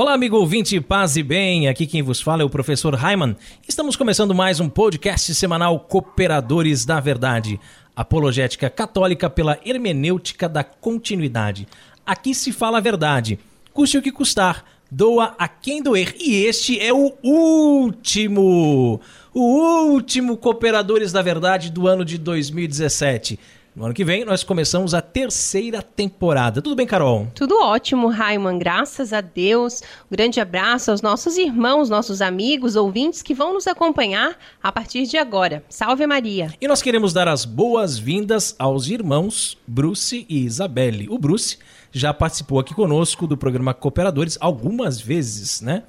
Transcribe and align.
Olá, 0.00 0.14
amigo 0.14 0.36
ouvinte, 0.36 0.80
paz 0.80 1.16
e 1.16 1.24
bem. 1.24 1.66
Aqui 1.66 1.84
quem 1.84 2.04
vos 2.04 2.20
fala 2.20 2.42
é 2.42 2.44
o 2.44 2.48
professor 2.48 2.94
Raiman. 2.94 3.34
Estamos 3.66 3.96
começando 3.96 4.32
mais 4.32 4.60
um 4.60 4.68
podcast 4.68 5.34
semanal 5.34 5.80
Cooperadores 5.80 6.84
da 6.84 7.00
Verdade, 7.00 7.58
apologética 7.96 8.70
católica 8.70 9.28
pela 9.28 9.58
hermenêutica 9.66 10.48
da 10.48 10.62
continuidade. 10.62 11.66
Aqui 12.06 12.32
se 12.32 12.52
fala 12.52 12.78
a 12.78 12.80
verdade, 12.80 13.40
custe 13.72 13.98
o 13.98 14.02
que 14.02 14.12
custar, 14.12 14.64
doa 14.88 15.34
a 15.36 15.48
quem 15.48 15.82
doer. 15.82 16.14
E 16.20 16.44
este 16.44 16.78
é 16.78 16.92
o 16.92 17.12
último, 17.20 19.00
o 19.34 19.40
último 19.40 20.36
Cooperadores 20.36 21.10
da 21.10 21.22
Verdade 21.22 21.72
do 21.72 21.88
ano 21.88 22.04
de 22.04 22.18
2017. 22.18 23.36
No 23.78 23.84
ano 23.84 23.94
que 23.94 24.04
vem, 24.04 24.24
nós 24.24 24.42
começamos 24.42 24.92
a 24.92 25.00
terceira 25.00 25.80
temporada. 25.80 26.60
Tudo 26.60 26.74
bem, 26.74 26.84
Carol? 26.84 27.28
Tudo 27.32 27.62
ótimo, 27.62 28.08
Raiman. 28.08 28.58
Graças 28.58 29.12
a 29.12 29.20
Deus. 29.20 29.82
Um 30.10 30.16
grande 30.16 30.40
abraço 30.40 30.90
aos 30.90 31.00
nossos 31.00 31.36
irmãos, 31.36 31.88
nossos 31.88 32.20
amigos, 32.20 32.74
ouvintes 32.74 33.22
que 33.22 33.32
vão 33.32 33.54
nos 33.54 33.68
acompanhar 33.68 34.36
a 34.60 34.72
partir 34.72 35.06
de 35.06 35.16
agora. 35.16 35.62
Salve 35.68 36.04
Maria. 36.08 36.52
E 36.60 36.66
nós 36.66 36.82
queremos 36.82 37.12
dar 37.12 37.28
as 37.28 37.44
boas-vindas 37.44 38.56
aos 38.58 38.88
irmãos 38.88 39.56
Bruce 39.64 40.26
e 40.28 40.44
Isabelle. 40.44 41.06
O 41.08 41.16
Bruce 41.16 41.58
já 41.92 42.12
participou 42.12 42.58
aqui 42.58 42.74
conosco 42.74 43.28
do 43.28 43.36
programa 43.36 43.72
Cooperadores 43.72 44.36
algumas 44.40 45.00
vezes, 45.00 45.60
né? 45.60 45.84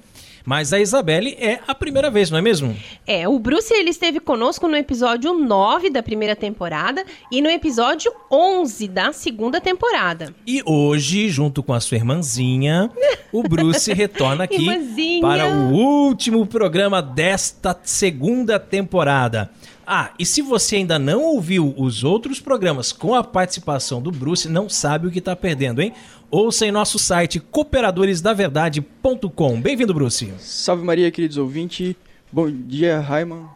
Mas 0.50 0.72
a 0.72 0.80
Isabelle 0.80 1.36
é 1.38 1.60
a 1.64 1.72
primeira 1.72 2.10
vez, 2.10 2.28
não 2.28 2.36
é 2.36 2.42
mesmo? 2.42 2.76
É, 3.06 3.28
o 3.28 3.38
Bruce 3.38 3.72
ele 3.72 3.90
esteve 3.90 4.18
conosco 4.18 4.66
no 4.66 4.74
episódio 4.76 5.32
9 5.32 5.90
da 5.90 6.02
primeira 6.02 6.34
temporada 6.34 7.04
e 7.30 7.40
no 7.40 7.48
episódio 7.48 8.12
11 8.28 8.88
da 8.88 9.12
segunda 9.12 9.60
temporada. 9.60 10.34
E 10.44 10.60
hoje, 10.66 11.28
junto 11.28 11.62
com 11.62 11.72
a 11.72 11.78
sua 11.78 11.98
irmãzinha, 11.98 12.90
o 13.30 13.44
Bruce 13.44 13.92
retorna 13.92 14.42
aqui 14.50 15.20
para 15.20 15.46
o 15.46 15.70
último 15.70 16.44
programa 16.44 17.00
desta 17.00 17.78
segunda 17.84 18.58
temporada. 18.58 19.52
Ah, 19.92 20.12
e 20.16 20.24
se 20.24 20.40
você 20.40 20.76
ainda 20.76 21.00
não 21.00 21.24
ouviu 21.24 21.74
os 21.76 22.04
outros 22.04 22.38
programas 22.38 22.92
com 22.92 23.12
a 23.12 23.24
participação 23.24 24.00
do 24.00 24.12
Bruce, 24.12 24.48
não 24.48 24.68
sabe 24.68 25.08
o 25.08 25.10
que 25.10 25.18
está 25.18 25.34
perdendo, 25.34 25.82
hein? 25.82 25.92
Ouça 26.30 26.64
em 26.64 26.70
nosso 26.70 26.96
site 26.96 27.40
cooperadoresdaverdade.com. 27.40 29.60
Bem-vindo, 29.60 29.92
Bruce. 29.92 30.32
Salve 30.38 30.84
Maria, 30.84 31.10
queridos 31.10 31.36
ouvintes. 31.36 31.96
Bom 32.30 32.48
dia, 32.48 33.00
Raiman. 33.00 33.48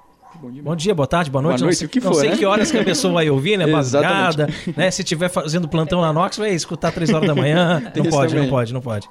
Bom 0.43 0.51
dia, 0.51 0.63
Bom 0.65 0.75
dia, 0.75 0.93
boa 0.93 1.07
tarde, 1.07 1.31
boa 1.31 1.41
noite. 1.41 1.61
Boa 1.61 1.67
noite, 1.67 1.85
não 1.85 1.89
sei, 1.89 1.89
que 1.89 2.01
for, 2.01 2.11
não 2.11 2.19
sei 2.19 2.31
né? 2.31 2.37
que 2.37 2.45
horas 2.45 2.69
que 2.69 2.79
a 2.79 2.83
pessoa 2.83 3.15
vai 3.15 3.31
ouvir, 3.31 3.57
né? 3.57 3.69
Basgada, 3.73 4.49
né? 4.77 4.91
Se 4.91 5.03
estiver 5.03 5.29
fazendo 5.29 5.69
plantão 5.69 6.01
na 6.01 6.13
Nox, 6.13 6.37
vai 6.37 6.51
escutar 6.51 6.91
três 6.91 7.11
horas 7.11 7.29
da 7.29 7.35
manhã. 7.37 7.81
Tem 7.95 8.03
não 8.11 8.11
pode, 8.11 8.33
também. 8.33 8.43
não 8.43 8.51
pode, 8.51 8.75
não 8.75 8.81
pode. 8.81 9.09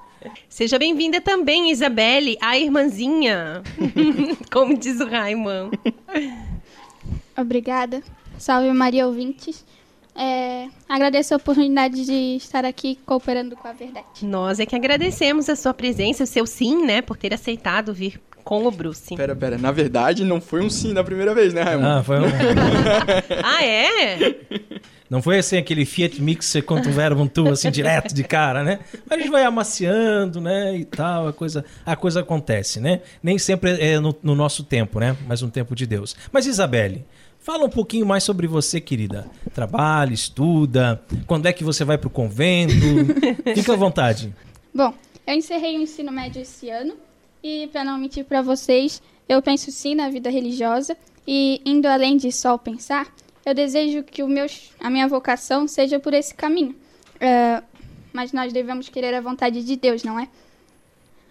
Seja 0.49 0.77
bem-vinda 0.77 1.21
também, 1.21 1.71
Isabelle, 1.71 2.37
a 2.41 2.57
irmãzinha. 2.57 3.63
Como 4.51 4.77
diz 4.77 4.99
o 4.99 5.07
Raiman. 5.07 5.71
Obrigada. 7.37 8.01
Salve 8.37 8.71
Maria 8.73 9.07
ouvintes. 9.07 9.65
É, 10.15 10.67
agradeço 10.87 11.33
a 11.33 11.37
oportunidade 11.37 12.05
de 12.05 12.35
estar 12.35 12.65
aqui 12.65 12.99
cooperando 13.05 13.55
com 13.55 13.67
a 13.67 13.73
verdade. 13.73 14.05
Nós 14.21 14.59
é 14.59 14.65
que 14.65 14.75
agradecemos 14.75 15.49
a 15.49 15.55
sua 15.55 15.73
presença, 15.73 16.23
o 16.23 16.27
seu 16.27 16.45
sim, 16.45 16.85
né, 16.85 17.01
por 17.01 17.17
ter 17.17 17.33
aceitado 17.33 17.93
vir 17.93 18.19
com 18.43 18.67
o 18.67 18.71
Bruce. 18.71 19.15
Pera, 19.15 19.35
pera. 19.35 19.57
Na 19.57 19.71
verdade, 19.71 20.23
não 20.23 20.39
foi 20.39 20.61
um 20.61 20.69
sim 20.69 20.93
da 20.93 21.03
primeira 21.03 21.33
vez, 21.33 21.53
né, 21.53 21.61
Raimundo? 21.61 21.87
Ah, 21.87 22.03
foi 22.03 22.19
um... 22.19 22.25
Ah, 23.43 23.63
é? 23.63 24.35
Não 25.09 25.21
foi 25.21 25.37
assim 25.39 25.57
aquele 25.57 25.85
Fiat 25.85 26.21
Mixer 26.21 26.63
contra 26.63 26.89
o 26.89 26.93
Verbo 26.93 27.27
Tu, 27.27 27.47
assim, 27.47 27.71
direto 27.71 28.13
de 28.13 28.23
cara, 28.23 28.63
né? 28.63 28.79
Mas 29.07 29.19
a 29.19 29.21
gente 29.21 29.31
vai 29.31 29.43
amaciando, 29.43 30.41
né, 30.41 30.75
e 30.75 30.85
tal, 30.85 31.27
a 31.27 31.33
coisa, 31.33 31.63
a 31.85 31.95
coisa 31.95 32.19
acontece, 32.19 32.79
né? 32.79 33.01
Nem 33.21 33.37
sempre 33.37 33.79
é 33.79 33.99
no, 33.99 34.15
no 34.21 34.35
nosso 34.35 34.63
tempo, 34.63 34.99
né? 34.99 35.15
Mas 35.27 35.41
no 35.41 35.49
tempo 35.49 35.75
de 35.75 35.85
Deus. 35.85 36.15
Mas, 36.31 36.45
Isabelle, 36.45 37.05
fala 37.43 37.65
um 37.65 37.69
pouquinho 37.69 38.05
mais 38.05 38.23
sobre 38.23 38.47
você, 38.47 38.79
querida. 38.79 39.29
Trabalha, 39.53 40.13
estuda, 40.13 41.03
quando 41.27 41.45
é 41.45 41.53
que 41.53 41.63
você 41.63 41.83
vai 41.83 41.97
pro 41.97 42.09
convento? 42.09 42.73
Fica 43.53 43.73
à 43.73 43.75
vontade. 43.75 44.33
Bom, 44.73 44.93
eu 45.27 45.35
encerrei 45.35 45.77
o 45.77 45.81
ensino 45.81 46.11
médio 46.11 46.41
esse 46.41 46.69
ano 46.69 46.95
e, 47.43 47.67
para 47.67 47.83
não 47.83 47.97
mentir 47.97 48.23
para 48.23 48.41
vocês, 48.41 49.01
eu 49.27 49.41
penso 49.41 49.71
sim 49.71 49.93
na 49.93 50.09
vida 50.09 50.29
religiosa 50.29 50.97
e, 51.27 51.61
indo 51.65 51.85
além 51.85 52.15
de 52.15 52.31
só 52.31 52.57
pensar, 52.57 53.13
eu 53.45 53.53
desejo 53.53 54.03
que 54.03 54.23
o 54.23 54.27
meu, 54.27 54.47
a 54.79 54.89
minha 54.89 55.07
vocação 55.07 55.67
seja 55.67 55.99
por 55.99 56.13
esse 56.13 56.33
caminho. 56.33 56.73
É, 57.19 57.61
mas 58.13 58.31
nós 58.31 58.53
devemos 58.53 58.87
querer 58.87 59.13
a 59.13 59.21
vontade 59.21 59.63
de 59.63 59.75
Deus, 59.75 60.03
não 60.03 60.17
é? 60.17 60.29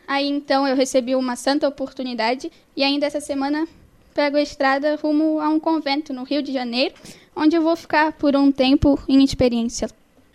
Aí 0.06 0.28
então 0.28 0.68
eu 0.68 0.76
recebi 0.76 1.14
uma 1.14 1.36
santa 1.36 1.66
oportunidade 1.66 2.52
e 2.76 2.84
ainda 2.84 3.06
essa 3.06 3.20
semana 3.20 3.66
pego 4.12 4.36
a 4.36 4.42
estrada 4.42 4.96
rumo 4.96 5.40
a 5.40 5.48
um 5.48 5.58
convento 5.58 6.12
no 6.12 6.24
Rio 6.24 6.42
de 6.42 6.52
Janeiro, 6.52 6.94
onde 7.34 7.56
eu 7.56 7.62
vou 7.62 7.76
ficar 7.76 8.12
por 8.12 8.36
um 8.36 8.52
tempo 8.52 8.98
em 9.08 9.22
experiência. 9.24 9.88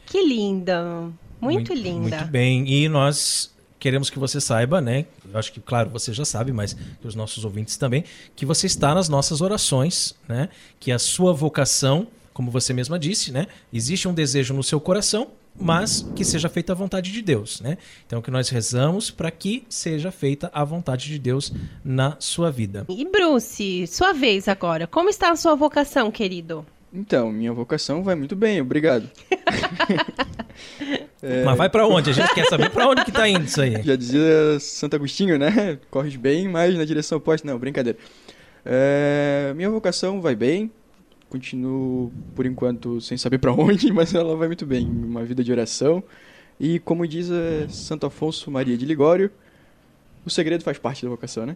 Que 0.05 0.23
linda. 0.23 1.09
Muito, 1.39 1.73
linda. 1.73 2.17
Muito 2.17 2.25
bem. 2.25 2.67
E 2.67 2.89
nós 2.89 3.51
queremos 3.79 4.09
que 4.09 4.17
você 4.17 4.41
saiba, 4.41 4.81
né? 4.81 5.05
Eu 5.31 5.37
acho 5.37 5.51
que, 5.51 5.59
claro, 5.59 5.89
você 5.89 6.11
já 6.11 6.25
sabe, 6.25 6.51
mas 6.51 6.73
que 6.73 7.07
os 7.07 7.15
nossos 7.15 7.45
ouvintes 7.45 7.77
também, 7.77 8.03
que 8.35 8.45
você 8.45 8.67
está 8.67 8.93
nas 8.93 9.07
nossas 9.07 9.41
orações, 9.41 10.15
né? 10.27 10.49
Que 10.79 10.91
a 10.91 10.99
sua 10.99 11.33
vocação, 11.33 12.07
como 12.33 12.49
você 12.49 12.73
mesma 12.73 12.97
disse, 12.97 13.31
né? 13.31 13.47
Existe 13.71 14.07
um 14.07 14.13
desejo 14.13 14.53
no 14.53 14.63
seu 14.63 14.79
coração, 14.79 15.27
mas 15.59 16.07
que 16.15 16.23
seja 16.23 16.49
feita 16.49 16.73
a 16.73 16.75
vontade 16.75 17.11
de 17.11 17.21
Deus, 17.21 17.61
né? 17.61 17.77
Então 18.05 18.21
que 18.21 18.31
nós 18.31 18.49
rezamos 18.49 19.09
para 19.09 19.31
que 19.31 19.63
seja 19.69 20.11
feita 20.11 20.49
a 20.53 20.63
vontade 20.63 21.07
de 21.07 21.19
Deus 21.19 21.51
na 21.83 22.15
sua 22.19 22.51
vida. 22.51 22.85
E 22.89 23.05
Bruce, 23.05 23.87
sua 23.87 24.13
vez 24.13 24.47
agora. 24.47 24.87
Como 24.87 25.09
está 25.09 25.31
a 25.31 25.35
sua 25.35 25.55
vocação, 25.55 26.11
querido? 26.11 26.65
Então, 26.93 27.31
minha 27.31 27.51
vocação 27.51 28.01
vai 28.01 28.15
muito 28.15 28.35
bem, 28.35 28.61
obrigado. 28.61 29.09
É, 31.21 31.43
Mas 31.45 31.57
vai 31.57 31.69
para 31.69 31.85
onde? 31.85 32.09
A 32.09 32.13
gente 32.13 32.33
quer 32.33 32.45
saber 32.45 32.69
para 32.69 32.87
onde 32.87 33.03
que 33.03 33.11
tá 33.11 33.27
indo 33.27 33.45
isso 33.45 33.61
aí. 33.61 33.81
Já 33.83 33.95
dizia 33.95 34.59
Santo 34.59 34.95
Agostinho, 34.95 35.37
né? 35.37 35.77
Corres 35.91 36.15
bem, 36.15 36.47
mas 36.47 36.75
na 36.75 36.85
direção 36.85 37.17
oposta. 37.17 37.45
Não, 37.45 37.59
brincadeira. 37.59 37.99
É, 38.65 39.53
minha 39.55 39.69
vocação 39.69 40.21
vai 40.21 40.35
bem. 40.35 40.71
Continuo, 41.29 42.11
por 42.35 42.45
enquanto, 42.45 43.01
sem 43.01 43.17
saber 43.17 43.37
pra 43.37 43.51
onde, 43.53 43.91
mas 43.91 44.13
ela 44.13 44.35
vai 44.35 44.47
muito 44.47 44.65
bem. 44.65 44.85
Uma 44.87 45.23
vida 45.23 45.43
de 45.43 45.51
oração. 45.51 46.03
E 46.59 46.79
como 46.79 47.07
diz 47.07 47.29
é, 47.29 47.67
Santo 47.69 48.05
Afonso 48.05 48.49
Maria 48.49 48.77
de 48.77 48.85
Ligório, 48.85 49.29
o 50.25 50.29
segredo 50.29 50.63
faz 50.63 50.77
parte 50.77 51.03
da 51.03 51.09
vocação, 51.09 51.45
né? 51.45 51.55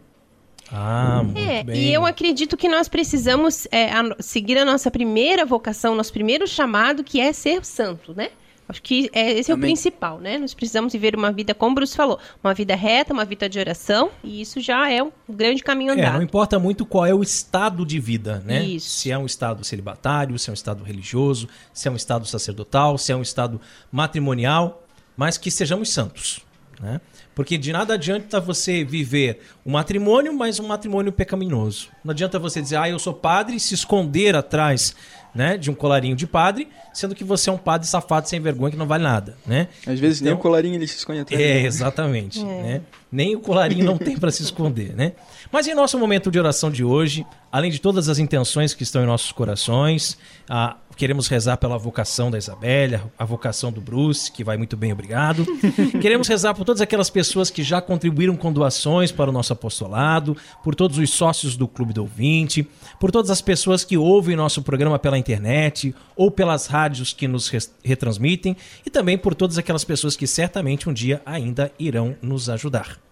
Ah, 0.72 1.22
muito 1.24 1.38
É, 1.40 1.64
bem. 1.64 1.76
e 1.90 1.94
eu 1.94 2.06
acredito 2.06 2.56
que 2.56 2.70
nós 2.70 2.88
precisamos 2.88 3.68
é, 3.72 3.92
a- 3.92 4.16
seguir 4.20 4.58
a 4.58 4.64
nossa 4.66 4.92
primeira 4.92 5.46
vocação, 5.46 5.96
nosso 5.96 6.14
primeiro 6.14 6.48
chamado, 6.48 7.04
que 7.04 7.20
é 7.20 7.34
ser 7.34 7.66
santo, 7.66 8.14
né? 8.14 8.30
Acho 8.72 8.82
que 8.82 9.10
é, 9.14 9.32
esse 9.34 9.52
é 9.52 9.54
o 9.54 9.58
Amém. 9.58 9.72
principal, 9.72 10.18
né? 10.20 10.38
Nós 10.38 10.54
precisamos 10.54 10.94
viver 10.94 11.16
uma 11.16 11.32
vida, 11.32 11.54
como 11.54 11.74
o 11.74 11.76
Bruce 11.76 11.96
falou, 11.96 12.18
uma 12.44 12.54
vida 12.54 12.74
reta, 12.74 13.14
uma 13.14 13.26
vida 13.26 13.48
de 13.50 13.60
oração, 13.60 14.10
e 14.24 14.42
isso 14.42 14.60
já 14.62 14.90
é 14.90 15.04
um 15.04 15.12
grande 15.30 15.62
caminho 15.62 15.92
É, 15.92 15.94
andado. 15.94 16.14
não 16.16 16.22
importa 16.24 16.58
muito 16.58 16.86
qual 16.86 17.06
é 17.06 17.14
o 17.14 17.22
estado 17.22 17.86
de 17.86 18.00
vida, 18.00 18.42
né? 18.46 18.64
Isso. 18.64 18.90
Se 18.90 19.12
é 19.12 19.18
um 19.18 19.26
estado 19.26 19.64
celibatário, 19.64 20.40
se 20.40 20.50
é 20.50 20.52
um 20.52 20.54
estado 20.54 20.84
religioso, 20.84 21.48
se 21.74 21.88
é 21.88 21.92
um 21.92 21.96
estado 21.98 22.26
sacerdotal, 22.26 22.98
se 22.98 23.12
é 23.12 23.16
um 23.16 23.22
estado 23.22 23.60
matrimonial, 23.92 24.84
mas 25.16 25.38
que 25.38 25.52
sejamos 25.52 25.90
santos, 25.90 26.40
né? 26.80 27.00
Porque 27.36 27.58
de 27.58 27.72
nada 27.72 27.94
adianta 27.94 28.40
você 28.42 28.84
viver 28.84 29.40
um 29.66 29.72
matrimônio, 29.72 30.34
mas 30.34 30.60
um 30.60 30.68
matrimônio 30.68 31.12
pecaminoso. 31.12 31.88
Não 32.04 32.12
adianta 32.12 32.38
você 32.38 32.62
dizer, 32.62 32.76
ah, 32.78 32.90
eu 32.90 33.00
sou 33.00 33.14
padre, 33.14 33.56
e 33.56 33.60
se 33.60 33.74
esconder 33.74 34.36
atrás 34.36 34.96
né, 35.34 35.58
de 35.58 35.72
um 35.72 35.74
colarinho 35.74 36.16
de 36.16 36.28
padre, 36.28 36.68
sendo 36.94 37.16
que 37.16 37.24
você 37.24 37.50
é 37.50 37.54
um 37.54 37.58
padre 37.58 37.88
safado 37.88 38.28
sem 38.28 38.40
vergonha 38.40 38.72
que 38.72 38.78
não 38.78 38.86
vale 38.88 39.04
nada, 39.04 39.38
né? 39.46 39.68
Às 39.88 40.00
vezes 40.00 40.22
nem 40.22 40.32
o 40.32 40.34
Então- 40.34 40.42
colarinho 40.42 40.76
ele 40.76 40.88
se 40.88 40.98
esconde 40.98 41.20
atrás. 41.22 41.42
É, 41.42 41.62
exatamente. 41.62 42.44
Né? 42.44 42.82
Nem 43.12 43.36
o 43.36 43.40
colarinho 43.40 43.86
não 43.86 43.98
tem 43.98 44.18
para 44.18 44.32
se 44.32 44.44
esconder, 44.44 44.94
né? 44.96 45.14
Mas 45.52 45.68
em 45.68 45.74
nosso 45.74 45.98
momento 45.98 46.30
de 46.32 46.38
oração 46.40 46.70
de 46.72 46.84
hoje, 46.84 47.26
além 47.52 47.72
de 47.72 47.80
todas 47.80 48.08
as 48.10 48.20
intenções 48.20 48.74
que 48.74 48.84
estão 48.84 49.04
em 49.04 49.06
nossos 49.06 49.32
corações, 49.32 50.18
ah, 50.50 50.78
queremos 50.96 51.28
rezar 51.28 51.58
pela 51.58 51.78
vocação 51.78 52.30
da 52.30 52.38
Isabelle, 52.38 53.02
a 53.18 53.26
vocação 53.26 53.72
do 53.72 53.82
Bruce, 53.82 54.32
que 54.32 54.44
vai 54.44 54.58
muito 54.58 54.78
bem, 54.78 54.94
obrigado. 54.94 55.46
queremos 56.02 56.28
rezar 56.28 56.54
por 56.54 56.66
todas 56.66 56.82
aquelas 56.82 57.10
pessoas 57.10 57.50
que 57.50 57.64
já 57.64 57.82
contribuíram 57.82 58.36
com 58.36 58.52
doações 58.52 59.12
para 59.12 59.30
o 59.30 59.34
nosso 59.34 59.54
apostolado, 59.54 60.36
por 60.64 60.76
todos 60.76 60.98
os 60.98 61.10
sócios 61.10 61.56
do 61.56 61.68
Clube 61.68 61.94
do 61.94 62.02
Ouvinte, 62.02 62.68
por 63.00 63.12
todas 63.12 63.30
as 63.30 63.42
pessoas 63.42 63.84
que 63.84 63.98
ouvem 63.98 64.36
nosso 64.36 64.62
programa 64.62 65.00
pela 65.00 65.18
internet 65.18 65.94
ou 66.16 66.32
pelas 66.32 66.68
rádios 66.68 67.14
que 67.14 67.28
nos 67.28 67.52
retransmitem 67.84 68.56
e 68.86 68.90
também 68.90 69.18
por 69.18 69.36
todas 69.36 69.58
aquelas 69.58 69.84
pessoas 69.84 70.16
que 70.16 70.28
certamente 70.28 70.90
um 70.90 70.94
dia 70.94 71.22
ainda 71.26 71.72
irão 71.80 72.16
nos 72.22 72.50
ajudar. 72.50 73.11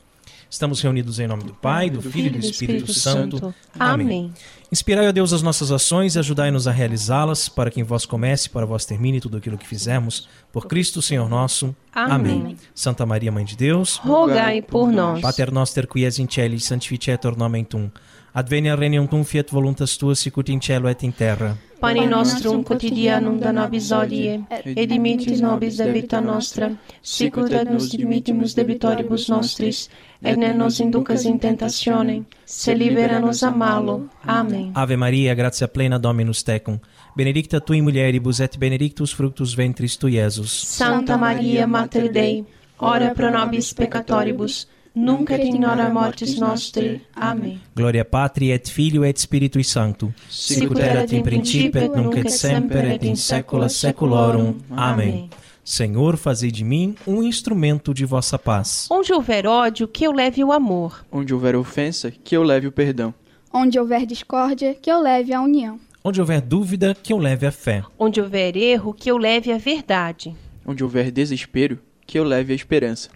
Estamos 0.49 0.81
reunidos 0.81 1.19
em 1.19 1.27
nome 1.27 1.43
do 1.43 1.53
Pai, 1.53 1.91
do 1.91 2.01
Filho 2.01 2.27
e 2.27 2.29
do 2.31 2.39
Espírito 2.39 2.91
Santo. 2.91 3.53
Amém. 3.77 4.33
Inspirai 4.71 5.05
a 5.05 5.11
Deus 5.11 5.31
as 5.31 5.43
nossas 5.43 5.71
ações 5.71 6.15
e 6.15 6.19
ajudai-nos 6.19 6.67
a 6.67 6.71
realizá-las, 6.71 7.47
para 7.47 7.69
que 7.69 7.79
em 7.79 7.83
vós 7.83 8.05
comece, 8.05 8.49
para 8.49 8.65
vós 8.65 8.83
termine 8.83 9.21
tudo 9.21 9.37
aquilo 9.37 9.57
que 9.57 9.67
fizemos. 9.67 10.27
Por 10.51 10.65
Cristo, 10.65 11.01
Senhor 11.01 11.29
nosso. 11.29 11.75
Amém. 11.93 12.57
Santa 12.73 13.05
Maria, 13.05 13.31
Mãe 13.31 13.45
de 13.45 13.55
Deus, 13.55 13.97
rogai 13.97 14.61
por 14.61 14.91
nós. 14.91 15.21
Pater 15.21 15.51
noster 15.51 15.87
qui 15.87 16.03
es 16.03 16.17
in 16.17 16.27
celis, 16.27 16.65
sanctificetur 16.65 17.37
nomen 17.37 17.63
tum. 17.63 17.89
Advenia 18.33 18.75
regnum 18.75 19.07
tum 19.07 19.23
fiat 19.23 19.51
voluntas 19.51 19.97
tua 19.97 20.15
sicut 20.15 20.51
in 20.51 20.59
cielo 20.59 20.89
et 20.89 21.03
in 21.03 21.11
terra. 21.11 21.57
Pane 21.79 22.05
nostrum 22.07 22.63
quotidianum 22.63 23.39
da 23.39 23.51
nobis 23.51 23.91
hodie, 23.91 24.41
et 24.49 24.89
dimitis 24.89 25.39
nobis 25.39 25.77
debita 25.77 26.19
nostra, 26.19 26.69
sicut 27.01 27.53
et 27.53 27.69
nos 27.71 27.87
dimittimus 27.89 28.53
debitoribus 28.53 29.29
nostris, 29.29 29.89
et 30.21 30.35
ne 30.37 30.53
nos 30.53 30.79
inducas 30.79 31.23
in 31.25 31.39
tentationem, 31.39 32.25
se 32.45 32.75
libera 32.75 33.19
nos 33.19 33.43
a 33.43 33.51
malo. 33.51 34.09
Amém. 34.23 34.71
Ave 34.75 34.97
Maria, 34.97 35.33
gratia 35.33 35.67
plena 35.67 35.97
Dominus 35.97 36.43
tecum, 36.43 36.79
benedicta 37.15 37.61
tui 37.61 37.81
mulieribus 37.81 38.39
et 38.39 38.57
benedictus 38.57 39.13
fructus 39.13 39.55
ventris 39.55 39.97
tui, 39.97 40.17
Iesus. 40.17 40.51
Santa 40.51 41.17
Maria, 41.17 41.65
Mater 41.67 42.11
Dei, 42.11 42.43
ora 42.79 43.13
pro 43.13 43.31
nobis 43.31 43.73
peccatoribus, 43.73 44.67
nunc 44.95 45.29
et 45.31 45.43
in 45.43 45.63
hora 45.63 45.89
mortis 45.89 46.37
nostri. 46.37 47.01
Amém. 47.15 47.59
Gloria 47.75 48.05
Patri 48.05 48.51
et 48.51 48.69
Filio 48.69 49.03
et 49.03 49.17
Spiritui 49.17 49.63
Sancto, 49.63 50.13
sicut 50.29 50.79
erat 50.79 51.11
in 51.13 51.21
principio 51.21 51.81
et 51.81 51.89
nunc 51.89 52.17
et 52.17 52.29
semper 52.29 52.85
et 52.91 53.03
in 53.03 53.15
saecula 53.15 53.69
saeculorum. 53.69 54.55
Amém. 54.71 55.29
Senhor, 55.63 56.17
fazei 56.17 56.49
de 56.49 56.63
mim 56.63 56.95
um 57.05 57.21
instrumento 57.21 57.93
de 57.93 58.03
vossa 58.03 58.39
paz. 58.39 58.87
Onde 58.89 59.13
houver 59.13 59.45
ódio, 59.45 59.87
que 59.87 60.03
eu 60.03 60.11
leve 60.11 60.43
o 60.43 60.51
amor. 60.51 61.05
Onde 61.11 61.31
houver 61.31 61.55
ofensa, 61.55 62.11
que 62.11 62.35
eu 62.35 62.41
leve 62.41 62.65
o 62.65 62.71
perdão. 62.71 63.13
Onde 63.53 63.79
houver 63.79 64.05
discórdia, 64.05 64.73
que 64.73 64.91
eu 64.91 64.99
leve 64.99 65.31
a 65.31 65.41
união. 65.41 65.79
Onde 66.03 66.19
houver 66.19 66.41
dúvida, 66.41 66.95
que 66.95 67.13
eu 67.13 67.17
leve 67.17 67.45
a 67.45 67.51
fé. 67.51 67.83
Onde 67.99 68.19
houver 68.19 68.57
erro, 68.57 68.93
que 68.93 69.11
eu 69.11 69.17
leve 69.17 69.51
a 69.51 69.57
verdade. 69.59 70.35
Onde 70.65 70.83
houver 70.83 71.11
desespero, 71.11 71.77
que 72.07 72.17
eu 72.17 72.23
leve 72.23 72.53
a 72.53 72.55
esperança. 72.55 73.09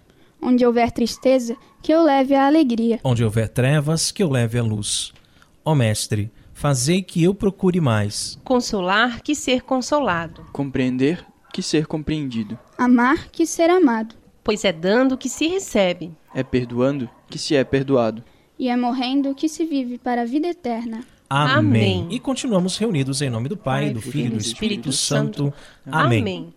Onde 0.44 0.66
houver 0.66 0.92
tristeza, 0.92 1.56
que 1.81 1.94
eu 1.94 2.04
leve 2.04 2.36
a 2.36 2.45
alegria. 2.45 3.00
Onde 3.04 3.24
houver 3.24 3.48
trevas, 3.48 4.12
que 4.12 4.22
eu 4.22 4.30
leve 4.30 4.60
a 4.60 4.63
luz. 4.63 5.13
Ó 5.63 5.74
Mestre, 5.74 6.30
fazei 6.54 7.01
que 7.01 7.24
eu 7.24 7.34
procure 7.34 7.80
mais. 7.80 8.38
Consolar 8.44 9.22
que 9.22 9.34
ser 9.34 9.62
consolado. 9.62 10.45
Compreender 10.51 11.25
que 11.54 11.62
ser 11.62 11.86
compreendido. 11.86 12.57
Amar 12.78 13.30
que 13.30 13.45
ser 13.45 13.69
amado. 13.69 14.16
Pois 14.44 14.66
é 14.66 14.74
dando 14.74 15.18
que 15.18 15.30
se 15.30 15.48
recebe. 15.48 16.12
É 16.36 16.44
perdoando 16.44 17.10
que 17.30 17.38
se 17.38 17.56
é 17.56 17.63
perdoado. 17.63 18.24
E 18.60 18.68
é 18.68 18.75
morrendo 18.75 19.34
que 19.34 19.48
se 19.48 19.66
vive 19.66 19.98
para 19.98 20.24
a 20.24 20.25
vida 20.25 20.48
eterna. 20.48 21.06
Amém. 21.30 21.56
Amém. 21.56 22.07
E 22.12 22.19
continuamos 22.19 22.78
reunidos 22.78 23.22
em 23.22 23.30
nome 23.30 23.50
do 23.50 23.57
Pai, 23.57 23.86
Pai 23.86 23.94
do 23.94 24.01
Filho 24.01 24.28
e 24.28 24.30
do 24.30 24.38
Espírito, 24.38 24.90
Espírito 24.90 24.92
Santo. 24.92 25.54
Amém. 25.86 26.22
Amém. 26.22 26.54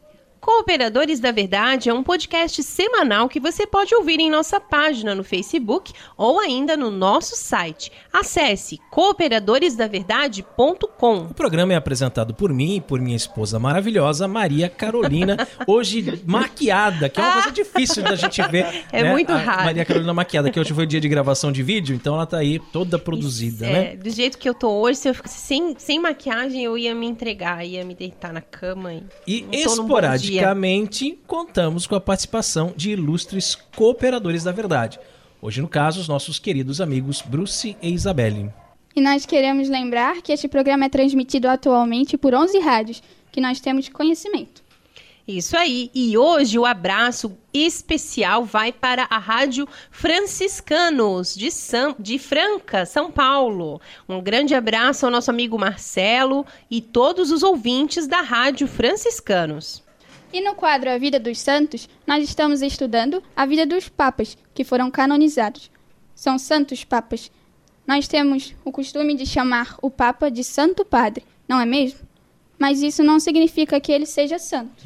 Cooperadores 0.46 1.18
da 1.18 1.32
Verdade 1.32 1.88
é 1.88 1.92
um 1.92 2.04
podcast 2.04 2.62
semanal 2.62 3.28
que 3.28 3.40
você 3.40 3.66
pode 3.66 3.92
ouvir 3.96 4.20
em 4.20 4.30
nossa 4.30 4.60
página 4.60 5.12
no 5.12 5.24
Facebook 5.24 5.92
ou 6.16 6.38
ainda 6.38 6.76
no 6.76 6.88
nosso 6.88 7.34
site. 7.34 7.90
Acesse 8.12 8.78
cooperadoresdaverdade.com. 8.92 11.16
O 11.24 11.34
programa 11.34 11.72
é 11.72 11.76
apresentado 11.76 12.32
por 12.32 12.52
mim 12.52 12.76
e 12.76 12.80
por 12.80 13.00
minha 13.00 13.16
esposa 13.16 13.58
maravilhosa, 13.58 14.28
Maria 14.28 14.68
Carolina, 14.68 15.36
hoje 15.66 16.22
maquiada, 16.24 17.08
que 17.08 17.20
é 17.20 17.24
uma 17.24 17.32
coisa 17.32 17.50
difícil 17.66 18.04
da 18.04 18.14
gente 18.14 18.40
ver. 18.42 18.84
É 18.92 19.02
né? 19.02 19.10
muito 19.10 19.32
raro. 19.32 19.62
A 19.62 19.64
Maria 19.64 19.84
Carolina 19.84 20.14
maquiada, 20.14 20.48
que 20.48 20.60
hoje 20.60 20.72
foi 20.72 20.86
dia 20.86 21.00
de 21.00 21.08
gravação 21.08 21.50
de 21.50 21.64
vídeo, 21.64 21.92
então 21.92 22.14
ela 22.14 22.24
tá 22.24 22.38
aí 22.38 22.60
toda 22.72 23.00
produzida, 23.00 23.64
Isso, 23.64 23.74
né? 23.74 23.94
É, 23.94 23.96
do 23.96 24.10
jeito 24.10 24.38
que 24.38 24.48
eu 24.48 24.54
tô 24.54 24.70
hoje, 24.70 25.00
se 25.00 25.08
eu 25.08 25.14
ficasse 25.14 25.40
sem, 25.40 25.74
sem 25.76 25.98
maquiagem, 25.98 26.62
eu 26.62 26.78
ia 26.78 26.94
me 26.94 27.08
entregar, 27.08 27.66
ia 27.66 27.84
me 27.84 27.96
deitar 27.96 28.32
na 28.32 28.40
cama. 28.40 28.92
E, 29.26 29.44
e 29.50 29.64
esporadicamente 29.64 30.35
Periodicamente, 30.36 31.18
contamos 31.26 31.86
com 31.86 31.94
a 31.94 32.00
participação 32.00 32.72
de 32.76 32.90
ilustres 32.90 33.54
cooperadores 33.74 34.44
da 34.44 34.52
verdade. 34.52 34.98
Hoje, 35.40 35.62
no 35.62 35.68
caso, 35.68 36.00
os 36.00 36.08
nossos 36.08 36.38
queridos 36.38 36.80
amigos 36.80 37.22
Bruce 37.22 37.76
e 37.80 37.92
Isabelle. 37.92 38.50
E 38.94 39.00
nós 39.00 39.26
queremos 39.26 39.68
lembrar 39.68 40.22
que 40.22 40.32
este 40.32 40.48
programa 40.48 40.86
é 40.86 40.88
transmitido 40.88 41.48
atualmente 41.48 42.16
por 42.16 42.34
11 42.34 42.58
rádios, 42.58 43.02
que 43.30 43.40
nós 43.40 43.60
temos 43.60 43.88
conhecimento. 43.88 44.64
Isso 45.28 45.56
aí. 45.56 45.90
E 45.92 46.16
hoje 46.16 46.56
o 46.56 46.64
abraço 46.64 47.36
especial 47.52 48.44
vai 48.44 48.72
para 48.72 49.08
a 49.10 49.18
Rádio 49.18 49.66
Franciscanos 49.90 51.34
de, 51.34 51.50
São, 51.50 51.96
de 51.98 52.16
Franca, 52.16 52.86
São 52.86 53.10
Paulo. 53.10 53.80
Um 54.08 54.20
grande 54.20 54.54
abraço 54.54 55.04
ao 55.04 55.10
nosso 55.10 55.30
amigo 55.30 55.58
Marcelo 55.58 56.46
e 56.70 56.80
todos 56.80 57.32
os 57.32 57.42
ouvintes 57.42 58.06
da 58.06 58.20
Rádio 58.20 58.68
Franciscanos. 58.68 59.85
E 60.32 60.40
no 60.40 60.54
quadro 60.54 60.90
A 60.90 60.98
Vida 60.98 61.18
dos 61.18 61.38
Santos, 61.38 61.88
nós 62.06 62.22
estamos 62.22 62.60
estudando 62.60 63.22
a 63.34 63.46
vida 63.46 63.64
dos 63.64 63.88
papas 63.88 64.36
que 64.52 64.64
foram 64.64 64.90
canonizados. 64.90 65.70
São 66.14 66.38
santos 66.38 66.84
papas. 66.84 67.30
Nós 67.86 68.08
temos 68.08 68.54
o 68.64 68.72
costume 68.72 69.14
de 69.14 69.24
chamar 69.24 69.76
o 69.80 69.90
papa 69.90 70.30
de 70.30 70.42
Santo 70.42 70.84
Padre, 70.84 71.24
não 71.48 71.60
é 71.60 71.64
mesmo? 71.64 72.00
Mas 72.58 72.82
isso 72.82 73.04
não 73.04 73.20
significa 73.20 73.80
que 73.80 73.92
ele 73.92 74.06
seja 74.06 74.38
santo. 74.38 74.82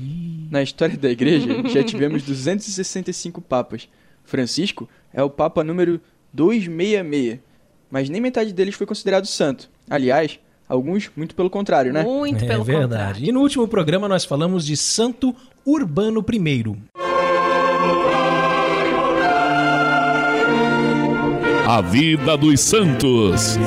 Na 0.50 0.62
história 0.62 0.96
da 0.96 1.08
igreja, 1.08 1.46
já 1.68 1.82
tivemos 1.84 2.22
265 2.24 3.40
papas. 3.40 3.88
Francisco 4.24 4.88
é 5.12 5.22
o 5.22 5.30
papa 5.30 5.64
número 5.64 6.00
266, 6.32 7.40
mas 7.90 8.08
nem 8.08 8.20
metade 8.20 8.52
deles 8.52 8.74
foi 8.74 8.86
considerado 8.86 9.26
santo. 9.26 9.70
Aliás, 9.88 10.38
Alguns, 10.70 11.10
muito 11.16 11.34
pelo 11.34 11.50
contrário, 11.50 11.92
né? 11.92 12.04
Muito 12.04 12.44
é 12.44 12.46
pelo 12.46 12.62
verdade. 12.62 12.88
contrário. 12.92 13.28
E 13.28 13.32
no 13.32 13.40
último 13.40 13.66
programa 13.66 14.08
nós 14.08 14.24
falamos 14.24 14.64
de 14.64 14.76
Santo 14.76 15.34
Urbano 15.66 16.24
I. 16.32 16.76
A 21.66 21.80
vida 21.80 22.36
dos 22.36 22.60
santos. 22.60 23.58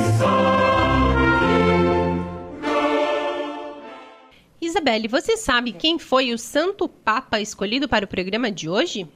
Isabelle, 4.58 5.06
você 5.06 5.36
sabe 5.36 5.72
quem 5.72 5.98
foi 5.98 6.32
o 6.32 6.38
santo 6.38 6.88
papa 6.88 7.38
escolhido 7.38 7.86
para 7.86 8.06
o 8.06 8.08
programa 8.08 8.50
de 8.50 8.66
hoje? 8.66 9.06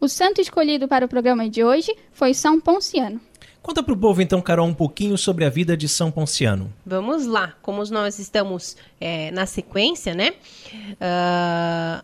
O 0.00 0.06
santo 0.06 0.40
escolhido 0.40 0.86
para 0.86 1.04
o 1.04 1.08
programa 1.08 1.50
de 1.50 1.64
hoje 1.64 1.92
foi 2.12 2.32
São 2.32 2.60
Ponciano. 2.60 3.20
Conta 3.68 3.82
para 3.82 3.92
o 3.92 3.96
povo, 3.98 4.22
então, 4.22 4.40
Carol, 4.40 4.66
um 4.66 4.72
pouquinho 4.72 5.18
sobre 5.18 5.44
a 5.44 5.50
vida 5.50 5.76
de 5.76 5.86
São 5.90 6.10
Ponciano. 6.10 6.72
Vamos 6.86 7.26
lá. 7.26 7.52
Como 7.60 7.84
nós 7.90 8.18
estamos 8.18 8.78
é, 8.98 9.30
na 9.30 9.44
sequência, 9.44 10.14
né? 10.14 10.30
Uh, 10.94 12.02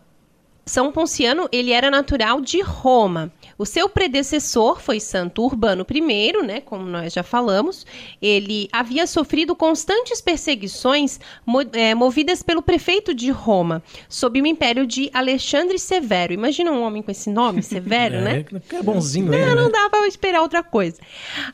São 0.65 0.91
Ponciano, 0.91 1.47
ele 1.51 1.71
era 1.71 1.91
natural 1.91 2.41
de 2.41 2.59
Roma. 2.59 3.31
O 3.55 3.67
seu 3.67 3.87
predecessor 3.87 4.81
foi 4.81 4.99
Santo 4.99 5.43
Urbano 5.43 5.85
I, 5.89 6.33
né, 6.43 6.59
como 6.59 6.85
nós 6.85 7.13
já 7.13 7.21
falamos. 7.21 7.85
Ele 8.19 8.67
havia 8.71 9.05
sofrido 9.05 9.55
constantes 9.55 10.19
perseguições 10.19 11.19
é, 11.71 11.93
movidas 11.93 12.41
pelo 12.41 12.63
prefeito 12.63 13.13
de 13.13 13.29
Roma, 13.29 13.83
sob 14.09 14.41
o 14.41 14.47
império 14.47 14.87
de 14.87 15.09
Alexandre 15.13 15.77
Severo. 15.77 16.33
Imagina 16.33 16.71
um 16.71 16.81
homem 16.81 17.03
com 17.03 17.11
esse 17.11 17.29
nome, 17.29 17.61
Severo, 17.63 18.15
é, 18.15 18.21
né? 18.21 18.45
É 18.73 18.81
bonzinho, 18.81 19.27
não, 19.27 19.37
né? 19.37 19.53
Não 19.53 19.69
dá 19.69 19.87
para 19.87 20.07
esperar 20.07 20.41
outra 20.41 20.63
coisa. 20.63 20.97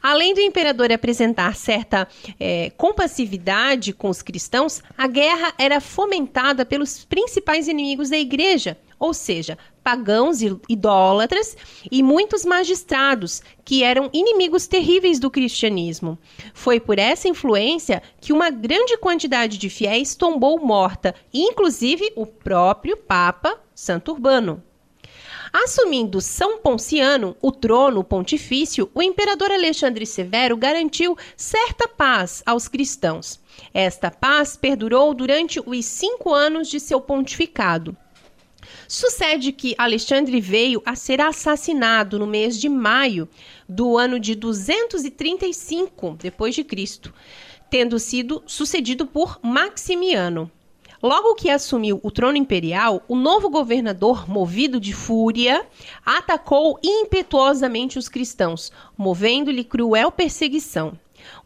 Além 0.02 0.34
do 0.34 0.40
imperador 0.40 0.90
apresentar 0.90 1.54
certa 1.56 2.08
é, 2.40 2.72
compassividade 2.78 3.92
com 3.92 4.10
os 4.10 4.22
cristãos, 4.22 4.82
a 4.98 5.06
guerra 5.06 5.54
era 5.58 5.82
fomentada 5.82 6.66
pelos 6.66 7.04
principais 7.04 7.68
inimigos 7.68 8.10
da 8.10 8.18
igreja, 8.18 8.78
ou 9.02 9.16
seja, 9.16 9.58
pagãos 9.84 10.44
e 10.44 10.56
idólatras 10.70 11.58
e 11.92 12.04
muitos 12.04 12.46
magistrados 12.46 13.42
que 13.66 13.84
eram 13.84 14.12
inimigos 14.14 14.68
terríveis 14.68 15.20
do 15.20 15.32
cristianismo. 15.32 16.20
Foi 16.54 16.80
por 16.80 17.00
essa 17.00 17.28
influência 17.28 18.04
que 18.22 18.32
uma 18.32 18.52
grande 18.52 18.96
quantidade 18.98 19.58
de 19.58 19.72
fiéis 19.72 20.14
tombou 20.14 20.64
morta, 20.64 21.16
inclusive 21.34 22.14
o 22.16 22.28
próprio 22.28 22.96
Papa 22.96 23.60
Santo 23.74 24.12
Urbano. 24.12 24.64
Assumindo 25.52 26.22
São 26.22 26.60
Ponciano 26.60 27.36
o 27.42 27.52
trono 27.52 28.04
pontifício, 28.04 28.90
o 28.94 29.02
imperador 29.02 29.52
Alexandre 29.52 30.06
Severo 30.06 30.56
garantiu 30.56 31.18
certa 31.36 31.88
paz 31.88 32.44
aos 32.46 32.68
cristãos. 32.68 33.40
Esta 33.74 34.12
paz 34.12 34.56
perdurou 34.56 35.14
durante 35.14 35.60
os 35.60 35.86
cinco 35.86 36.34
anos 36.34 36.70
de 36.70 36.80
seu 36.80 37.02
pontificado. 37.02 37.98
Sucede 38.88 39.52
que 39.52 39.76
Alexandre 39.78 40.40
veio 40.42 40.82
a 40.86 40.96
ser 40.96 41.22
assassinado 41.22 42.20
no 42.20 42.28
mês 42.28 42.60
de 42.60 42.68
maio 42.68 43.28
do 43.68 43.98
ano 43.98 44.20
de 44.20 44.36
235 44.36 46.18
depois 46.20 46.54
de 46.54 46.64
Cristo, 46.64 47.14
tendo 47.70 47.98
sido 48.00 48.44
sucedido 48.46 49.06
por 49.06 49.40
Maximiano. 49.42 50.52
Logo 51.02 51.34
que 51.34 51.50
assumiu 51.50 52.00
o 52.04 52.12
trono 52.12 52.38
imperial, 52.38 53.02
o 53.08 53.16
novo 53.16 53.50
governador, 53.50 54.30
movido 54.30 54.80
de 54.80 54.94
fúria, 54.94 55.66
atacou 56.06 56.80
impetuosamente 56.84 57.98
os 57.98 58.08
cristãos, 58.08 58.72
movendo-lhe 58.96 59.64
cruel 59.64 60.12
perseguição. 60.12 60.94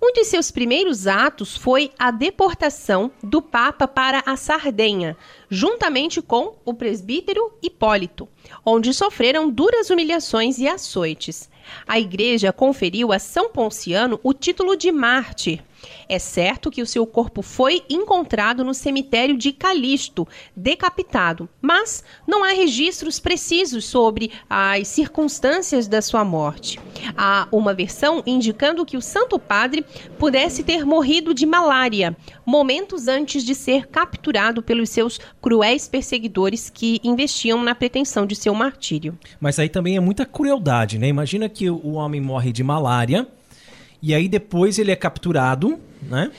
Um 0.02 0.12
de 0.14 0.24
seus 0.24 0.52
primeiros 0.52 1.08
atos 1.08 1.56
foi 1.56 1.92
a 1.98 2.12
deportação 2.12 3.12
do 3.22 3.42
Papa 3.42 3.88
para 3.88 4.24
a 4.26 4.36
Sardenha, 4.36 5.18
juntamente 5.50 6.22
com 6.22 6.56
o 6.66 6.74
presbítero 6.74 7.54
Hipólito, 7.62 8.28
onde 8.66 8.94
sofreram 8.94 9.50
duras 9.50 9.90
humilhações 9.90 10.60
e 10.60 10.68
açoites. 10.68 11.50
A 11.88 12.00
igreja 12.00 12.54
conferiu 12.54 13.12
a 13.12 13.20
São 13.20 13.50
Ponciano 13.50 14.20
o 14.24 14.34
título 14.34 14.76
de 14.76 14.92
mártir 14.92 15.64
é 16.08 16.20
certo 16.20 16.72
que 16.72 16.82
o 16.82 16.86
seu 16.86 17.06
corpo 17.06 17.42
foi 17.42 17.84
encontrado 17.90 18.64
no 18.64 18.74
cemitério 18.74 19.38
de 19.38 19.52
Calisto, 19.52 20.28
decapitado, 20.56 21.50
mas 21.62 22.04
não 22.28 22.44
há 22.44 22.50
registros 22.50 23.20
precisos 23.20 23.86
sobre 23.86 24.32
as 24.50 24.88
circunstâncias 24.88 25.88
da 25.88 26.02
sua 26.02 26.24
morte. 26.24 26.80
Há 27.18 27.48
uma 27.52 27.74
versão 27.74 28.24
indicando 28.26 28.86
que 28.86 28.98
o 28.98 29.02
Santo 29.02 29.38
Padre 29.38 29.86
pudesse 30.18 30.64
ter 30.64 30.86
morrido 30.86 31.34
de 31.34 31.46
malária, 31.46 32.16
momentos 32.46 33.08
antes 33.08 33.44
de 33.44 33.54
ser 33.54 33.88
capturado 33.88 34.62
pelos 34.62 34.90
seus 34.90 35.20
cruéis 35.42 35.88
perseguidores 35.88 36.70
que 36.70 37.00
investiam 37.04 37.64
na 37.64 37.76
pretensão 37.76 38.26
de 38.26 38.36
seu 38.36 38.54
martírio. 38.54 39.18
Mas 39.40 39.60
aí 39.60 39.70
também 39.70 39.98
é 39.98 40.00
muita 40.00 40.26
crueldade, 40.26 40.98
né? 40.98 41.08
Imagina 41.08 41.50
que 41.50 41.70
o 41.70 41.94
homem 41.94 42.22
morre 42.22 42.52
de 42.52 42.64
malária 42.64 43.28
e 44.06 44.14
aí 44.14 44.30
depois 44.30 44.78
ele 44.78 44.92
é 44.92 44.96
capturado, 44.96 45.80
né? 46.04 46.32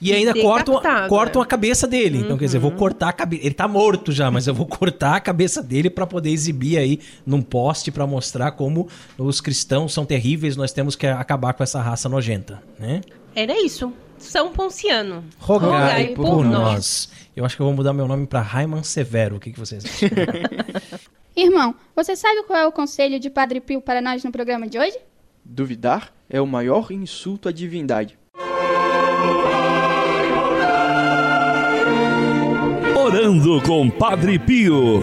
E 0.00 0.12
ainda 0.12 0.34
cortam, 0.34 0.82
cortam 1.08 1.40
a 1.40 1.46
cabeça 1.46 1.86
dele. 1.86 2.18
Uhum. 2.18 2.24
Então, 2.24 2.36
quer 2.36 2.46
dizer, 2.46 2.58
vou 2.58 2.72
uhum. 2.72 2.76
cortar 2.76 3.10
a 3.10 3.12
cabeça. 3.12 3.46
Ele 3.46 3.54
tá 3.54 3.68
morto 3.68 4.10
já, 4.10 4.28
mas 4.28 4.48
eu 4.48 4.54
vou 4.54 4.66
cortar 4.66 5.14
a 5.14 5.20
cabeça 5.20 5.62
dele 5.62 5.88
para 5.88 6.04
poder 6.04 6.30
exibir 6.30 6.76
aí 6.76 6.98
num 7.24 7.40
poste 7.40 7.92
para 7.92 8.04
mostrar 8.04 8.50
como 8.50 8.88
os 9.16 9.40
cristãos 9.40 9.94
são 9.94 10.04
terríveis, 10.04 10.56
nós 10.56 10.72
temos 10.72 10.96
que 10.96 11.06
acabar 11.06 11.52
com 11.52 11.62
essa 11.62 11.80
raça 11.80 12.08
nojenta, 12.08 12.60
né? 12.76 13.02
Era 13.36 13.64
isso. 13.64 13.92
São 14.18 14.50
Ponciano. 14.50 15.22
Rogai, 15.38 15.68
Rogai 15.70 16.08
por, 16.08 16.26
por 16.26 16.44
nós. 16.44 16.72
nós. 16.72 17.08
Eu 17.36 17.44
acho 17.44 17.54
que 17.54 17.62
eu 17.62 17.66
vou 17.66 17.74
mudar 17.76 17.92
meu 17.92 18.08
nome 18.08 18.26
para 18.26 18.40
Raiman 18.40 18.82
Severo. 18.82 19.36
O 19.36 19.40
que, 19.40 19.52
que 19.52 19.60
vocês 19.60 19.84
acham? 19.84 20.08
Irmão, 21.36 21.76
você 21.94 22.16
sabe 22.16 22.42
qual 22.42 22.58
é 22.58 22.66
o 22.66 22.72
conselho 22.72 23.20
de 23.20 23.30
Padre 23.30 23.60
Pio 23.60 23.80
para 23.80 24.00
nós 24.00 24.24
no 24.24 24.32
programa 24.32 24.66
de 24.66 24.80
hoje? 24.80 24.98
Duvidar 25.44 26.12
é 26.30 26.40
o 26.40 26.46
maior 26.46 26.90
insulto 26.90 27.48
à 27.48 27.52
divindade. 27.52 28.18
Orando 32.96 33.60
com 33.62 33.90
Padre 33.90 34.38
Pio. 34.38 35.02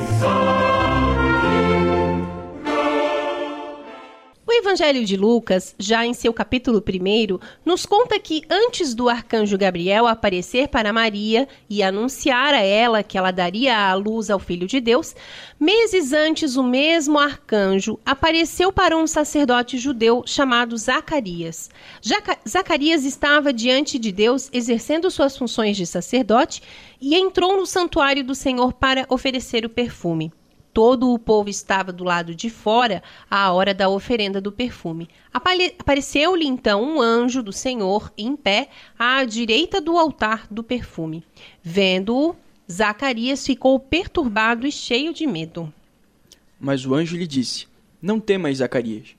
Evangelho 4.60 5.06
de 5.06 5.16
Lucas, 5.16 5.74
já 5.80 6.06
em 6.06 6.13
seu 6.13 6.34
capítulo 6.34 6.84
1, 6.86 7.39
nos 7.63 7.86
conta 7.86 8.20
que 8.20 8.44
antes 8.50 8.94
do 8.94 9.08
arcanjo 9.08 9.58
Gabriel 9.58 10.06
aparecer 10.06 10.68
para 10.68 10.92
Maria 10.92 11.48
e 11.70 11.82
anunciar 11.82 12.54
a 12.54 12.60
ela 12.60 13.01
que 13.01 13.18
ela 13.18 13.32
daria 13.32 13.78
a 13.78 13.94
luz 13.94 14.30
ao 14.30 14.38
Filho 14.38 14.68
de 14.68 14.82
Deus, 14.82 15.16
meses 15.58 16.12
antes 16.12 16.58
o 16.58 16.63
mesmo 16.63 17.18
arcanjo 17.18 17.98
apareceu 18.06 18.70
para 18.70 18.98
um 18.98 19.08
sacerdote 19.08 19.78
judeu 19.78 20.24
chamado 20.25 20.78
Zacarias. 20.78 21.70
Zacarias 22.46 23.06
estava 23.06 23.54
diante 23.54 23.98
de 23.98 24.12
Deus 24.12 24.50
exercendo 24.51 25.10
suas 25.10 25.38
funções 25.38 25.78
de 25.78 25.86
sacerdote 25.86 26.62
e 27.00 27.16
entrou 27.16 27.56
no 27.56 27.66
santuário 27.66 28.25
do 28.25 28.36
Senhor 28.36 28.74
para 28.74 29.06
oferecer 29.10 29.66
o 29.66 29.70
perfume 29.70 30.34
todo 30.80 31.14
o 31.14 31.20
povo 31.20 31.50
estava 31.50 31.92
do 31.92 32.06
lado 32.06 32.34
de 32.34 32.50
fora 32.50 33.04
à 33.30 33.52
hora 33.52 33.74
da 33.74 33.90
oferenda 33.90 34.40
do 34.40 34.50
perfume. 34.50 35.10
Apareceu-lhe 35.34 36.48
então 36.48 36.82
um 36.82 37.02
anjo 37.02 37.44
do 37.44 37.52
Senhor 37.52 38.10
em 38.18 38.34
pé 38.34 38.70
à 38.98 39.26
direita 39.26 39.82
do 39.82 39.98
altar 39.98 40.48
do 40.50 40.64
perfume. 40.64 41.22
Vendo-o, 41.62 42.34
Zacarias 42.72 43.46
ficou 43.46 43.78
perturbado 43.78 44.66
e 44.66 44.72
cheio 44.72 45.14
de 45.14 45.28
medo. 45.28 45.74
Mas 46.58 46.86
o 46.86 46.96
anjo 46.96 47.18
lhe 47.18 47.28
disse: 47.28 47.68
Não 48.02 48.18
temas, 48.18 48.60
Zacarias, 48.60 49.18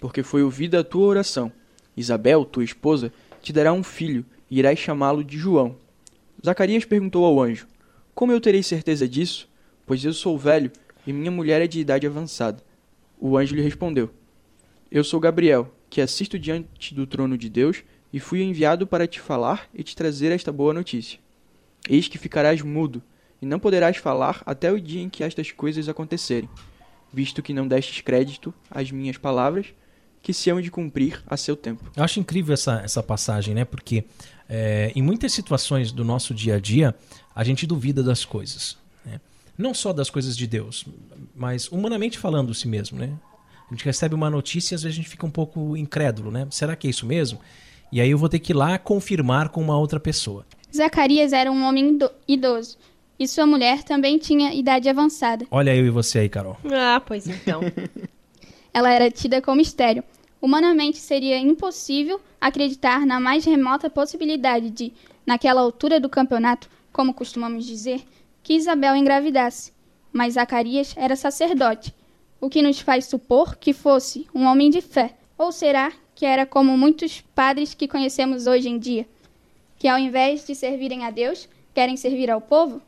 porque 0.00 0.22
foi 0.22 0.42
ouvida 0.42 0.80
a 0.80 0.84
tua 0.84 1.04
oração. 1.04 1.52
Isabel, 1.94 2.46
tua 2.46 2.64
esposa, 2.64 3.12
te 3.42 3.52
dará 3.52 3.74
um 3.74 3.82
filho 3.82 4.24
e 4.50 4.58
irás 4.58 4.78
chamá-lo 4.78 5.22
de 5.22 5.36
João. 5.36 5.76
Zacarias 6.42 6.86
perguntou 6.86 7.26
ao 7.26 7.42
anjo: 7.42 7.68
Como 8.14 8.32
eu 8.32 8.40
terei 8.40 8.62
certeza 8.62 9.06
disso? 9.06 9.46
Pois 9.84 10.02
eu 10.02 10.14
sou 10.14 10.38
velho 10.38 10.72
e 11.06 11.12
minha 11.12 11.30
mulher 11.30 11.60
é 11.62 11.66
de 11.66 11.80
idade 11.80 12.06
avançada. 12.06 12.62
O 13.18 13.36
anjo 13.36 13.54
lhe 13.54 13.62
respondeu: 13.62 14.10
Eu 14.90 15.04
sou 15.04 15.20
Gabriel, 15.20 15.72
que 15.88 16.00
assisto 16.00 16.38
diante 16.38 16.94
do 16.94 17.06
trono 17.06 17.36
de 17.38 17.48
Deus, 17.48 17.82
e 18.12 18.20
fui 18.20 18.42
enviado 18.42 18.86
para 18.86 19.06
te 19.06 19.20
falar 19.20 19.68
e 19.74 19.82
te 19.82 19.94
trazer 19.96 20.32
esta 20.32 20.52
boa 20.52 20.72
notícia. 20.72 21.18
Eis 21.88 22.08
que 22.08 22.18
ficarás 22.18 22.62
mudo, 22.62 23.02
e 23.40 23.46
não 23.46 23.58
poderás 23.58 23.96
falar 23.96 24.42
até 24.46 24.72
o 24.72 24.80
dia 24.80 25.02
em 25.02 25.08
que 25.08 25.22
estas 25.22 25.50
coisas 25.50 25.88
acontecerem, 25.88 26.48
visto 27.12 27.42
que 27.42 27.52
não 27.52 27.68
destes 27.68 28.00
crédito 28.00 28.54
às 28.70 28.90
minhas 28.90 29.18
palavras, 29.18 29.66
que 30.22 30.32
se 30.32 30.48
hão 30.48 30.60
de 30.60 30.70
cumprir 30.70 31.22
a 31.26 31.36
seu 31.36 31.54
tempo. 31.54 31.90
Eu 31.94 32.02
acho 32.02 32.18
incrível 32.18 32.54
essa, 32.54 32.80
essa 32.80 33.02
passagem, 33.02 33.54
né? 33.54 33.66
Porque 33.66 34.04
é, 34.48 34.90
em 34.94 35.02
muitas 35.02 35.32
situações 35.32 35.92
do 35.92 36.02
nosso 36.02 36.32
dia 36.32 36.56
a 36.56 36.58
dia, 36.58 36.94
a 37.34 37.44
gente 37.44 37.66
duvida 37.66 38.02
das 38.02 38.24
coisas 38.24 38.82
não 39.56 39.72
só 39.74 39.92
das 39.92 40.10
coisas 40.10 40.36
de 40.36 40.46
Deus, 40.46 40.84
mas 41.34 41.70
humanamente 41.70 42.18
falando 42.18 42.54
si 42.54 42.68
mesmo, 42.68 42.98
né? 42.98 43.16
A 43.70 43.74
gente 43.74 43.84
recebe 43.84 44.14
uma 44.14 44.28
notícia 44.28 44.74
e 44.74 44.76
às 44.76 44.82
vezes 44.82 44.96
a 44.96 45.00
gente 45.00 45.08
fica 45.08 45.26
um 45.26 45.30
pouco 45.30 45.76
incrédulo, 45.76 46.30
né? 46.30 46.46
Será 46.50 46.76
que 46.76 46.86
é 46.86 46.90
isso 46.90 47.06
mesmo? 47.06 47.40
E 47.90 48.00
aí 48.00 48.10
eu 48.10 48.18
vou 48.18 48.28
ter 48.28 48.38
que 48.38 48.52
ir 48.52 48.54
lá 48.54 48.78
confirmar 48.78 49.48
com 49.48 49.60
uma 49.60 49.78
outra 49.78 49.98
pessoa. 49.98 50.44
Zacarias 50.74 51.32
era 51.32 51.50
um 51.50 51.64
homem 51.64 51.98
idoso 52.26 52.76
e 53.18 53.28
sua 53.28 53.46
mulher 53.46 53.82
também 53.82 54.18
tinha 54.18 54.52
idade 54.52 54.88
avançada. 54.88 55.46
Olha 55.50 55.74
eu 55.74 55.86
e 55.86 55.90
você 55.90 56.20
aí, 56.20 56.28
Carol. 56.28 56.56
Ah, 56.72 57.00
pois 57.04 57.28
então. 57.28 57.60
Ela 58.74 58.92
era 58.92 59.10
tida 59.10 59.40
como 59.40 59.60
estéreo. 59.60 60.02
Humanamente 60.42 60.98
seria 60.98 61.38
impossível 61.38 62.20
acreditar 62.40 63.06
na 63.06 63.20
mais 63.20 63.44
remota 63.44 63.88
possibilidade 63.88 64.68
de, 64.68 64.92
naquela 65.24 65.60
altura 65.60 65.98
do 66.00 66.08
campeonato, 66.08 66.68
como 66.92 67.14
costumamos 67.14 67.64
dizer, 67.64 68.02
que 68.44 68.52
Isabel 68.52 68.94
engravidasse, 68.94 69.72
mas 70.12 70.34
Zacarias 70.34 70.94
era 70.96 71.16
sacerdote, 71.16 71.94
o 72.38 72.50
que 72.50 72.60
nos 72.60 72.78
faz 72.78 73.06
supor 73.06 73.56
que 73.56 73.72
fosse 73.72 74.28
um 74.34 74.44
homem 74.44 74.68
de 74.68 74.82
fé. 74.82 75.16
Ou 75.36 75.50
será 75.50 75.90
que 76.14 76.26
era 76.26 76.44
como 76.44 76.76
muitos 76.76 77.22
padres 77.34 77.72
que 77.72 77.88
conhecemos 77.88 78.46
hoje 78.46 78.68
em 78.68 78.78
dia, 78.78 79.08
que 79.78 79.88
ao 79.88 79.98
invés 79.98 80.46
de 80.46 80.54
servirem 80.54 81.04
a 81.04 81.10
Deus, 81.10 81.48
querem 81.72 81.96
servir 81.96 82.30
ao 82.30 82.40
povo? 82.40 82.82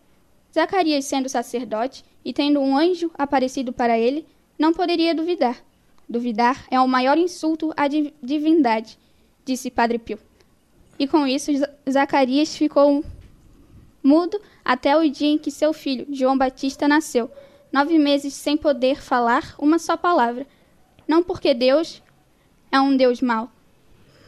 Zacarias, 0.55 1.07
sendo 1.07 1.29
sacerdote 1.29 2.05
e 2.23 2.35
tendo 2.35 2.61
um 2.61 2.77
anjo 2.77 3.11
aparecido 3.15 3.73
para 3.73 3.99
ele, 3.99 4.27
não 4.59 4.75
poderia 4.75 5.15
duvidar. 5.15 5.57
Duvidar 6.07 6.67
é 6.71 6.79
o 6.79 6.87
maior 6.87 7.17
insulto 7.17 7.73
à 7.77 7.89
divindade, 7.89 8.99
disse 9.45 9.71
Padre 9.71 9.99
Pio. 9.99 10.19
E 10.99 11.09
com 11.09 11.27
isso, 11.27 11.51
Zacarias 11.91 12.55
ficou 12.55 13.03
mudo 14.03 14.41
até 14.67 14.97
o 14.97 15.09
dia 15.09 15.29
em 15.29 15.39
que 15.39 15.49
seu 15.49 15.73
filho, 15.73 16.09
João 16.11 16.37
Batista, 16.37 16.89
nasceu, 16.89 17.31
nove 17.73 17.97
meses 18.01 18.35
sem 18.35 18.57
poder 18.57 19.01
falar 19.01 19.55
uma 19.61 19.79
só 19.79 19.97
palavra. 19.97 20.45
Não 21.07 21.23
porque 21.23 21.55
Deus 21.55 22.03
é 22.73 22.81
um 22.81 22.97
Deus 22.97 23.21
mau, 23.21 23.49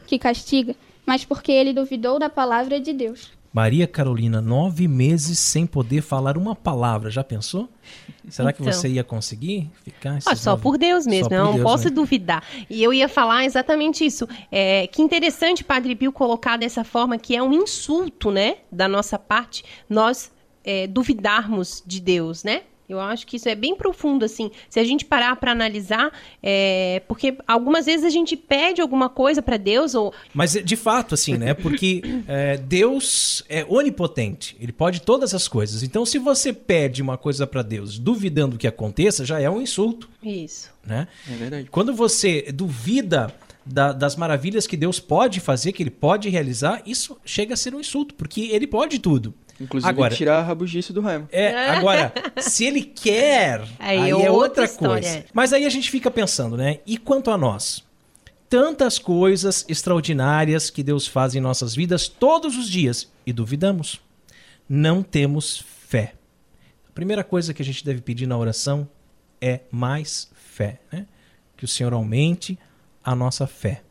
que 0.07 0.17
castiga, 0.17 0.73
mas 1.05 1.25
porque 1.25 1.51
ele 1.51 1.73
duvidou 1.73 2.17
da 2.17 2.29
palavra 2.29 2.79
de 2.79 2.93
Deus. 2.93 3.33
Maria 3.51 3.87
Carolina, 3.87 4.41
nove 4.41 4.87
meses 4.87 5.39
sem 5.39 5.65
poder 5.65 6.01
falar 6.01 6.37
uma 6.37 6.55
palavra, 6.55 7.09
já 7.09 7.23
pensou? 7.23 7.67
Será 8.29 8.51
então, 8.51 8.65
que 8.65 8.71
você 8.71 8.87
ia 8.87 9.03
conseguir 9.03 9.71
ficar? 9.83 10.19
Ah, 10.25 10.35
só 10.35 10.51
nove... 10.51 10.61
por 10.61 10.77
Deus 10.77 11.07
mesmo, 11.07 11.29
por 11.29 11.35
eu 11.35 11.45
não 11.45 11.53
Deus, 11.53 11.63
posso 11.63 11.85
né? 11.85 11.91
duvidar. 11.91 12.43
E 12.69 12.83
eu 12.83 12.93
ia 12.93 13.09
falar 13.09 13.45
exatamente 13.45 14.05
isso. 14.05 14.27
É, 14.51 14.85
que 14.87 15.01
interessante, 15.01 15.63
Padre 15.63 15.95
Pio, 15.95 16.11
colocar 16.11 16.57
dessa 16.57 16.83
forma 16.83 17.17
que 17.17 17.35
é 17.35 17.41
um 17.41 17.51
insulto, 17.51 18.29
né, 18.29 18.57
da 18.71 18.87
nossa 18.87 19.17
parte, 19.17 19.63
nós 19.89 20.31
é, 20.63 20.85
duvidarmos 20.85 21.83
de 21.85 21.99
Deus, 21.99 22.43
né? 22.43 22.61
Eu 22.89 22.99
acho 22.99 23.27
que 23.27 23.37
isso 23.37 23.47
é 23.47 23.53
bem 23.53 23.75
profundo, 23.75 24.25
assim. 24.25 24.49
Se 24.67 24.79
a 24.79 24.83
gente 24.83 25.05
parar 25.05 25.35
para 25.35 25.51
analisar, 25.51 26.11
é... 26.41 27.03
porque 27.07 27.37
algumas 27.47 27.85
vezes 27.85 28.03
a 28.03 28.09
gente 28.09 28.35
pede 28.35 28.81
alguma 28.81 29.07
coisa 29.07 29.41
para 29.41 29.57
Deus 29.57 29.93
ou. 29.93 30.11
Mas 30.33 30.53
de 30.53 30.75
fato, 30.75 31.13
assim, 31.13 31.37
né? 31.37 31.53
Porque 31.53 32.01
é, 32.27 32.57
Deus 32.57 33.43
é 33.47 33.63
onipotente. 33.69 34.57
Ele 34.59 34.71
pode 34.71 35.01
todas 35.01 35.35
as 35.35 35.47
coisas. 35.47 35.83
Então, 35.83 36.05
se 36.05 36.17
você 36.17 36.51
pede 36.51 37.01
uma 37.01 37.17
coisa 37.17 37.45
para 37.45 37.61
Deus, 37.61 37.99
duvidando 37.99 38.57
que 38.57 38.67
aconteça, 38.67 39.23
já 39.23 39.39
é 39.39 39.49
um 39.49 39.61
insulto. 39.61 40.09
Isso. 40.23 40.71
Né? 40.85 41.07
É 41.31 41.35
verdade. 41.35 41.69
Quando 41.69 41.93
você 41.93 42.51
duvida 42.51 43.33
da, 43.65 43.91
das 43.91 44.15
maravilhas 44.15 44.65
que 44.65 44.75
Deus 44.75 44.99
pode 44.99 45.39
fazer, 45.39 45.71
que 45.71 45.83
Ele 45.83 45.91
pode 45.91 46.29
realizar, 46.29 46.81
isso 46.85 47.17
chega 47.23 47.53
a 47.53 47.57
ser 47.57 47.75
um 47.75 47.79
insulto, 47.79 48.15
porque 48.15 48.41
Ele 48.51 48.65
pode 48.65 48.99
tudo. 48.99 49.33
Inclusive 49.59 49.89
Agora- 49.89 50.15
tirar 50.15 50.39
a 50.39 50.41
rabugice 50.43 50.93
do 50.93 51.01
Raimo. 51.01 51.27
É, 51.31 51.53
agora, 51.71 52.13
se 52.37 52.65
ele 52.65 52.81
quer, 52.83 53.61
aí, 53.77 53.99
Aí 53.99 54.09
é 54.09 54.15
outra 54.15 54.31
outra 54.31 54.65
história. 54.65 55.01
coisa. 55.09 55.25
Mas 55.33 55.51
aí 55.53 55.65
a 55.65 55.69
gente 55.69 55.89
fica 55.91 56.09
pensando, 56.09 56.55
né? 56.55 56.79
E 56.85 56.97
quanto 56.97 57.29
a 57.29 57.37
nós? 57.37 57.83
Tantas 58.49 58.97
coisas 58.97 59.65
extraordinárias 59.67 60.69
que 60.69 60.81
Deus 60.81 61.05
faz 61.05 61.35
em 61.35 61.39
nossas 61.39 61.75
vidas 61.75 62.07
todos 62.07 62.57
os 62.57 62.67
dias 62.69 63.07
e 63.25 63.31
duvidamos. 63.33 64.01
Não 64.67 65.03
temos 65.03 65.63
fé. 65.87 66.13
A 66.87 66.91
primeira 66.93 67.23
coisa 67.23 67.53
que 67.53 67.61
a 67.61 67.65
gente 67.65 67.83
deve 67.85 68.01
pedir 68.01 68.25
na 68.27 68.37
oração 68.37 68.87
é 69.41 69.61
mais 69.71 70.29
fé, 70.33 70.79
né? 70.91 71.05
Que 71.55 71.65
o 71.65 71.67
Senhor 71.67 71.93
aumente 71.93 72.57
a 73.03 73.13
nossa 73.15 73.45
fé. 73.45 73.81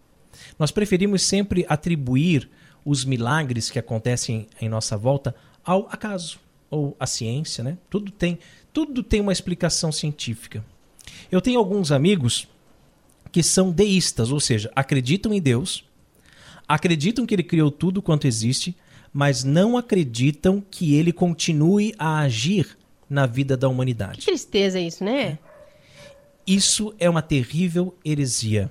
Nós 0.58 0.70
preferimos 0.70 1.22
sempre 1.22 1.64
atribuir 1.68 2.48
os 2.84 3.04
milagres 3.04 3.70
que 3.70 3.78
acontecem 3.78 4.46
em 4.60 4.68
nossa 4.68 4.96
volta 4.96 5.34
ao 5.68 5.86
acaso 5.90 6.40
ou 6.70 6.96
à 6.98 7.06
ciência, 7.06 7.62
né? 7.62 7.76
Tudo 7.90 8.10
tem, 8.10 8.38
tudo 8.72 9.02
tem 9.02 9.20
uma 9.20 9.32
explicação 9.32 9.92
científica. 9.92 10.64
Eu 11.30 11.42
tenho 11.42 11.58
alguns 11.58 11.92
amigos 11.92 12.48
que 13.30 13.42
são 13.42 13.70
deístas, 13.70 14.32
ou 14.32 14.40
seja, 14.40 14.72
acreditam 14.74 15.30
em 15.34 15.42
Deus, 15.42 15.84
acreditam 16.66 17.26
que 17.26 17.34
ele 17.34 17.42
criou 17.42 17.70
tudo 17.70 18.00
quanto 18.00 18.26
existe, 18.26 18.74
mas 19.12 19.44
não 19.44 19.76
acreditam 19.76 20.62
que 20.70 20.94
ele 20.94 21.12
continue 21.12 21.94
a 21.98 22.20
agir 22.20 22.78
na 23.08 23.26
vida 23.26 23.54
da 23.54 23.66
Que 23.68 23.72
humanidade. 23.74 24.24
tristeza 24.24 24.80
isso, 24.80 25.04
né? 25.04 25.38
Isso 26.46 26.94
é 26.98 27.10
uma 27.10 27.20
terrível 27.20 27.94
heresia. 28.02 28.70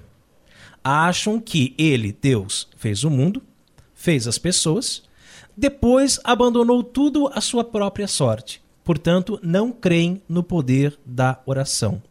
Acham 0.84 1.40
que 1.40 1.76
ele, 1.78 2.12
Deus, 2.20 2.68
fez 2.76 3.04
o 3.04 3.10
mundo, 3.12 3.44
fez 3.94 4.28
as 4.28 4.40
pessoas, 4.40 5.04
depois 5.58 6.20
abandonou 6.24 6.84
tudo 6.84 7.28
à 7.34 7.42
sua 7.42 7.64
própria 7.64 8.08
sorte. 8.08 8.62
Portanto, 8.84 9.40
não 9.42 9.72
creem 9.72 10.22
no 10.30 10.44
poder 10.44 10.98
da 11.04 11.42
oração. 11.48 12.02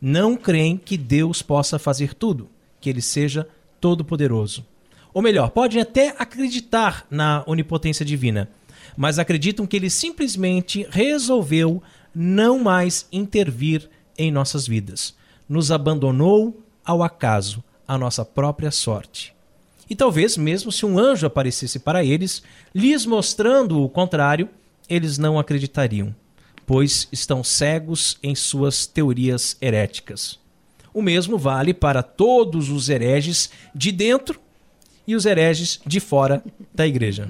Não 0.00 0.36
creem 0.36 0.76
que 0.76 0.98
Deus 0.98 1.40
possa 1.40 1.78
fazer 1.78 2.12
tudo, 2.12 2.50
que 2.78 2.90
ele 2.90 3.00
seja 3.00 3.48
todo-poderoso. 3.80 4.66
Ou 5.14 5.22
melhor, 5.22 5.50
podem 5.50 5.80
até 5.80 6.14
acreditar 6.18 7.06
na 7.10 7.42
onipotência 7.46 8.04
divina, 8.04 8.48
mas 8.96 9.18
acreditam 9.18 9.66
que 9.66 9.76
ele 9.76 9.90
simplesmente 9.90 10.86
resolveu 10.90 11.82
não 12.14 12.58
mais 12.58 13.06
intervir 13.10 13.88
em 14.16 14.30
nossas 14.30 14.66
vidas. 14.66 15.14
Nos 15.48 15.72
abandonou 15.72 16.62
ao 16.84 17.02
acaso, 17.02 17.64
à 17.88 17.96
nossa 17.98 18.24
própria 18.24 18.70
sorte. 18.70 19.34
E 19.90 19.96
talvez, 19.96 20.36
mesmo 20.36 20.70
se 20.70 20.86
um 20.86 20.96
anjo 20.96 21.26
aparecesse 21.26 21.80
para 21.80 22.04
eles, 22.04 22.44
lhes 22.72 23.04
mostrando 23.04 23.82
o 23.82 23.88
contrário, 23.88 24.48
eles 24.88 25.18
não 25.18 25.36
acreditariam, 25.36 26.14
pois 26.64 27.08
estão 27.10 27.42
cegos 27.42 28.16
em 28.22 28.36
suas 28.36 28.86
teorias 28.86 29.56
heréticas. 29.60 30.38
O 30.94 31.02
mesmo 31.02 31.36
vale 31.36 31.74
para 31.74 32.04
todos 32.04 32.70
os 32.70 32.88
hereges 32.88 33.50
de 33.74 33.90
dentro 33.90 34.40
e 35.06 35.16
os 35.16 35.26
hereges 35.26 35.80
de 35.84 35.98
fora 35.98 36.42
da 36.72 36.86
igreja. 36.86 37.28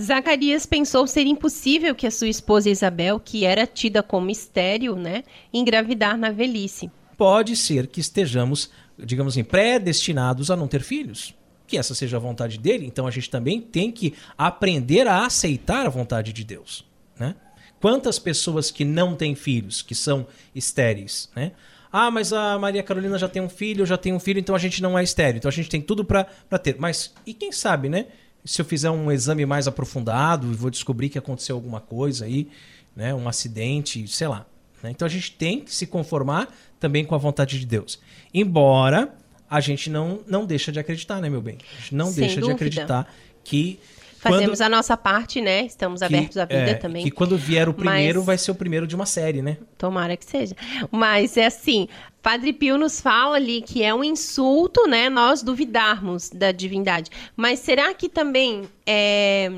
Zacarias 0.00 0.66
pensou 0.66 1.06
ser 1.06 1.26
impossível 1.26 1.94
que 1.94 2.06
a 2.06 2.10
sua 2.10 2.28
esposa 2.28 2.70
Isabel, 2.70 3.20
que 3.20 3.44
era 3.44 3.66
tida 3.66 4.02
como 4.02 4.30
estéril, 4.30 4.96
né, 4.96 5.24
engravidar 5.52 6.16
na 6.16 6.30
velhice. 6.30 6.90
Pode 7.16 7.54
ser 7.56 7.86
que 7.86 8.00
estejamos, 8.00 8.70
digamos 8.98 9.34
assim, 9.34 9.44
predestinados 9.44 10.50
a 10.50 10.56
não 10.56 10.68
ter 10.68 10.82
filhos. 10.82 11.34
Que 11.66 11.78
essa 11.78 11.94
seja 11.94 12.18
a 12.18 12.20
vontade 12.20 12.58
dele, 12.58 12.86
então 12.86 13.06
a 13.06 13.10
gente 13.10 13.30
também 13.30 13.60
tem 13.60 13.90
que 13.90 14.14
aprender 14.36 15.06
a 15.06 15.24
aceitar 15.24 15.86
a 15.86 15.88
vontade 15.88 16.32
de 16.32 16.44
Deus. 16.44 16.84
Né? 17.18 17.34
Quantas 17.80 18.18
pessoas 18.18 18.70
que 18.70 18.84
não 18.84 19.14
têm 19.14 19.34
filhos, 19.34 19.80
que 19.80 19.94
são 19.94 20.26
estéreis, 20.54 21.30
né? 21.34 21.52
Ah, 21.96 22.10
mas 22.10 22.32
a 22.32 22.58
Maria 22.58 22.82
Carolina 22.82 23.16
já 23.16 23.28
tem 23.28 23.40
um 23.40 23.48
filho, 23.48 23.82
eu 23.82 23.86
já 23.86 23.96
tenho 23.96 24.16
um 24.16 24.18
filho, 24.18 24.40
então 24.40 24.52
a 24.52 24.58
gente 24.58 24.82
não 24.82 24.98
é 24.98 25.04
estéreo. 25.04 25.38
Então 25.38 25.48
a 25.48 25.52
gente 25.52 25.68
tem 25.68 25.80
tudo 25.80 26.04
para 26.04 26.24
ter. 26.60 26.74
Mas, 26.76 27.14
e 27.24 27.32
quem 27.32 27.52
sabe, 27.52 27.88
né? 27.88 28.06
Se 28.44 28.60
eu 28.60 28.64
fizer 28.64 28.90
um 28.90 29.12
exame 29.12 29.46
mais 29.46 29.68
aprofundado 29.68 30.52
vou 30.54 30.70
descobrir 30.70 31.08
que 31.08 31.16
aconteceu 31.16 31.54
alguma 31.54 31.80
coisa 31.80 32.24
aí, 32.24 32.48
né? 32.96 33.14
Um 33.14 33.28
acidente, 33.28 34.08
sei 34.08 34.26
lá. 34.26 34.44
Né? 34.84 34.90
Então 34.90 35.04
a 35.06 35.08
gente 35.08 35.32
tem 35.32 35.60
que 35.60 35.74
se 35.74 35.86
conformar 35.86 36.48
também 36.78 37.04
com 37.04 37.14
a 37.14 37.18
vontade 37.18 37.58
de 37.58 37.66
Deus. 37.66 37.98
Embora 38.32 39.12
a 39.50 39.60
gente 39.60 39.90
não, 39.90 40.20
não 40.26 40.44
deixa 40.46 40.70
de 40.70 40.78
acreditar, 40.78 41.20
né, 41.20 41.28
meu 41.28 41.40
bem? 41.40 41.58
A 41.76 41.80
gente 41.80 41.94
não 41.94 42.06
Sem 42.06 42.14
deixa 42.26 42.40
dúvida. 42.40 42.46
de 42.46 42.52
acreditar 42.54 43.14
que. 43.42 43.80
Fazemos 44.18 44.58
quando- 44.58 44.62
a 44.62 44.68
nossa 44.70 44.96
parte, 44.96 45.40
né? 45.42 45.66
Estamos 45.66 45.98
que- 46.00 46.04
abertos 46.06 46.38
à 46.38 46.46
vida 46.46 46.70
é, 46.70 46.74
também. 46.74 47.02
Que 47.04 47.10
quando 47.10 47.36
vier 47.36 47.68
o 47.68 47.74
primeiro, 47.74 48.20
Mas- 48.20 48.26
vai 48.26 48.38
ser 48.38 48.50
o 48.52 48.54
primeiro 48.54 48.86
de 48.86 48.94
uma 48.94 49.04
série, 49.04 49.42
né? 49.42 49.58
Tomara 49.76 50.16
que 50.16 50.24
seja. 50.24 50.56
Mas 50.90 51.36
é 51.36 51.44
assim, 51.44 51.88
Padre 52.22 52.52
Pio 52.54 52.78
nos 52.78 53.02
fala 53.02 53.36
ali 53.36 53.60
que 53.60 53.82
é 53.82 53.94
um 53.94 54.02
insulto, 54.02 54.86
né, 54.88 55.10
nós 55.10 55.42
duvidarmos 55.42 56.30
da 56.30 56.52
divindade. 56.52 57.10
Mas 57.36 57.58
será 57.58 57.92
que 57.92 58.08
também 58.08 58.62
é 58.86 59.50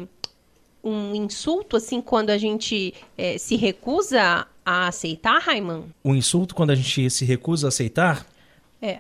um 0.83 1.15
insulto, 1.15 1.77
assim, 1.77 2.01
quando 2.01 2.31
a 2.31 2.39
gente 2.39 2.93
é, 3.17 3.39
se 3.39 3.55
recusa 3.55 4.47
a 4.67 4.89
aceitar, 4.89 5.39
Raiman? 5.41 5.85
O 6.03 6.13
insulto, 6.15 6.55
quando 6.55 6.71
a 6.73 6.75
gente 6.75 7.09
se 7.09 7.25
recusa 7.25 7.69
a 7.69 7.71
aceitar, 7.71 8.27
É. 8.83 8.99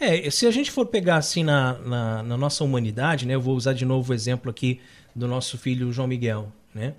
É, 0.00 0.28
se 0.30 0.44
a 0.46 0.50
gente 0.50 0.70
for 0.72 0.86
pegar 0.86 1.16
assim 1.18 1.44
na, 1.44 1.74
na, 1.78 2.22
na 2.24 2.36
nossa 2.36 2.64
humanidade, 2.64 3.26
né? 3.26 3.34
Eu 3.34 3.40
vou 3.40 3.54
usar 3.54 3.74
de 3.74 3.84
novo 3.84 4.10
o 4.10 4.14
exemplo 4.14 4.50
aqui 4.50 4.80
do 5.14 5.28
nosso 5.28 5.56
filho 5.56 5.92
João 5.92 6.08
Miguel, 6.08 6.52
né? 6.74 6.94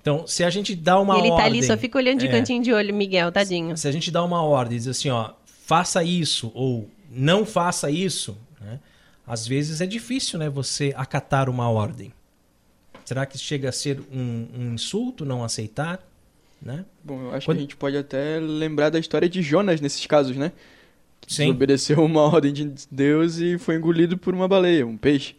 Então, 0.00 0.24
se 0.26 0.44
a 0.44 0.48
gente 0.50 0.76
dá 0.76 0.98
uma 1.00 1.14
Ele 1.18 1.28
ordem... 1.30 1.36
tá 1.36 1.44
ali, 1.44 1.62
só 1.64 1.76
fica 1.76 1.98
olhando 1.98 2.20
de 2.20 2.28
É. 2.28 2.30
cantinho 2.30 2.62
de 2.62 2.72
olho, 2.72 2.94
Miguel, 2.94 3.32
tadinho. 3.32 3.76
Se 3.76 3.88
a 3.88 3.92
gente 3.92 4.10
dá 4.12 4.22
uma 4.22 4.40
ordem 4.42 4.76
e 4.76 4.78
diz 4.78 4.86
assim, 4.88 5.10
ó, 5.10 5.32
faça 5.44 6.04
isso 6.04 6.52
ou 6.54 6.88
não 7.10 7.44
faça 7.44 7.90
isso, 7.90 8.38
né? 8.60 8.78
Às 9.26 9.46
vezes 9.46 9.80
é 9.80 9.86
difícil, 9.86 10.38
né? 10.38 10.48
Você 10.48 10.94
acatar 10.96 11.50
uma 11.50 11.68
ordem. 11.68 12.12
Será 13.04 13.26
que 13.26 13.36
chega 13.36 13.70
a 13.70 13.72
ser 13.72 14.00
um, 14.12 14.46
um 14.56 14.74
insulto 14.74 15.24
não 15.24 15.42
aceitar, 15.42 15.98
né? 16.60 16.84
Bom, 17.04 17.20
eu 17.22 17.34
acho 17.34 17.46
Quando- 17.46 17.56
que 17.56 17.60
a 17.60 17.62
gente 17.64 17.76
pode 17.76 17.96
até 17.96 18.38
lembrar 18.40 18.90
da 18.90 18.98
história 18.98 19.28
de 19.28 19.42
Jonas 19.42 19.80
nesses 19.80 20.04
casos, 20.06 20.36
né? 20.36 20.52
Que 21.20 21.32
Sim. 21.34 21.46
desobedeceu 21.46 22.04
uma 22.04 22.22
ordem 22.22 22.52
de 22.52 22.70
Deus 22.90 23.38
e 23.38 23.58
foi 23.58 23.76
engolido 23.76 24.16
por 24.16 24.34
uma 24.34 24.46
baleia, 24.48 24.86
um 24.86 24.96
peixe. 24.96 25.36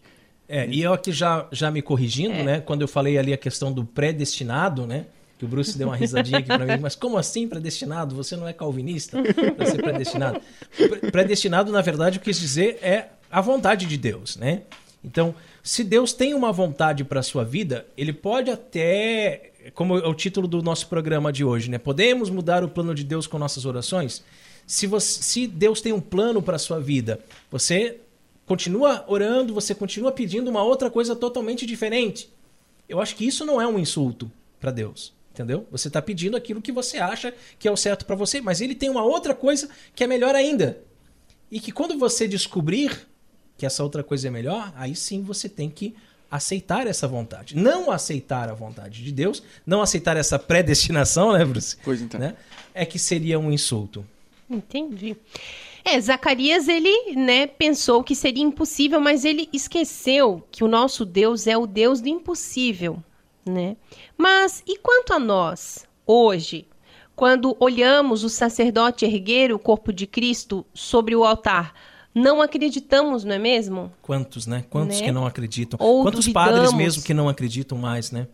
É, 0.48 0.68
e 0.68 0.82
eu 0.82 0.94
aqui 0.94 1.12
já, 1.12 1.48
já 1.52 1.70
me 1.70 1.82
corrigindo, 1.82 2.34
É. 2.34 2.44
né? 2.44 2.60
Quando 2.62 2.82
eu 2.82 2.88
falei 2.88 3.18
ali 3.18 3.32
a 3.34 3.38
questão 3.38 3.72
do 3.72 3.86
predestinado, 3.86 4.86
né? 4.88 5.06
Que 5.38 5.46
o 5.46 5.48
Bruce 5.48 5.78
deu 5.78 5.88
uma 5.88 5.96
risadinha 5.96 6.40
aqui 6.40 6.48
pra 6.48 6.66
mim, 6.66 6.82
mas 6.82 6.96
como 6.96 7.18
assim 7.18 7.48
predestinado? 7.48 8.14
Você 8.16 8.36
não 8.36 8.46
é 8.48 8.52
calvinista 8.52 9.22
para 9.56 9.66
ser 9.68 9.82
predestinado? 9.82 10.42
Pre- 10.76 11.12
Predestinado, 11.12 11.72
na 11.72 11.82
verdade, 11.82 12.18
eu 12.18 12.22
quis 12.24 12.38
dizer 12.38 12.78
é 12.82 13.08
a 13.32 13.40
vontade 13.40 13.86
de 13.86 13.96
Deus, 13.96 14.36
né? 14.36 14.64
Então, 15.02 15.34
se 15.64 15.82
Deus 15.84 16.12
tem 16.12 16.34
uma 16.34 16.52
vontade 16.52 17.06
para 17.06 17.22
sua 17.24 17.46
vida, 17.46 17.86
ele 17.96 18.12
pode 18.12 18.52
até, 18.52 19.49
como 19.74 19.98
é 19.98 20.08
o 20.08 20.14
título 20.14 20.48
do 20.48 20.62
nosso 20.62 20.88
programa 20.88 21.32
de 21.32 21.44
hoje, 21.44 21.70
né? 21.70 21.78
Podemos 21.78 22.30
mudar 22.30 22.64
o 22.64 22.70
plano 22.70 22.96
de 22.96 23.04
Deus 23.04 23.28
com 23.28 23.38
nossas 23.38 23.66
orações? 23.66 24.24
Se, 24.66 24.88
você, 24.88 25.22
se 25.22 25.48
Deus 25.48 25.82
tem 25.82 25.92
um 25.92 26.00
plano 26.00 26.42
para 26.42 26.58
sua 26.58 26.80
vida, 26.80 27.20
você 27.52 28.00
continua 28.46 29.04
orando, 29.08 29.54
você 29.54 29.76
continua 29.76 30.12
pedindo 30.12 30.50
uma 30.50 30.64
outra 30.64 30.90
coisa 30.90 31.16
totalmente 31.16 31.66
diferente. 31.66 32.30
Eu 32.88 33.00
acho 33.00 33.16
que 33.16 33.26
isso 33.26 33.46
não 33.46 33.62
é 33.62 33.68
um 33.68 33.78
insulto 33.78 34.32
para 34.60 34.72
Deus, 34.72 35.14
entendeu? 35.32 35.68
Você 35.72 35.88
está 35.88 36.02
pedindo 36.02 36.36
aquilo 36.36 36.62
que 36.62 36.72
você 36.72 36.98
acha 36.98 37.34
que 37.58 37.68
é 37.68 37.72
o 37.72 37.78
certo 37.78 38.06
para 38.06 38.16
você, 38.16 38.42
mas 38.42 38.62
ele 38.62 38.74
tem 38.74 38.90
uma 38.90 39.04
outra 39.04 39.34
coisa 39.34 39.70
que 39.96 40.04
é 40.04 40.08
melhor 40.08 40.36
ainda. 40.36 40.82
E 41.52 41.60
que 41.60 41.72
quando 41.72 41.98
você 41.98 42.28
descobrir 42.28 43.08
que 43.58 43.66
essa 43.66 43.84
outra 43.84 44.04
coisa 44.04 44.28
é 44.28 44.32
melhor, 44.32 44.72
aí 44.76 44.96
sim 44.96 45.22
você 45.22 45.50
tem 45.50 45.70
que 45.70 45.96
aceitar 46.30 46.88
essa 46.88 47.08
vontade. 47.08 47.56
Não 47.56 47.92
aceitar 47.92 48.50
a 48.50 48.54
vontade 48.54 49.04
de 49.04 49.12
Deus, 49.12 49.44
não 49.66 49.82
aceitar 49.82 50.18
essa 50.18 50.38
predestinação, 50.38 51.34
né, 51.34 51.44
Bruce? 51.46 51.78
Pois 51.84 52.02
então. 52.02 52.20
Né? 52.20 52.36
É 52.74 52.86
que 52.86 53.00
seria 53.00 53.40
um 53.40 53.52
insulto. 53.52 54.06
Entendi. 54.50 55.16
É, 55.84 56.00
Zacarias, 56.00 56.68
ele, 56.68 57.16
né, 57.16 57.48
pensou 57.48 58.04
que 58.04 58.16
seria 58.16 58.44
impossível, 58.44 59.00
mas 59.00 59.26
ele 59.26 59.48
esqueceu 59.54 60.44
que 60.52 60.64
o 60.64 60.68
nosso 60.68 61.06
Deus 61.06 61.48
é 61.48 61.58
o 61.58 61.66
Deus 61.66 62.02
do 62.02 62.10
impossível, 62.10 63.02
né? 63.46 63.78
Mas 64.18 64.62
e 64.68 64.78
quanto 64.78 65.14
a 65.14 65.20
nós? 65.20 65.88
hoje, 66.12 66.66
quando 67.16 67.56
olhamos 67.60 68.24
o 68.24 68.30
sacerdote 68.30 69.06
erguer 69.06 69.54
o 69.54 69.60
corpo 69.60 69.94
de 69.94 70.08
Cristo 70.08 70.66
sobre 70.74 71.16
o 71.16 71.24
altar, 71.24 71.76
não 72.20 72.42
acreditamos, 72.42 73.24
não 73.24 73.36
é 73.36 73.40
mesmo? 73.40 73.92
Quantos, 74.02 74.46
né? 74.46 74.64
Quantos 74.70 75.00
Né? 75.00 75.06
que 75.06 75.12
não 75.12 75.26
acreditam? 75.26 75.78
Ou 75.82 76.04
Quantos 76.04 76.26
duvidamos. 76.26 76.52
padres 76.52 76.74
mesmo 76.74 77.04
que 77.04 77.14
não 77.14 77.28
acreditam 77.30 77.78
mais, 77.78 78.12
né? 78.12 78.28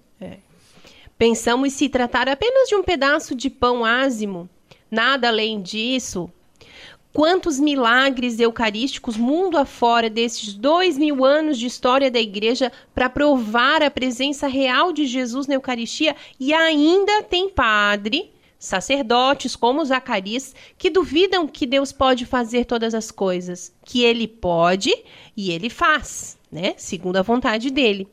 Pensamos 1.17 1.71
se 1.71 1.88
tratar 1.88 2.28
apenas 2.28 2.67
de 2.67 2.76
um 2.76 2.84
pedaço 2.84 3.34
de 3.36 3.50
pão 3.50 3.86
ázimo, 3.86 4.50
nada 4.91 5.30
além 5.30 5.62
disso. 5.62 6.30
Quantos 7.13 7.58
milagres 7.58 8.38
eucarísticos 8.41 9.15
mundo 9.15 9.58
afora 9.58 10.10
desses 10.10 10.54
dois 10.54 10.98
mil 10.98 11.24
anos 11.24 11.58
de 11.58 11.65
história 11.67 12.12
da 12.12 12.19
igreja 12.19 12.69
para 12.93 13.10
provar 13.10 13.82
a 13.82 13.89
presença 13.89 14.48
real 14.48 14.91
de 14.91 15.06
Jesus 15.06 15.48
na 15.48 15.54
Eucaristia 15.56 16.13
e 16.38 16.54
ainda 16.54 17.24
tem 17.24 17.48
padre, 17.50 18.30
sacerdotes 18.65 19.56
como 19.56 19.86
Zacarias 19.86 20.54
que 20.78 20.89
duvidam 20.89 21.47
que 21.47 21.65
Deus 21.65 21.91
pode 21.91 22.25
fazer 22.25 22.65
todas 22.65 22.93
as 22.93 23.12
coisas, 23.12 23.73
que 23.84 24.04
ele 24.04 24.28
pode 24.28 24.93
e 25.36 25.51
ele 25.51 25.69
faz, 25.69 26.38
né? 26.51 26.73
Segundo 26.78 27.17
a 27.17 27.21
vontade 27.21 27.69
dele 27.69 28.08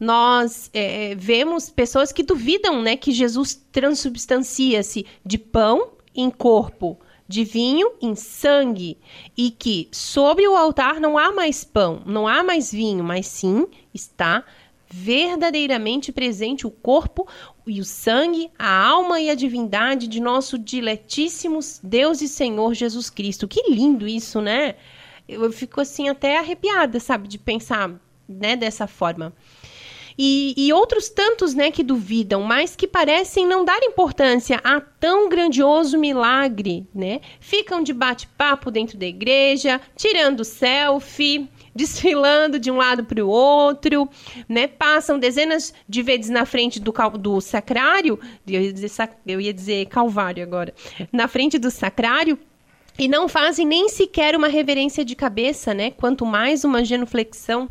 nós 0.00 0.70
é, 0.72 1.14
vemos 1.14 1.68
pessoas 1.70 2.12
que 2.12 2.22
duvidam 2.22 2.82
né, 2.82 2.96
que 2.96 3.12
Jesus 3.12 3.54
transubstancia-se 3.70 5.06
de 5.24 5.38
pão 5.38 5.90
em 6.14 6.30
corpo, 6.30 6.98
de 7.28 7.44
vinho 7.44 7.92
em 8.00 8.14
sangue, 8.14 8.98
e 9.36 9.50
que 9.50 9.88
sobre 9.92 10.46
o 10.46 10.56
altar 10.56 11.00
não 11.00 11.18
há 11.18 11.32
mais 11.32 11.64
pão, 11.64 12.02
não 12.06 12.26
há 12.26 12.42
mais 12.42 12.70
vinho, 12.72 13.04
mas 13.04 13.26
sim 13.26 13.66
está 13.92 14.44
verdadeiramente 14.88 16.12
presente 16.12 16.66
o 16.66 16.70
corpo 16.70 17.26
e 17.66 17.80
o 17.80 17.84
sangue, 17.84 18.50
a 18.58 18.86
alma 18.86 19.20
e 19.20 19.28
a 19.28 19.34
divindade 19.34 20.06
de 20.06 20.20
nosso 20.20 20.58
diletíssimo 20.58 21.58
Deus 21.82 22.22
e 22.22 22.28
Senhor 22.28 22.74
Jesus 22.74 23.10
Cristo. 23.10 23.48
Que 23.48 23.70
lindo 23.70 24.06
isso, 24.06 24.40
né? 24.40 24.76
Eu 25.28 25.52
fico 25.52 25.80
assim 25.80 26.08
até 26.08 26.38
arrepiada, 26.38 27.00
sabe, 27.00 27.26
de 27.26 27.38
pensar 27.38 27.90
né, 28.28 28.56
dessa 28.56 28.86
forma. 28.86 29.32
E, 30.18 30.54
e 30.56 30.72
outros 30.72 31.10
tantos, 31.10 31.52
né, 31.52 31.70
que 31.70 31.82
duvidam, 31.82 32.42
mas 32.42 32.74
que 32.74 32.86
parecem 32.86 33.46
não 33.46 33.64
dar 33.64 33.82
importância 33.82 34.58
a 34.64 34.80
tão 34.80 35.28
grandioso 35.28 35.98
milagre, 35.98 36.86
né? 36.94 37.20
Ficam 37.38 37.82
de 37.82 37.92
bate-papo 37.92 38.70
dentro 38.70 38.96
da 38.96 39.04
igreja, 39.04 39.78
tirando 39.94 40.42
selfie, 40.42 41.50
desfilando 41.76 42.58
de 42.58 42.70
um 42.70 42.76
lado 42.76 43.04
para 43.04 43.24
o 43.24 43.28
outro, 43.28 44.08
né? 44.48 44.66
Passam 44.66 45.18
dezenas 45.18 45.74
de 45.88 46.02
vezes 46.02 46.30
na 46.30 46.44
frente 46.46 46.80
do, 46.80 46.92
do 47.18 47.40
sacrário, 47.40 48.18
eu 48.46 48.60
ia, 48.60 48.72
dizer, 48.72 48.90
eu 49.26 49.40
ia 49.40 49.52
dizer 49.52 49.86
calvário 49.86 50.42
agora, 50.42 50.74
na 51.12 51.28
frente 51.28 51.58
do 51.58 51.70
sacrário 51.70 52.38
e 52.98 53.08
não 53.08 53.28
fazem 53.28 53.66
nem 53.66 53.88
sequer 53.88 54.34
uma 54.34 54.48
reverência 54.48 55.04
de 55.04 55.14
cabeça, 55.14 55.74
né? 55.74 55.90
Quanto 55.90 56.24
mais 56.24 56.64
uma 56.64 56.84
genuflexão. 56.84 57.68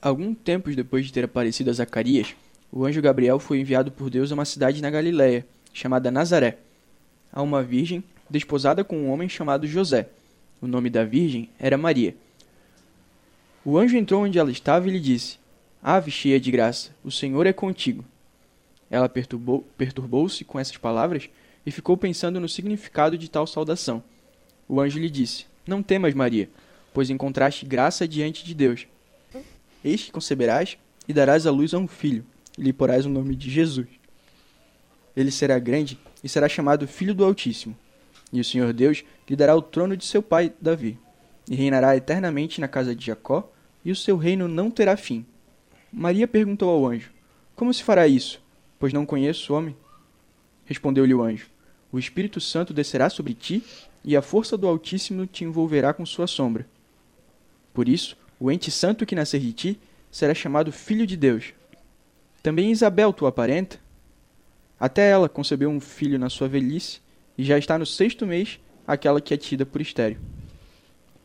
Algum 0.00 0.32
tempo 0.32 0.70
depois 0.74 1.04
de 1.06 1.12
ter 1.12 1.24
aparecido 1.24 1.70
a 1.70 1.72
Zacarias, 1.72 2.34
o 2.72 2.84
anjo 2.84 3.02
Gabriel 3.02 3.38
foi 3.38 3.58
enviado 3.58 3.90
por 3.90 4.08
Deus 4.08 4.30
a 4.30 4.34
uma 4.34 4.44
cidade 4.44 4.80
na 4.80 4.88
Galiléia, 4.88 5.44
chamada 5.72 6.10
Nazaré, 6.10 6.58
a 7.32 7.42
uma 7.42 7.62
virgem 7.62 8.02
desposada 8.30 8.84
com 8.84 8.96
um 8.96 9.10
homem 9.10 9.28
chamado 9.28 9.66
José. 9.66 10.08
O 10.62 10.66
nome 10.66 10.88
da 10.88 11.04
virgem 11.04 11.50
era 11.58 11.76
Maria. 11.76 12.14
O 13.64 13.76
anjo 13.76 13.96
entrou 13.96 14.22
onde 14.24 14.38
ela 14.38 14.50
estava 14.50 14.88
e 14.88 14.90
lhe 14.90 15.00
disse: 15.00 15.38
Ave 15.82 16.10
cheia 16.10 16.40
de 16.40 16.50
graça, 16.50 16.94
o 17.04 17.10
Senhor 17.10 17.46
é 17.46 17.52
contigo. 17.52 18.04
Ela 18.90 19.08
perturbou- 19.08 19.66
perturbou-se 19.76 20.44
com 20.44 20.58
essas 20.58 20.76
palavras 20.76 21.28
e 21.64 21.70
ficou 21.70 21.96
pensando 21.96 22.40
no 22.40 22.48
significado 22.48 23.16
de 23.18 23.30
tal 23.30 23.46
saudação. 23.46 24.02
O 24.68 24.80
anjo 24.80 24.98
lhe 24.98 25.10
disse: 25.10 25.46
Não 25.66 25.82
temas, 25.82 26.14
Maria, 26.14 26.48
pois 26.92 27.10
encontraste 27.10 27.66
graça 27.66 28.08
diante 28.08 28.44
de 28.44 28.54
Deus. 28.54 28.86
Eis 29.84 30.02
que 30.04 30.12
conceberás 30.12 30.76
e 31.06 31.12
darás 31.12 31.46
à 31.46 31.50
luz 31.50 31.72
a 31.74 31.78
um 31.78 31.86
filho, 31.86 32.24
e 32.58 32.62
lhe 32.62 32.72
porás 32.72 33.06
o 33.06 33.10
nome 33.10 33.36
de 33.36 33.50
Jesus. 33.50 33.88
Ele 35.16 35.30
será 35.30 35.58
grande 35.58 35.98
e 36.22 36.28
será 36.28 36.48
chamado 36.48 36.86
Filho 36.86 37.14
do 37.14 37.24
Altíssimo. 37.24 37.76
E 38.32 38.40
o 38.40 38.44
Senhor 38.44 38.72
Deus 38.72 39.04
lhe 39.28 39.36
dará 39.36 39.56
o 39.56 39.62
trono 39.62 39.96
de 39.96 40.04
seu 40.04 40.22
pai 40.22 40.52
Davi, 40.60 40.98
e 41.50 41.56
reinará 41.56 41.96
eternamente 41.96 42.60
na 42.60 42.68
casa 42.68 42.94
de 42.94 43.04
Jacó, 43.04 43.52
e 43.84 43.90
o 43.90 43.96
seu 43.96 44.16
reino 44.16 44.46
não 44.46 44.70
terá 44.70 44.96
fim. 44.96 45.26
Maria 45.92 46.28
perguntou 46.28 46.70
ao 46.70 46.86
anjo: 46.86 47.10
Como 47.56 47.74
se 47.74 47.82
fará 47.82 48.06
isso? 48.06 48.40
Pois 48.78 48.92
não 48.92 49.04
conheço 49.04 49.52
o 49.52 49.56
homem. 49.56 49.76
Respondeu-lhe 50.64 51.12
o 51.12 51.20
anjo: 51.20 51.48
O 51.90 51.98
Espírito 51.98 52.40
Santo 52.40 52.72
descerá 52.72 53.10
sobre 53.10 53.34
ti, 53.34 53.64
e 54.04 54.16
a 54.16 54.22
força 54.22 54.56
do 54.56 54.68
Altíssimo 54.68 55.26
te 55.26 55.42
envolverá 55.42 55.92
com 55.92 56.06
sua 56.06 56.28
sombra. 56.28 56.64
Por 57.74 57.88
isso, 57.88 58.16
o 58.38 58.50
ente 58.50 58.70
santo 58.70 59.04
que 59.04 59.16
nascer 59.16 59.40
de 59.40 59.52
ti 59.52 59.80
será 60.10 60.32
chamado 60.32 60.70
Filho 60.70 61.06
de 61.06 61.16
Deus. 61.16 61.52
Também 62.42 62.70
Isabel, 62.70 63.12
tua 63.12 63.32
parenta, 63.32 63.78
até 64.78 65.10
ela 65.10 65.28
concebeu 65.28 65.68
um 65.68 65.80
filho 65.80 66.18
na 66.18 66.30
sua 66.30 66.48
velhice, 66.48 67.00
e 67.36 67.42
já 67.42 67.58
está 67.58 67.76
no 67.76 67.84
sexto 67.84 68.26
mês 68.26 68.60
aquela 68.86 69.20
que 69.20 69.34
é 69.34 69.36
tida 69.36 69.66
por 69.66 69.80
estéreo. 69.80 70.18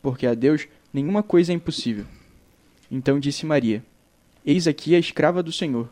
Porque 0.06 0.24
a 0.24 0.34
Deus 0.34 0.68
nenhuma 0.92 1.20
coisa 1.20 1.50
é 1.50 1.56
impossível. 1.56 2.04
Então 2.88 3.18
disse 3.18 3.44
Maria: 3.44 3.84
Eis 4.44 4.68
aqui 4.68 4.94
a 4.94 5.00
escrava 5.00 5.42
do 5.42 5.50
Senhor. 5.50 5.88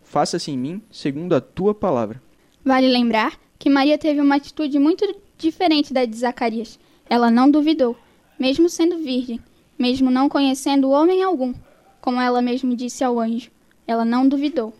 Faça-se 0.00 0.50
em 0.50 0.56
mim 0.56 0.80
segundo 0.90 1.34
a 1.34 1.40
tua 1.42 1.74
palavra. 1.74 2.18
Vale 2.64 2.88
lembrar 2.88 3.38
que 3.58 3.68
Maria 3.68 3.98
teve 3.98 4.22
uma 4.22 4.36
atitude 4.36 4.78
muito 4.78 5.04
diferente 5.36 5.92
da 5.92 6.06
de 6.06 6.16
Zacarias. 6.16 6.80
Ela 7.10 7.30
não 7.30 7.50
duvidou, 7.50 7.94
mesmo 8.38 8.70
sendo 8.70 8.96
virgem, 8.96 9.38
mesmo 9.78 10.10
não 10.10 10.30
conhecendo 10.30 10.88
homem 10.88 11.22
algum, 11.22 11.52
como 12.00 12.22
ela 12.22 12.40
mesma 12.40 12.74
disse 12.74 13.04
ao 13.04 13.20
anjo. 13.20 13.50
Ela 13.86 14.06
não 14.06 14.26
duvidou. 14.26 14.72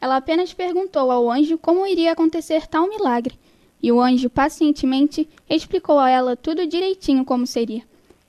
Ela 0.00 0.16
apenas 0.16 0.52
perguntou 0.52 1.12
ao 1.12 1.30
anjo 1.30 1.56
como 1.56 1.86
iria 1.86 2.10
acontecer 2.10 2.66
tal 2.66 2.88
milagre, 2.88 3.38
e 3.80 3.92
o 3.92 4.00
anjo 4.00 4.28
pacientemente 4.28 5.28
explicou 5.48 6.00
a 6.00 6.10
ela 6.10 6.34
tudo 6.34 6.66
direitinho 6.66 7.24
como 7.24 7.46
seria. 7.46 7.86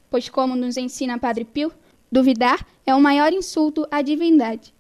Pois, 0.10 0.30
como 0.30 0.56
nos 0.56 0.78
ensina 0.78 1.19
Padre 1.19 1.45
Pio, 1.45 1.72
duvidar 2.12 2.65
é 2.86 2.93
o 2.95 3.02
maior 3.02 3.32
insulto 3.32 3.88
à 3.91 4.02
divindade. 4.02 4.74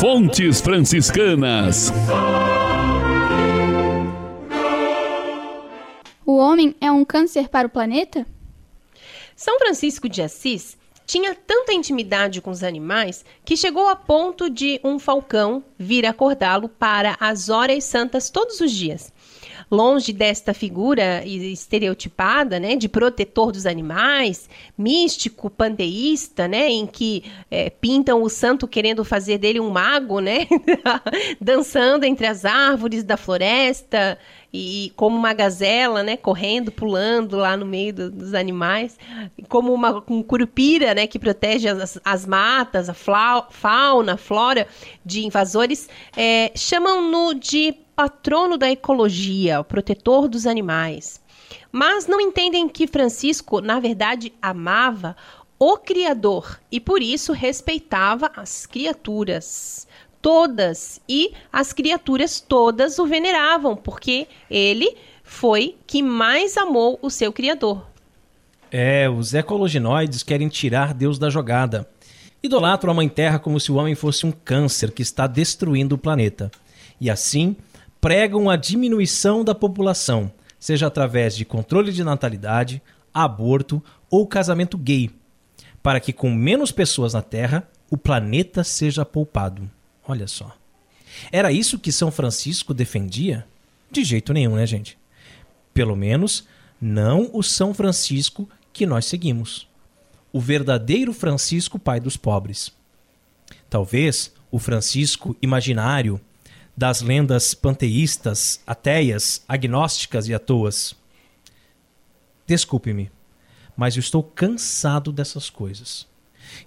Fontes 0.01 0.59
franciscanas. 0.59 1.89
O 6.25 6.35
homem 6.35 6.75
é 6.81 6.91
um 6.91 7.05
câncer 7.05 7.47
para 7.47 7.67
o 7.69 7.71
planeta? 7.71 8.25
São 9.33 9.57
Francisco 9.59 10.09
de 10.09 10.21
Assis 10.21 10.77
tinha 11.05 11.35
tanta 11.35 11.73
intimidade 11.73 12.41
com 12.41 12.51
os 12.51 12.63
animais 12.63 13.25
que 13.43 13.57
chegou 13.57 13.87
a 13.87 13.95
ponto 13.95 14.49
de 14.49 14.79
um 14.83 14.97
falcão 14.97 15.63
vir 15.77 16.05
acordá-lo 16.05 16.69
para 16.69 17.17
as 17.19 17.49
horas 17.49 17.83
santas 17.83 18.29
todos 18.29 18.59
os 18.61 18.71
dias. 18.71 19.11
longe 19.69 20.11
desta 20.11 20.53
figura 20.53 21.25
estereotipada, 21.25 22.59
né, 22.59 22.75
de 22.75 22.89
protetor 22.89 23.53
dos 23.53 23.65
animais, 23.65 24.49
místico, 24.77 25.49
panteísta, 25.49 26.45
né, 26.45 26.69
em 26.69 26.85
que 26.85 27.23
é, 27.49 27.69
pintam 27.69 28.21
o 28.21 28.29
santo 28.29 28.67
querendo 28.67 29.05
fazer 29.05 29.37
dele 29.37 29.61
um 29.61 29.69
mago, 29.69 30.19
né, 30.19 30.45
dançando 31.39 32.03
entre 32.03 32.27
as 32.27 32.43
árvores 32.43 33.01
da 33.05 33.15
floresta 33.15 34.19
e 34.53 34.91
como 34.95 35.15
uma 35.15 35.33
gazela, 35.33 36.03
né, 36.03 36.17
correndo, 36.17 36.71
pulando 36.71 37.37
lá 37.37 37.55
no 37.55 37.65
meio 37.65 37.93
do, 37.93 38.11
dos 38.11 38.33
animais, 38.33 38.97
como 39.47 39.73
uma 39.73 40.03
um 40.09 40.21
curupira, 40.21 40.93
né, 40.93 41.07
que 41.07 41.17
protege 41.17 41.69
as, 41.69 41.99
as 42.03 42.25
matas, 42.25 42.89
a 42.89 42.93
fauna, 42.93 44.13
a 44.13 44.17
flora 44.17 44.67
de 45.05 45.25
invasores, 45.25 45.87
é, 46.15 46.51
chamam-no 46.55 47.33
de 47.33 47.73
patrono 47.95 48.57
da 48.57 48.69
ecologia, 48.69 49.61
o 49.61 49.63
protetor 49.63 50.27
dos 50.27 50.45
animais. 50.45 51.21
Mas 51.71 52.07
não 52.07 52.19
entendem 52.19 52.67
que 52.67 52.87
Francisco, 52.87 53.61
na 53.61 53.79
verdade, 53.79 54.33
amava 54.41 55.15
o 55.57 55.77
Criador 55.77 56.59
e 56.71 56.79
por 56.79 57.01
isso 57.01 57.31
respeitava 57.31 58.31
as 58.35 58.65
criaturas 58.65 59.87
todas 60.21 61.01
e 61.07 61.33
as 61.51 61.73
criaturas 61.73 62.39
todas 62.39 62.99
o 62.99 63.05
veneravam, 63.05 63.75
porque 63.75 64.27
ele 64.49 64.95
foi 65.23 65.75
que 65.87 66.03
mais 66.03 66.57
amou 66.57 66.99
o 67.01 67.09
seu 67.09 67.31
criador. 67.31 67.85
É, 68.71 69.09
os 69.09 69.33
ecologinoides 69.33 70.23
querem 70.23 70.47
tirar 70.47 70.93
Deus 70.93 71.19
da 71.19 71.29
jogada. 71.29 71.87
Idolatram 72.43 72.91
a 72.91 72.95
Mãe 72.95 73.09
Terra 73.09 73.37
como 73.37 73.59
se 73.59 73.71
o 73.71 73.75
homem 73.75 73.95
fosse 73.95 74.25
um 74.25 74.31
câncer 74.31 74.91
que 74.91 75.01
está 75.01 75.27
destruindo 75.27 75.95
o 75.95 75.97
planeta. 75.97 76.49
E 76.99 77.09
assim, 77.09 77.55
pregam 77.99 78.49
a 78.49 78.55
diminuição 78.55 79.43
da 79.43 79.53
população, 79.53 80.31
seja 80.59 80.87
através 80.87 81.35
de 81.35 81.45
controle 81.45 81.91
de 81.91 82.03
natalidade, 82.03 82.81
aborto 83.13 83.83
ou 84.09 84.25
casamento 84.25 84.77
gay, 84.77 85.09
para 85.83 85.99
que 85.99 86.13
com 86.13 86.31
menos 86.31 86.71
pessoas 86.71 87.13
na 87.13 87.21
Terra, 87.21 87.67
o 87.89 87.97
planeta 87.97 88.63
seja 88.63 89.05
poupado. 89.05 89.69
Olha 90.11 90.27
só. 90.27 90.53
Era 91.31 91.53
isso 91.53 91.79
que 91.79 91.89
São 91.89 92.11
Francisco 92.11 92.73
defendia? 92.73 93.47
De 93.89 94.03
jeito 94.03 94.33
nenhum, 94.33 94.55
né, 94.57 94.65
gente? 94.67 94.97
Pelo 95.73 95.95
menos 95.95 96.45
não 96.81 97.29
o 97.31 97.41
São 97.41 97.73
Francisco 97.73 98.49
que 98.73 98.85
nós 98.85 99.05
seguimos. 99.05 99.69
O 100.33 100.41
verdadeiro 100.41 101.13
Francisco, 101.13 101.79
pai 101.79 102.01
dos 102.01 102.17
pobres. 102.17 102.73
Talvez 103.69 104.33
o 104.51 104.59
Francisco 104.59 105.33
imaginário 105.41 106.19
das 106.75 106.99
lendas 106.99 107.53
panteístas, 107.53 108.59
ateias, 108.67 109.45
agnósticas 109.47 110.27
e 110.27 110.33
atoas. 110.33 110.93
Desculpe-me, 112.45 113.09
mas 113.77 113.95
eu 113.95 114.01
estou 114.01 114.21
cansado 114.21 115.09
dessas 115.09 115.49
coisas. 115.49 116.05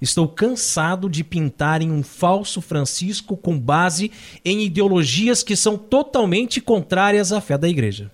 Estou 0.01 0.29
cansado 0.29 1.09
de 1.09 1.23
pintarem 1.25 1.91
um 1.91 2.03
falso 2.03 2.61
Francisco 2.61 3.37
com 3.37 3.59
base 3.59 4.11
em 4.45 4.63
ideologias 4.63 5.43
que 5.43 5.57
são 5.57 5.77
totalmente 5.77 6.61
contrárias 6.61 7.33
à 7.33 7.41
fé 7.41 7.57
da 7.57 7.69
igreja. 7.69 8.11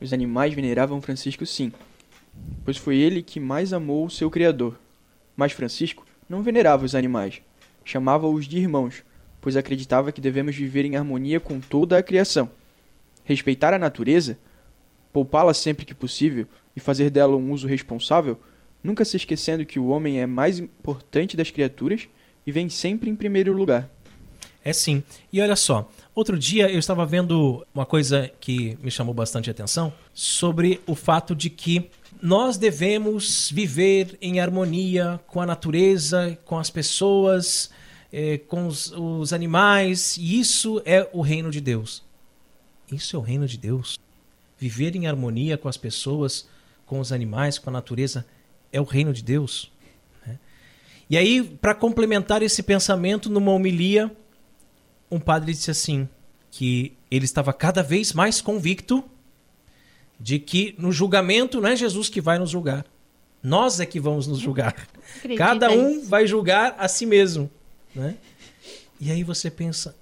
Os 0.00 0.12
animais 0.12 0.54
veneravam 0.54 1.00
Francisco 1.00 1.44
sim, 1.44 1.72
pois 2.64 2.76
foi 2.76 2.96
ele 2.96 3.22
que 3.22 3.38
mais 3.38 3.72
amou 3.72 4.06
o 4.06 4.10
seu 4.10 4.30
Criador. 4.30 4.78
Mas 5.36 5.52
Francisco 5.52 6.06
não 6.28 6.42
venerava 6.42 6.84
os 6.84 6.94
animais, 6.94 7.40
chamava-os 7.84 8.46
de 8.46 8.58
irmãos, 8.58 9.02
pois 9.40 9.56
acreditava 9.56 10.12
que 10.12 10.20
devemos 10.20 10.54
viver 10.54 10.84
em 10.84 10.96
harmonia 10.96 11.40
com 11.40 11.60
toda 11.60 11.98
a 11.98 12.02
criação. 12.02 12.50
Respeitar 13.24 13.72
a 13.72 13.78
natureza, 13.78 14.38
poupá-la 15.12 15.54
sempre 15.54 15.84
que 15.84 15.94
possível 15.94 16.46
e 16.74 16.80
fazer 16.80 17.10
dela 17.10 17.36
um 17.36 17.52
uso 17.52 17.66
responsável 17.66 18.38
nunca 18.82 19.04
se 19.04 19.16
esquecendo 19.16 19.64
que 19.64 19.78
o 19.78 19.88
homem 19.88 20.20
é 20.20 20.26
mais 20.26 20.58
importante 20.58 21.36
das 21.36 21.50
criaturas 21.50 22.08
e 22.46 22.52
vem 22.52 22.68
sempre 22.68 23.10
em 23.10 23.16
primeiro 23.16 23.52
lugar. 23.52 23.88
É 24.62 24.72
sim. 24.72 25.02
E 25.32 25.40
olha 25.40 25.56
só, 25.56 25.90
outro 26.14 26.38
dia 26.38 26.70
eu 26.70 26.78
estava 26.78 27.06
vendo 27.06 27.66
uma 27.74 27.86
coisa 27.86 28.30
que 28.40 28.76
me 28.82 28.90
chamou 28.90 29.14
bastante 29.14 29.50
atenção 29.50 29.92
sobre 30.12 30.80
o 30.86 30.94
fato 30.94 31.34
de 31.34 31.48
que 31.48 31.90
nós 32.20 32.58
devemos 32.58 33.50
viver 33.50 34.18
em 34.20 34.40
harmonia 34.40 35.18
com 35.26 35.40
a 35.40 35.46
natureza, 35.46 36.38
com 36.44 36.58
as 36.58 36.68
pessoas, 36.68 37.70
eh, 38.12 38.38
com 38.48 38.66
os, 38.66 38.92
os 38.92 39.32
animais, 39.32 40.18
e 40.18 40.38
isso 40.38 40.82
é 40.84 41.08
o 41.12 41.22
reino 41.22 41.50
de 41.50 41.60
Deus. 41.60 42.02
Isso 42.92 43.16
é 43.16 43.18
o 43.18 43.22
reino 43.22 43.46
de 43.46 43.56
Deus. 43.56 43.98
Viver 44.58 44.94
em 44.94 45.06
harmonia 45.06 45.56
com 45.56 45.68
as 45.68 45.78
pessoas, 45.78 46.46
com 46.84 47.00
os 47.00 47.12
animais, 47.12 47.58
com 47.58 47.70
a 47.70 47.72
natureza 47.72 48.26
é 48.72 48.80
o 48.80 48.84
reino 48.84 49.12
de 49.12 49.22
Deus. 49.22 49.70
Né? 50.26 50.38
E 51.08 51.16
aí, 51.16 51.42
para 51.42 51.74
complementar 51.74 52.42
esse 52.42 52.62
pensamento, 52.62 53.28
numa 53.30 53.52
homilia, 53.52 54.14
um 55.10 55.18
padre 55.18 55.52
disse 55.52 55.70
assim: 55.70 56.08
que 56.50 56.96
ele 57.10 57.24
estava 57.24 57.52
cada 57.52 57.82
vez 57.82 58.12
mais 58.12 58.40
convicto 58.40 59.04
de 60.18 60.38
que 60.38 60.74
no 60.78 60.92
julgamento 60.92 61.60
não 61.60 61.68
é 61.68 61.76
Jesus 61.76 62.08
que 62.08 62.20
vai 62.20 62.38
nos 62.38 62.50
julgar. 62.50 62.84
Nós 63.42 63.80
é 63.80 63.86
que 63.86 63.98
vamos 63.98 64.26
nos 64.26 64.38
julgar. 64.38 64.86
Cada 65.36 65.70
um 65.70 66.04
vai 66.04 66.26
julgar 66.26 66.76
a 66.78 66.86
si 66.88 67.06
mesmo. 67.06 67.50
Né? 67.94 68.16
E 69.00 69.10
aí 69.10 69.24
você 69.24 69.50
pensa, 69.50 69.96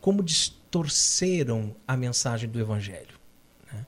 como 0.00 0.22
distorceram 0.22 1.74
a 1.86 1.96
mensagem 1.96 2.50
do 2.50 2.58
Evangelho. 2.58 3.14
né? 3.72 3.86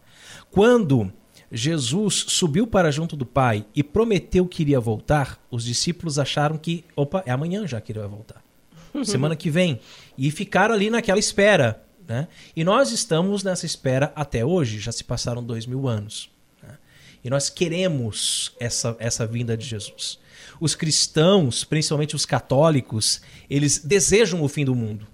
Quando 0.51 1.13
Jesus 1.55 2.25
subiu 2.29 2.67
para 2.67 2.91
junto 2.91 3.17
do 3.17 3.25
Pai 3.25 3.65
e 3.75 3.83
prometeu 3.83 4.45
que 4.45 4.63
iria 4.63 4.81
voltar, 4.81 5.41
os 5.49 5.65
discípulos 5.65 6.19
acharam 6.19 6.59
que, 6.59 6.85
opa, 6.97 7.23
é 7.25 7.31
amanhã 7.31 7.65
já 7.65 7.81
que 7.81 7.93
ele 7.93 8.01
vai 8.01 8.09
voltar. 8.09 8.43
Semana 9.05 9.37
que 9.37 9.49
vem. 9.49 9.79
E 10.19 10.33
ficaram 10.33 10.75
ali 10.75 10.91
naquela 10.91 11.19
espera. 11.19 11.81
Né? 12.09 12.27
E 12.57 12.65
nós 12.65 12.91
estamos 12.91 13.45
nessa 13.45 13.65
espera 13.65 14.13
até 14.17 14.45
hoje, 14.45 14.81
já 14.81 14.91
se 14.91 15.05
passaram 15.05 15.43
dois 15.45 15.65
mil 15.65 15.87
anos. 15.87 16.29
né? 16.61 16.77
E 17.25 17.31
nós 17.31 17.49
queremos 17.49 18.53
essa, 18.59 18.97
essa 18.99 19.25
vinda 19.25 19.57
de 19.57 19.65
Jesus. 19.65 20.19
Os 20.61 20.75
cristãos, 20.75 21.63
principalmente 21.63 22.17
os 22.17 22.27
católicos, 22.27 23.23
eles 23.49 23.79
desejam 23.79 24.43
o 24.43 24.49
fim 24.49 24.65
do 24.65 24.75
mundo. 24.75 25.07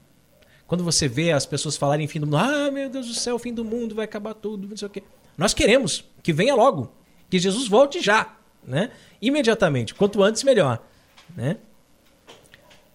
Quando 0.67 0.83
você 0.83 1.07
vê 1.07 1.33
as 1.33 1.45
pessoas 1.45 1.77
falarem 1.77 2.09
fim 2.09 2.21
do 2.21 2.27
mundo, 2.27 2.39
ah, 2.39 2.71
meu 2.71 2.89
Deus 2.89 3.09
do 3.09 3.15
céu, 3.15 3.35
o 3.35 3.39
fim 3.39 3.53
do 3.53 3.65
mundo, 3.65 3.95
vai 3.95 4.07
acabar 4.07 4.33
tudo, 4.33 4.67
não 4.67 4.77
sei 4.77 4.87
o 4.87 4.91
quê. 4.91 5.03
Nós 5.41 5.55
queremos 5.55 6.05
que 6.23 6.35
venha 6.35 6.55
logo, 6.55 6.93
que 7.31 7.39
Jesus 7.39 7.67
volte 7.67 7.99
já, 7.99 8.37
né? 8.63 8.91
Imediatamente, 9.23 9.95
quanto 9.95 10.23
antes 10.23 10.43
melhor, 10.43 10.87
né? 11.35 11.57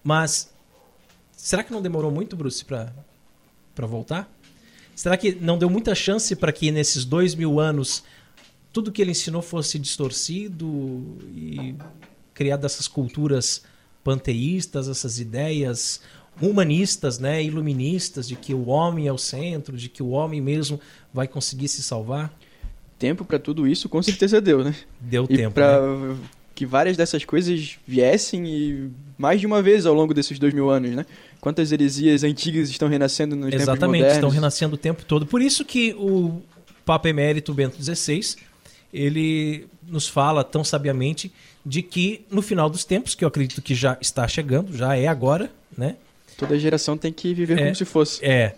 Mas 0.04 0.54
será 1.32 1.64
que 1.64 1.72
não 1.72 1.82
demorou 1.82 2.12
muito, 2.12 2.36
Bruce, 2.36 2.64
para 2.64 2.94
para 3.74 3.88
voltar? 3.88 4.32
Será 4.96 5.18
que 5.18 5.34
não 5.34 5.58
deu 5.58 5.72
muita 5.72 5.96
chance 5.96 6.36
para 6.36 6.52
que 6.52 6.70
nesses 6.70 7.04
dois 7.04 7.34
mil 7.34 7.60
anos 7.60 8.04
tudo 8.72 8.92
que 8.92 9.02
ele 9.02 9.10
ensinou 9.10 9.42
fosse 9.42 9.80
distorcido 9.80 11.18
e 11.34 11.76
criado 12.32 12.64
essas 12.64 12.88
culturas 12.88 13.64
panteístas, 14.04 14.88
essas 14.88 15.18
ideias 15.20 16.00
humanistas, 16.42 17.20
né, 17.20 17.44
iluministas 17.44 18.28
de 18.28 18.36
que 18.36 18.54
o 18.54 18.68
homem 18.68 19.08
é 19.08 19.14
o 19.14 19.18
centro, 19.18 19.78
de 19.78 19.88
que 19.90 20.04
o 20.04 20.10
homem 20.10 20.42
mesmo 20.42 20.80
vai 21.14 21.28
conseguir 21.28 21.68
se 21.68 21.82
salvar? 21.82 22.34
Tempo 23.00 23.26
para 23.26 23.40
tudo 23.40 23.68
isso 23.68 23.90
com 23.90 24.02
certeza 24.02 24.40
deu, 24.42 24.64
né? 24.64 24.74
Deu 25.00 25.26
E 25.30 25.36
tempo. 25.38 25.54
para 25.56 25.82
né? 25.82 26.18
que 26.54 26.66
várias 26.66 26.96
dessas 26.96 27.26
coisas 27.26 27.78
viessem 27.86 28.48
e 28.48 28.90
mais 29.18 29.42
de 29.42 29.46
uma 29.46 29.62
vez 29.62 29.86
ao 29.86 29.94
longo 29.94 30.14
desses 30.14 30.40
dois 30.40 30.54
mil 30.54 30.70
anos, 30.70 30.92
né? 30.92 31.06
Quantas 31.42 31.72
heresias 31.72 32.24
antigas 32.24 32.70
estão 32.70 32.88
renascendo 32.88 33.36
nos 33.36 33.50
tempos 33.50 33.62
Exatamente, 33.64 34.00
modernos? 34.02 34.16
estão 34.16 34.30
renascendo 34.30 34.76
o 34.76 34.78
tempo 34.78 35.04
todo. 35.06 35.26
Por 35.26 35.42
isso 35.42 35.66
que 35.66 35.94
o 35.98 36.42
Papa 36.86 37.10
Emérito 37.10 37.54
Bento 37.54 37.76
XVI, 37.84 38.38
ele 38.94 39.68
nos 39.86 40.08
fala 40.08 40.44
tão 40.44 40.64
sabiamente 40.64 41.32
de 41.66 41.82
que 41.82 42.26
no 42.32 42.42
final 42.42 42.70
dos 42.70 42.86
tempos, 42.86 43.14
que 43.14 43.24
eu 43.24 43.28
acredito 43.28 43.62
que 43.62 43.76
já 43.76 43.98
está 44.00 44.28
chegando, 44.28 44.76
já 44.76 44.96
é 44.96 45.08
agora, 45.08 45.52
né? 45.78 45.98
Toda 46.38 46.58
geração 46.60 46.98
tem 46.98 47.12
que 47.14 47.34
viver 47.34 47.58
É. 47.60 47.64
como 47.64 47.76
se 47.76 47.86
fosse. 47.86 48.24
É. 48.26 48.56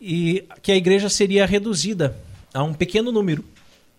E 0.00 0.44
que 0.62 0.72
a 0.72 0.76
igreja 0.76 1.08
seria 1.08 1.46
reduzida 1.46 2.16
a 2.52 2.62
um 2.62 2.72
pequeno 2.74 3.10
número. 3.12 3.44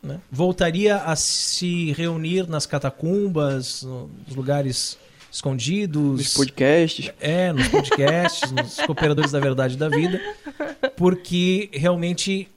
Né? 0.02 0.20
Voltaria 0.32 0.98
a 0.98 1.16
se 1.16 1.92
reunir 1.94 2.48
nas 2.48 2.66
catacumbas, 2.66 3.82
no- 3.84 4.10
nos 4.28 4.36
lugares 4.36 4.98
escondidos. 5.32 6.18
Nos 6.20 6.34
podcasts. 6.34 7.12
É, 7.20 7.52
nos 7.52 7.68
podcasts, 7.68 8.52
nos 8.52 8.76
cooperadores 8.86 9.32
da 9.32 9.40
verdade 9.40 9.74
e 9.74 9.78
da 9.78 9.90
vida, 9.90 10.22
porque 10.96 11.70
realmente 11.74 12.48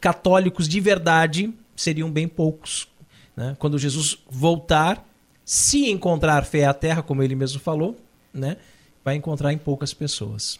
católicos 0.00 0.68
de 0.68 0.80
verdade 0.80 1.52
seriam 1.76 2.10
bem 2.10 2.26
poucos. 2.28 2.88
né? 3.36 3.56
Quando 3.58 3.78
Jesus 3.78 4.18
voltar, 4.30 5.06
se 5.44 5.90
encontrar 5.90 6.44
fé 6.44 6.64
à 6.64 6.72
terra, 6.72 7.02
como 7.02 7.22
ele 7.22 7.34
mesmo 7.34 7.58
falou, 7.60 7.96
né? 8.32 8.56
Vai 9.04 9.14
encontrar 9.16 9.52
em 9.52 9.58
poucas 9.58 9.92
pessoas. 9.92 10.58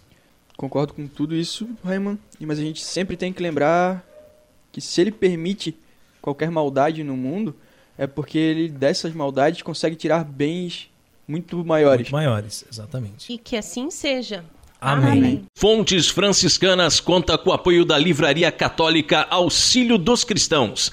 Concordo 0.56 0.92
com 0.94 1.06
tudo 1.06 1.34
isso, 1.34 1.68
Raiman. 1.84 2.18
Mas 2.40 2.58
a 2.58 2.62
gente 2.62 2.84
sempre 2.84 3.16
tem 3.16 3.32
que 3.32 3.42
lembrar 3.42 4.04
que 4.70 4.80
se 4.80 5.00
ele 5.00 5.10
permite 5.10 5.76
qualquer 6.20 6.50
maldade 6.50 7.02
no 7.02 7.16
mundo, 7.16 7.54
é 7.98 8.06
porque 8.06 8.38
ele 8.38 8.68
dessas 8.68 9.12
maldades 9.12 9.62
consegue 9.62 9.96
tirar 9.96 10.24
bens 10.24 10.90
muito 11.26 11.64
maiores. 11.64 12.10
Muito 12.10 12.12
maiores, 12.12 12.64
exatamente. 12.70 13.32
E 13.32 13.38
que 13.38 13.56
assim 13.56 13.90
seja. 13.90 14.44
Amém. 14.80 15.44
Fontes 15.56 16.08
Franciscanas 16.08 17.00
conta 17.00 17.38
com 17.38 17.50
o 17.50 17.52
apoio 17.54 17.86
da 17.86 17.96
Livraria 17.96 18.52
Católica 18.52 19.26
Auxílio 19.30 19.96
dos 19.96 20.24
Cristãos. 20.24 20.92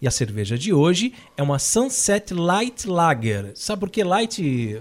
E 0.00 0.06
a 0.08 0.10
cerveja 0.10 0.58
de 0.58 0.72
hoje 0.72 1.12
é 1.36 1.42
uma 1.42 1.58
Sunset 1.58 2.34
Light 2.34 2.86
Lager. 2.88 3.52
Sabe 3.54 3.80
por 3.80 3.90
que 3.90 4.02
light, 4.04 4.80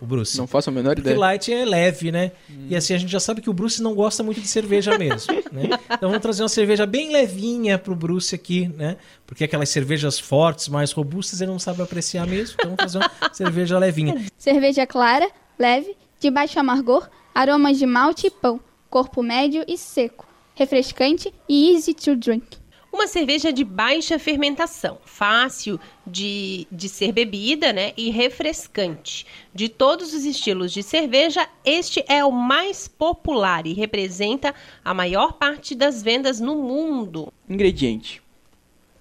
o 0.00 0.06
Bruce? 0.06 0.36
Não 0.36 0.46
faço 0.46 0.70
a 0.70 0.72
menor 0.72 0.94
Porque 0.94 1.10
ideia. 1.10 1.18
light 1.18 1.52
é 1.52 1.64
leve, 1.64 2.10
né? 2.10 2.32
E 2.68 2.74
assim 2.74 2.94
a 2.94 2.98
gente 2.98 3.10
já 3.10 3.20
sabe 3.20 3.40
que 3.40 3.50
o 3.50 3.52
Bruce 3.52 3.82
não 3.82 3.94
gosta 3.94 4.22
muito 4.22 4.40
de 4.40 4.48
cerveja 4.48 4.98
mesmo, 4.98 5.32
né? 5.52 5.64
Então 5.86 6.08
vamos 6.08 6.20
trazer 6.20 6.42
uma 6.42 6.48
cerveja 6.48 6.86
bem 6.86 7.12
levinha 7.12 7.78
pro 7.78 7.94
Bruce 7.94 8.34
aqui, 8.34 8.68
né? 8.68 8.96
Porque 9.26 9.44
aquelas 9.44 9.68
cervejas 9.68 10.18
fortes, 10.18 10.68
mais 10.68 10.90
robustas, 10.92 11.40
ele 11.40 11.50
não 11.50 11.58
sabe 11.58 11.82
apreciar 11.82 12.26
mesmo. 12.26 12.56
Então 12.58 12.74
vamos 12.76 12.92
fazer 12.92 12.98
uma 12.98 13.10
cerveja 13.34 13.78
levinha. 13.78 14.24
Cerveja 14.36 14.86
clara, 14.86 15.30
leve, 15.58 15.96
de 16.18 16.30
baixo 16.30 16.58
amargor, 16.58 17.08
aromas 17.34 17.78
de 17.78 17.86
malte 17.86 18.26
e 18.26 18.30
pão, 18.30 18.58
corpo 18.90 19.22
médio 19.22 19.64
e 19.68 19.76
seco, 19.76 20.26
refrescante 20.54 21.32
e 21.48 21.74
easy 21.74 21.94
to 21.94 22.16
drink. 22.16 22.58
Uma 22.94 23.08
cerveja 23.08 23.52
de 23.52 23.64
baixa 23.64 24.20
fermentação, 24.20 24.98
fácil 25.04 25.80
de, 26.06 26.64
de 26.70 26.88
ser 26.88 27.10
bebida 27.10 27.72
né, 27.72 27.92
e 27.96 28.08
refrescante. 28.08 29.26
De 29.52 29.68
todos 29.68 30.14
os 30.14 30.24
estilos 30.24 30.72
de 30.72 30.80
cerveja, 30.80 31.44
este 31.64 32.04
é 32.06 32.24
o 32.24 32.30
mais 32.30 32.86
popular 32.86 33.66
e 33.66 33.72
representa 33.72 34.54
a 34.84 34.94
maior 34.94 35.32
parte 35.32 35.74
das 35.74 36.04
vendas 36.04 36.38
no 36.38 36.54
mundo. 36.54 37.32
Ingrediente: 37.48 38.22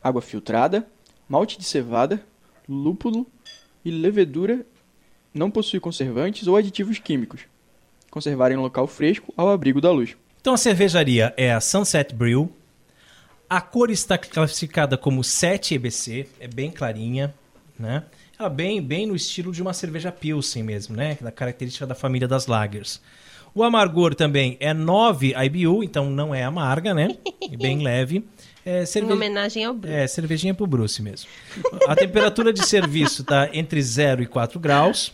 água 0.03 0.23
filtrada, 0.23 0.87
malte 1.29 1.59
de 1.59 1.63
cevada, 1.63 2.25
lúpulo 2.67 3.27
e 3.85 3.91
levedura. 3.91 4.65
Não 5.31 5.51
possui 5.51 5.79
conservantes 5.79 6.47
ou 6.47 6.57
aditivos 6.57 6.97
químicos. 6.97 7.41
Conservar 8.09 8.51
em 8.51 8.57
local 8.57 8.87
fresco 8.87 9.31
ao 9.37 9.49
abrigo 9.49 9.79
da 9.79 9.91
luz. 9.91 10.17
Então 10.41 10.55
a 10.55 10.57
cervejaria 10.57 11.31
é 11.37 11.53
a 11.53 11.61
Sunset 11.61 12.15
Brew. 12.15 12.51
A 13.53 13.61
cor 13.61 13.91
está 13.91 14.17
classificada 14.17 14.97
como 14.97 15.23
7 15.23 15.75
EBC, 15.75 16.27
é 16.39 16.47
bem 16.47 16.71
clarinha, 16.71 17.35
né? 17.77 18.01
Ela 18.39 18.49
bem, 18.49 18.81
bem 18.81 19.05
no 19.05 19.15
estilo 19.15 19.51
de 19.51 19.61
uma 19.61 19.73
cerveja 19.73 20.11
Pilsen 20.11 20.63
mesmo, 20.63 20.95
né? 20.95 21.19
Da 21.21 21.31
característica 21.31 21.85
da 21.85 21.93
família 21.93 22.27
das 22.27 22.47
lagers. 22.47 22.99
O 23.53 23.61
amargor 23.61 24.15
também 24.15 24.57
é 24.59 24.73
9 24.73 25.35
IBU, 25.35 25.83
então 25.83 26.09
não 26.09 26.33
é 26.33 26.43
amarga, 26.43 26.95
né? 26.95 27.15
E 27.43 27.55
bem 27.55 27.77
leve. 27.85 28.25
É, 28.65 28.81
Em 28.81 28.85
cerve... 28.87 29.13
homenagem 29.13 29.63
ao 29.63 29.75
Bruno. 29.75 29.95
é 29.95 30.07
cervejinha 30.07 30.55
pro 30.55 30.65
Bruce 30.65 30.99
mesmo. 30.99 31.29
A 31.87 31.95
temperatura 31.95 32.51
de 32.51 32.65
serviço 32.65 33.21
está 33.21 33.51
entre 33.53 33.79
0 33.79 34.23
e 34.23 34.25
4 34.25 34.59
graus. 34.59 35.13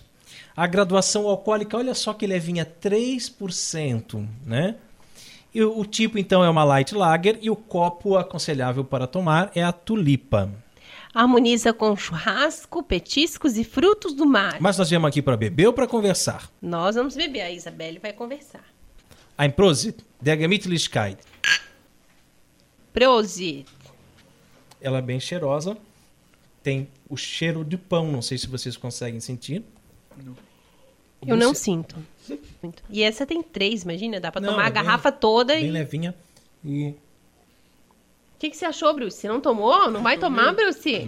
A 0.56 0.66
graduação 0.66 1.28
alcoólica, 1.28 1.76
olha 1.76 1.94
só 1.94 2.14
que 2.14 2.26
levinha, 2.26 2.66
3%, 2.66 4.26
né? 4.46 4.76
E 5.54 5.64
o, 5.64 5.84
tipo, 5.86 6.18
então, 6.20 6.44
é 6.44 6.50
uma 6.50 6.64
light 6.64 6.94
lager 6.94 7.40
e 7.42 7.50
o 7.50 7.56
copo 7.56 8.16
aconselhável 8.18 8.84
para 8.84 9.08
tomar 9.08 9.52
é 9.56 9.64
a 9.64 9.72
tulipa. 9.72 10.52
Harmoniza 11.14 11.74
com 11.74 11.96
churrasco, 11.96 12.84
petiscos 12.84 13.58
e 13.58 13.64
frutos 13.64 14.14
do 14.14 14.28
mar. 14.28 14.58
Mas 14.60 14.78
nós 14.78 14.90
viemos 14.90 15.08
aqui 15.08 15.24
para 15.24 15.36
beber 15.36 15.66
ou 15.68 15.74
para 15.74 15.88
conversar? 15.88 16.48
Nós 16.62 16.96
vamos 16.96 17.16
beber, 17.16 17.42
a 17.42 17.52
Isabelle 17.52 17.98
vai 17.98 18.14
conversar. 18.14 18.64
Ein 19.38 19.52
Prosit, 19.52 20.06
der 20.22 20.38
Gemütlichkeit. 20.38 21.18
Prosit. 22.94 23.66
Ela 24.82 25.00
é 25.00 25.02
bem 25.02 25.20
cheirosa. 25.20 25.78
Tem 26.62 26.88
o 27.10 27.16
cheiro 27.18 27.64
de 27.64 27.78
pão, 27.78 28.12
não 28.12 28.22
sei 28.22 28.38
se 28.38 28.48
vocês 28.48 28.76
conseguem 28.78 29.20
sentir. 29.20 29.64
Eu 31.26 31.36
não 31.36 31.54
Você- 31.54 31.64
sinto. 31.64 31.96
Muito. 32.62 32.84
E 32.90 33.02
essa 33.04 33.26
tem 33.26 33.42
três, 33.42 33.84
imagina, 33.84 34.20
dá 34.20 34.32
pra 34.32 34.42
Não, 34.42 34.50
tomar 34.52 34.64
a 34.64 34.68
é 34.68 34.72
bem- 34.72 34.84
garrafa 34.84 35.12
toda 35.12 35.54
Bem 35.56 35.66
e... 35.68 35.70
O 35.70 35.74
levinha. 35.74 36.16
E 36.66 36.94
que, 38.38 38.50
que 38.50 38.56
você 38.58 38.66
achou, 38.66 38.94
Bruce? 38.94 39.18
Você 39.18 39.28
não 39.28 39.42
tomou? 39.42 39.92
Não 39.92 40.02
vai 40.02 40.18
tomar, 40.18 40.54
Bruce? 40.54 41.06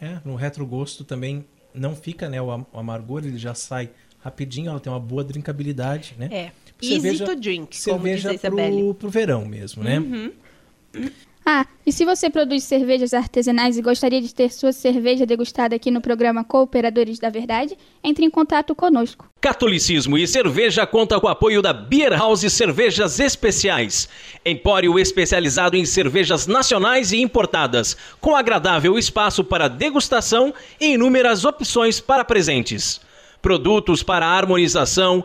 É, 0.00 0.18
no 0.24 0.34
retrogosto 0.36 1.02
também 1.04 1.44
não 1.74 1.94
fica, 1.96 2.28
né? 2.28 2.40
O 2.40 2.50
am- 2.50 2.66
o 2.72 2.78
amargor 2.78 3.22
ele 3.24 3.36
já 3.38 3.54
sai 3.54 3.90
rapidinho, 4.20 4.70
ela 4.70 4.78
tem 4.80 4.92
uma 4.92 5.00
boa 5.00 5.24
drinkabilidade, 5.24 6.14
né? 6.18 6.28
É. 6.30 6.52
Cerveja- 6.80 7.24
Easy 7.24 7.34
to 7.34 7.40
drink, 7.40 7.84
como 7.84 8.04
diz 8.04 8.22
Cerveja 8.22 8.30
a 8.30 8.34
Isabelle. 8.34 8.76
pro, 8.84 8.94
pro 8.94 9.10
verão 9.10 9.44
mesmo, 9.44 9.82
né? 9.82 9.98
Ah, 11.52 11.66
e 11.84 11.90
se 11.90 12.04
você 12.04 12.30
produz 12.30 12.62
cervejas 12.62 13.12
artesanais 13.12 13.76
e 13.76 13.82
gostaria 13.82 14.22
de 14.22 14.32
ter 14.32 14.52
sua 14.52 14.70
cerveja 14.70 15.26
degustada 15.26 15.74
aqui 15.74 15.90
no 15.90 16.00
programa 16.00 16.44
Cooperadores 16.44 17.18
da 17.18 17.28
Verdade, 17.28 17.76
entre 18.04 18.24
em 18.24 18.30
contato 18.30 18.72
conosco. 18.72 19.28
Catolicismo 19.40 20.16
e 20.16 20.28
cerveja 20.28 20.86
conta 20.86 21.18
com 21.18 21.26
o 21.26 21.28
apoio 21.30 21.60
da 21.60 21.72
Beer 21.72 22.12
House 22.12 22.42
Cervejas 22.52 23.18
Especiais. 23.18 24.08
Empório 24.46 24.96
especializado 24.96 25.76
em 25.76 25.84
cervejas 25.84 26.46
nacionais 26.46 27.10
e 27.10 27.20
importadas, 27.20 27.96
com 28.20 28.36
agradável 28.36 28.96
espaço 28.96 29.42
para 29.42 29.66
degustação 29.66 30.54
e 30.80 30.92
inúmeras 30.92 31.44
opções 31.44 31.98
para 31.98 32.24
presentes. 32.24 33.00
Produtos 33.42 34.04
para 34.04 34.24
harmonização, 34.24 35.24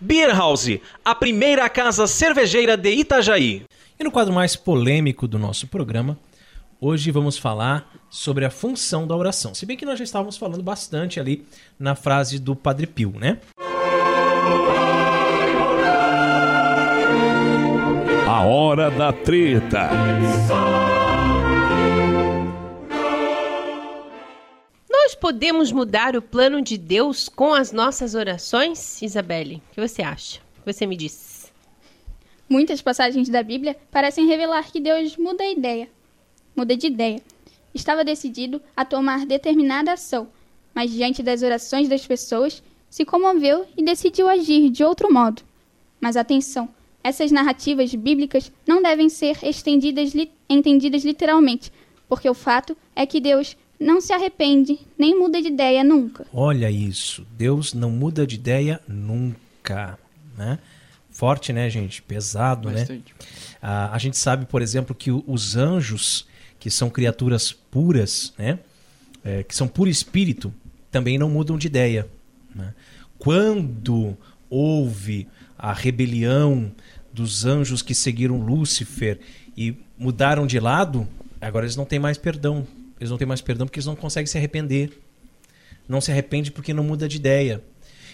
Beer 0.00 0.36
House, 0.36 0.80
a 1.04 1.14
primeira 1.14 1.68
casa 1.68 2.08
cervejeira 2.08 2.76
de 2.76 2.90
Itajaí. 2.90 3.62
E 3.98 4.02
no 4.02 4.10
quadro 4.10 4.34
mais 4.34 4.56
polêmico 4.56 5.28
do 5.28 5.38
nosso 5.38 5.68
programa, 5.68 6.18
hoje 6.80 7.12
vamos 7.12 7.38
falar 7.38 7.88
sobre 8.10 8.44
a 8.44 8.50
função 8.50 9.06
da 9.06 9.14
oração. 9.14 9.54
Se 9.54 9.64
bem 9.64 9.76
que 9.76 9.86
nós 9.86 9.96
já 9.98 10.04
estávamos 10.04 10.36
falando 10.36 10.62
bastante 10.62 11.20
ali 11.20 11.46
na 11.78 11.94
frase 11.94 12.40
do 12.40 12.56
Padre 12.56 12.88
Pio, 12.88 13.14
né? 13.16 13.38
A 18.26 18.42
hora 18.44 18.90
da 18.90 19.12
treta. 19.12 19.88
Nós 25.04 25.16
podemos 25.16 25.72
mudar 25.72 26.14
o 26.14 26.22
plano 26.22 26.62
de 26.62 26.78
Deus 26.78 27.28
com 27.28 27.52
as 27.52 27.72
nossas 27.72 28.14
orações, 28.14 29.02
Isabelle? 29.02 29.56
O 29.56 29.74
que 29.74 29.80
você 29.80 30.00
acha? 30.00 30.40
Você 30.64 30.86
me 30.86 30.96
diz. 30.96 31.52
Muitas 32.48 32.80
passagens 32.80 33.28
da 33.28 33.42
Bíblia 33.42 33.76
parecem 33.90 34.28
revelar 34.28 34.70
que 34.70 34.78
Deus 34.78 35.16
muda 35.16 35.42
a 35.42 35.50
ideia. 35.50 35.90
Muda 36.54 36.76
de 36.76 36.86
ideia. 36.86 37.20
Estava 37.74 38.04
decidido 38.04 38.62
a 38.76 38.84
tomar 38.84 39.26
determinada 39.26 39.92
ação, 39.92 40.28
mas 40.72 40.92
diante 40.92 41.20
das 41.20 41.42
orações 41.42 41.88
das 41.88 42.06
pessoas, 42.06 42.62
se 42.88 43.04
comoveu 43.04 43.66
e 43.76 43.82
decidiu 43.82 44.28
agir 44.28 44.70
de 44.70 44.84
outro 44.84 45.12
modo. 45.12 45.42
Mas 46.00 46.16
atenção, 46.16 46.68
essas 47.02 47.32
narrativas 47.32 47.92
bíblicas 47.92 48.52
não 48.64 48.80
devem 48.80 49.08
ser 49.08 49.36
estendidas, 49.42 50.14
li 50.14 50.30
entendidas 50.48 51.04
literalmente, 51.04 51.72
porque 52.08 52.30
o 52.30 52.34
fato 52.34 52.76
é 52.94 53.04
que 53.04 53.20
Deus 53.20 53.56
não 53.82 54.00
se 54.00 54.12
arrepende 54.12 54.78
nem 54.98 55.18
muda 55.18 55.42
de 55.42 55.48
ideia 55.48 55.82
nunca. 55.84 56.26
Olha 56.32 56.70
isso, 56.70 57.26
Deus 57.36 57.74
não 57.74 57.90
muda 57.90 58.26
de 58.26 58.36
ideia 58.36 58.80
nunca, 58.88 59.98
né? 60.36 60.58
Forte, 61.10 61.52
né, 61.52 61.68
gente? 61.68 62.00
Pesado, 62.00 62.70
Bastante. 62.70 63.12
né? 63.12 63.26
Ah, 63.60 63.90
a 63.92 63.98
gente 63.98 64.16
sabe, 64.16 64.46
por 64.46 64.62
exemplo, 64.62 64.94
que 64.94 65.10
os 65.10 65.56
anjos, 65.56 66.26
que 66.58 66.70
são 66.70 66.88
criaturas 66.88 67.52
puras, 67.52 68.32
né? 68.38 68.58
É, 69.22 69.42
que 69.42 69.54
são 69.54 69.68
puro 69.68 69.90
espírito, 69.90 70.52
também 70.90 71.18
não 71.18 71.28
mudam 71.28 71.58
de 71.58 71.66
ideia. 71.66 72.08
Né? 72.54 72.74
Quando 73.18 74.16
houve 74.50 75.28
a 75.56 75.72
rebelião 75.72 76.72
dos 77.12 77.44
anjos 77.44 77.82
que 77.82 77.94
seguiram 77.94 78.40
Lúcifer 78.40 79.20
e 79.56 79.76
mudaram 79.96 80.46
de 80.46 80.58
lado, 80.58 81.06
agora 81.40 81.64
eles 81.64 81.76
não 81.76 81.84
têm 81.84 81.98
mais 81.98 82.18
perdão. 82.18 82.66
Eles 83.02 83.10
não 83.10 83.18
têm 83.18 83.26
mais 83.26 83.40
perdão 83.40 83.66
porque 83.66 83.80
eles 83.80 83.86
não 83.86 83.96
conseguem 83.96 84.28
se 84.28 84.38
arrepender. 84.38 84.96
Não 85.88 86.00
se 86.00 86.12
arrepende 86.12 86.52
porque 86.52 86.72
não 86.72 86.84
muda 86.84 87.08
de 87.08 87.16
ideia. 87.16 87.60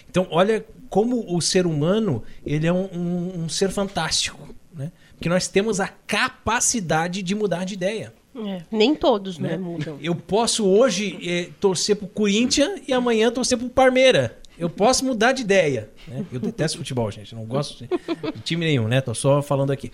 Então, 0.09 0.27
olha 0.31 0.65
como 0.89 1.31
o 1.31 1.39
ser 1.39 1.67
humano 1.67 2.23
ele 2.43 2.65
é 2.65 2.73
um, 2.73 2.89
um, 2.91 3.43
um 3.43 3.49
ser 3.49 3.69
fantástico. 3.69 4.49
Né? 4.73 4.91
Porque 5.13 5.29
nós 5.29 5.47
temos 5.47 5.79
a 5.79 5.87
capacidade 5.87 7.21
de 7.21 7.35
mudar 7.35 7.65
de 7.65 7.75
ideia. 7.75 8.11
É, 8.35 8.63
nem 8.71 8.95
todos, 8.95 9.37
né, 9.37 9.57
mudam. 9.57 9.99
Eu 10.01 10.15
posso 10.15 10.65
hoje 10.65 11.19
eh, 11.21 11.49
torcer 11.59 11.95
pro 11.95 12.07
Corinthians 12.07 12.81
e 12.87 12.93
amanhã 12.93 13.31
torcer 13.31 13.59
pro 13.59 13.69
Parmeira. 13.69 14.39
Eu 14.57 14.71
posso 14.71 15.05
mudar 15.05 15.33
de 15.33 15.43
ideia. 15.43 15.89
Né? 16.07 16.25
Eu 16.31 16.39
detesto 16.39 16.79
futebol, 16.79 17.11
gente. 17.11 17.35
Não 17.35 17.45
gosto 17.45 17.85
de 17.85 17.89
de 18.33 18.41
time 18.41 18.65
nenhum, 18.65 18.87
né? 18.87 19.01
Tô 19.01 19.13
só 19.13 19.41
falando 19.41 19.71
aqui. 19.71 19.91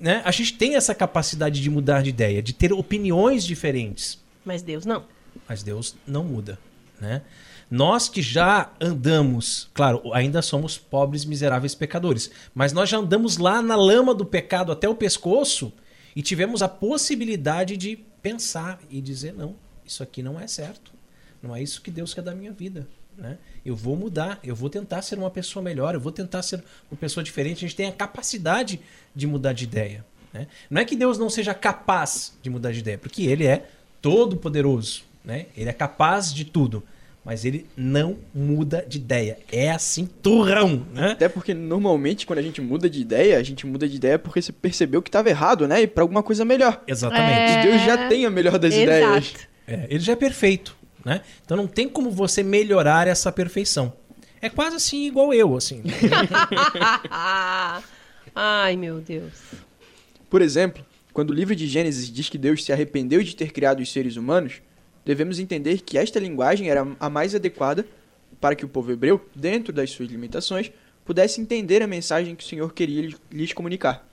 Né? 0.00 0.22
A 0.24 0.30
gente 0.30 0.54
tem 0.54 0.76
essa 0.76 0.94
capacidade 0.94 1.60
de 1.60 1.70
mudar 1.70 2.02
de 2.02 2.10
ideia, 2.10 2.42
de 2.42 2.52
ter 2.52 2.72
opiniões 2.72 3.44
diferentes. 3.44 4.18
Mas 4.44 4.62
Deus 4.62 4.84
não. 4.84 5.04
Mas 5.48 5.62
Deus 5.62 5.96
não 6.06 6.24
muda, 6.24 6.58
né? 7.00 7.22
Nós 7.70 8.08
que 8.08 8.22
já 8.22 8.72
andamos, 8.80 9.68
claro, 9.74 10.00
ainda 10.14 10.40
somos 10.40 10.78
pobres, 10.78 11.26
miseráveis 11.26 11.74
pecadores, 11.74 12.30
mas 12.54 12.72
nós 12.72 12.88
já 12.88 12.96
andamos 12.96 13.36
lá 13.36 13.60
na 13.60 13.76
lama 13.76 14.14
do 14.14 14.24
pecado 14.24 14.72
até 14.72 14.88
o 14.88 14.94
pescoço 14.94 15.70
e 16.16 16.22
tivemos 16.22 16.62
a 16.62 16.68
possibilidade 16.68 17.76
de 17.76 17.96
pensar 18.22 18.80
e 18.88 19.02
dizer 19.02 19.34
não, 19.34 19.54
isso 19.84 20.02
aqui 20.02 20.22
não 20.22 20.40
é 20.40 20.46
certo. 20.46 20.92
Não 21.42 21.54
é 21.54 21.62
isso 21.62 21.82
que 21.82 21.90
Deus 21.90 22.14
quer 22.14 22.22
da 22.22 22.34
minha 22.34 22.52
vida, 22.52 22.88
né? 23.18 23.36
Eu 23.66 23.74
vou 23.74 23.96
mudar, 23.96 24.38
eu 24.42 24.54
vou 24.54 24.70
tentar 24.70 25.02
ser 25.02 25.18
uma 25.18 25.30
pessoa 25.30 25.62
melhor, 25.62 25.94
eu 25.94 26.00
vou 26.00 26.12
tentar 26.12 26.42
ser 26.42 26.62
uma 26.90 26.96
pessoa 26.98 27.22
diferente. 27.22 27.58
A 27.58 27.68
gente 27.68 27.76
tem 27.76 27.86
a 27.86 27.92
capacidade 27.92 28.80
de 29.14 29.26
mudar 29.26 29.52
de 29.52 29.64
ideia. 29.64 30.06
Né? 30.32 30.46
Não 30.70 30.80
é 30.80 30.84
que 30.84 30.96
Deus 30.96 31.18
não 31.18 31.28
seja 31.28 31.52
capaz 31.52 32.34
de 32.42 32.48
mudar 32.48 32.72
de 32.72 32.78
ideia, 32.78 32.96
porque 32.96 33.24
Ele 33.24 33.44
é 33.46 33.66
todo 34.00 34.36
poderoso, 34.36 35.02
né? 35.24 35.46
Ele 35.56 35.68
é 35.68 35.72
capaz 35.72 36.32
de 36.32 36.44
tudo, 36.44 36.82
mas 37.24 37.44
ele 37.44 37.66
não 37.76 38.16
muda 38.32 38.84
de 38.88 38.96
ideia. 38.98 39.38
É 39.50 39.70
assim, 39.70 40.06
turrão, 40.06 40.86
né? 40.94 41.10
Até 41.10 41.28
porque 41.28 41.52
normalmente 41.52 42.26
quando 42.26 42.38
a 42.38 42.42
gente 42.42 42.60
muda 42.60 42.88
de 42.88 43.00
ideia, 43.00 43.36
a 43.36 43.42
gente 43.42 43.66
muda 43.66 43.88
de 43.88 43.96
ideia 43.96 44.18
porque 44.18 44.40
você 44.40 44.52
percebeu 44.52 45.02
que 45.02 45.08
estava 45.08 45.28
errado, 45.28 45.66
né? 45.66 45.82
E 45.82 45.86
para 45.86 46.02
alguma 46.02 46.22
coisa 46.22 46.44
melhor. 46.44 46.82
Exatamente. 46.86 47.52
É. 47.52 47.62
Deus 47.64 47.82
já 47.82 48.08
tem 48.08 48.24
a 48.24 48.30
melhor 48.30 48.58
das 48.58 48.72
ideias. 48.72 49.26
Exato. 49.26 49.48
É, 49.66 49.86
ele 49.90 50.00
já 50.00 50.14
é 50.14 50.16
perfeito, 50.16 50.74
né? 51.04 51.22
Então 51.44 51.56
não 51.56 51.66
tem 51.66 51.88
como 51.88 52.10
você 52.10 52.42
melhorar 52.42 53.06
essa 53.06 53.30
perfeição. 53.32 53.92
É 54.40 54.48
quase 54.48 54.76
assim 54.76 55.06
igual 55.06 55.34
eu, 55.34 55.56
assim. 55.56 55.82
Ai, 58.34 58.76
meu 58.76 59.00
Deus. 59.00 59.32
Por 60.30 60.42
exemplo, 60.42 60.84
quando 61.12 61.30
o 61.30 61.34
livro 61.34 61.56
de 61.56 61.66
Gênesis 61.66 62.10
diz 62.10 62.28
que 62.28 62.38
Deus 62.38 62.64
se 62.64 62.72
arrependeu 62.72 63.22
de 63.22 63.34
ter 63.34 63.52
criado 63.52 63.80
os 63.80 63.90
seres 63.92 64.16
humanos, 64.16 64.60
devemos 65.04 65.38
entender 65.38 65.80
que 65.80 65.98
esta 65.98 66.20
linguagem 66.20 66.70
era 66.70 66.86
a 67.00 67.10
mais 67.10 67.34
adequada 67.34 67.86
para 68.40 68.54
que 68.54 68.64
o 68.64 68.68
povo 68.68 68.92
hebreu, 68.92 69.20
dentro 69.34 69.72
das 69.72 69.90
suas 69.90 70.08
limitações, 70.08 70.70
pudesse 71.04 71.40
entender 71.40 71.82
a 71.82 71.86
mensagem 71.86 72.36
que 72.36 72.44
o 72.44 72.46
Senhor 72.46 72.72
queria 72.72 73.02
lhes- 73.02 73.16
lhes 73.32 73.52
comunicar. 73.52 74.06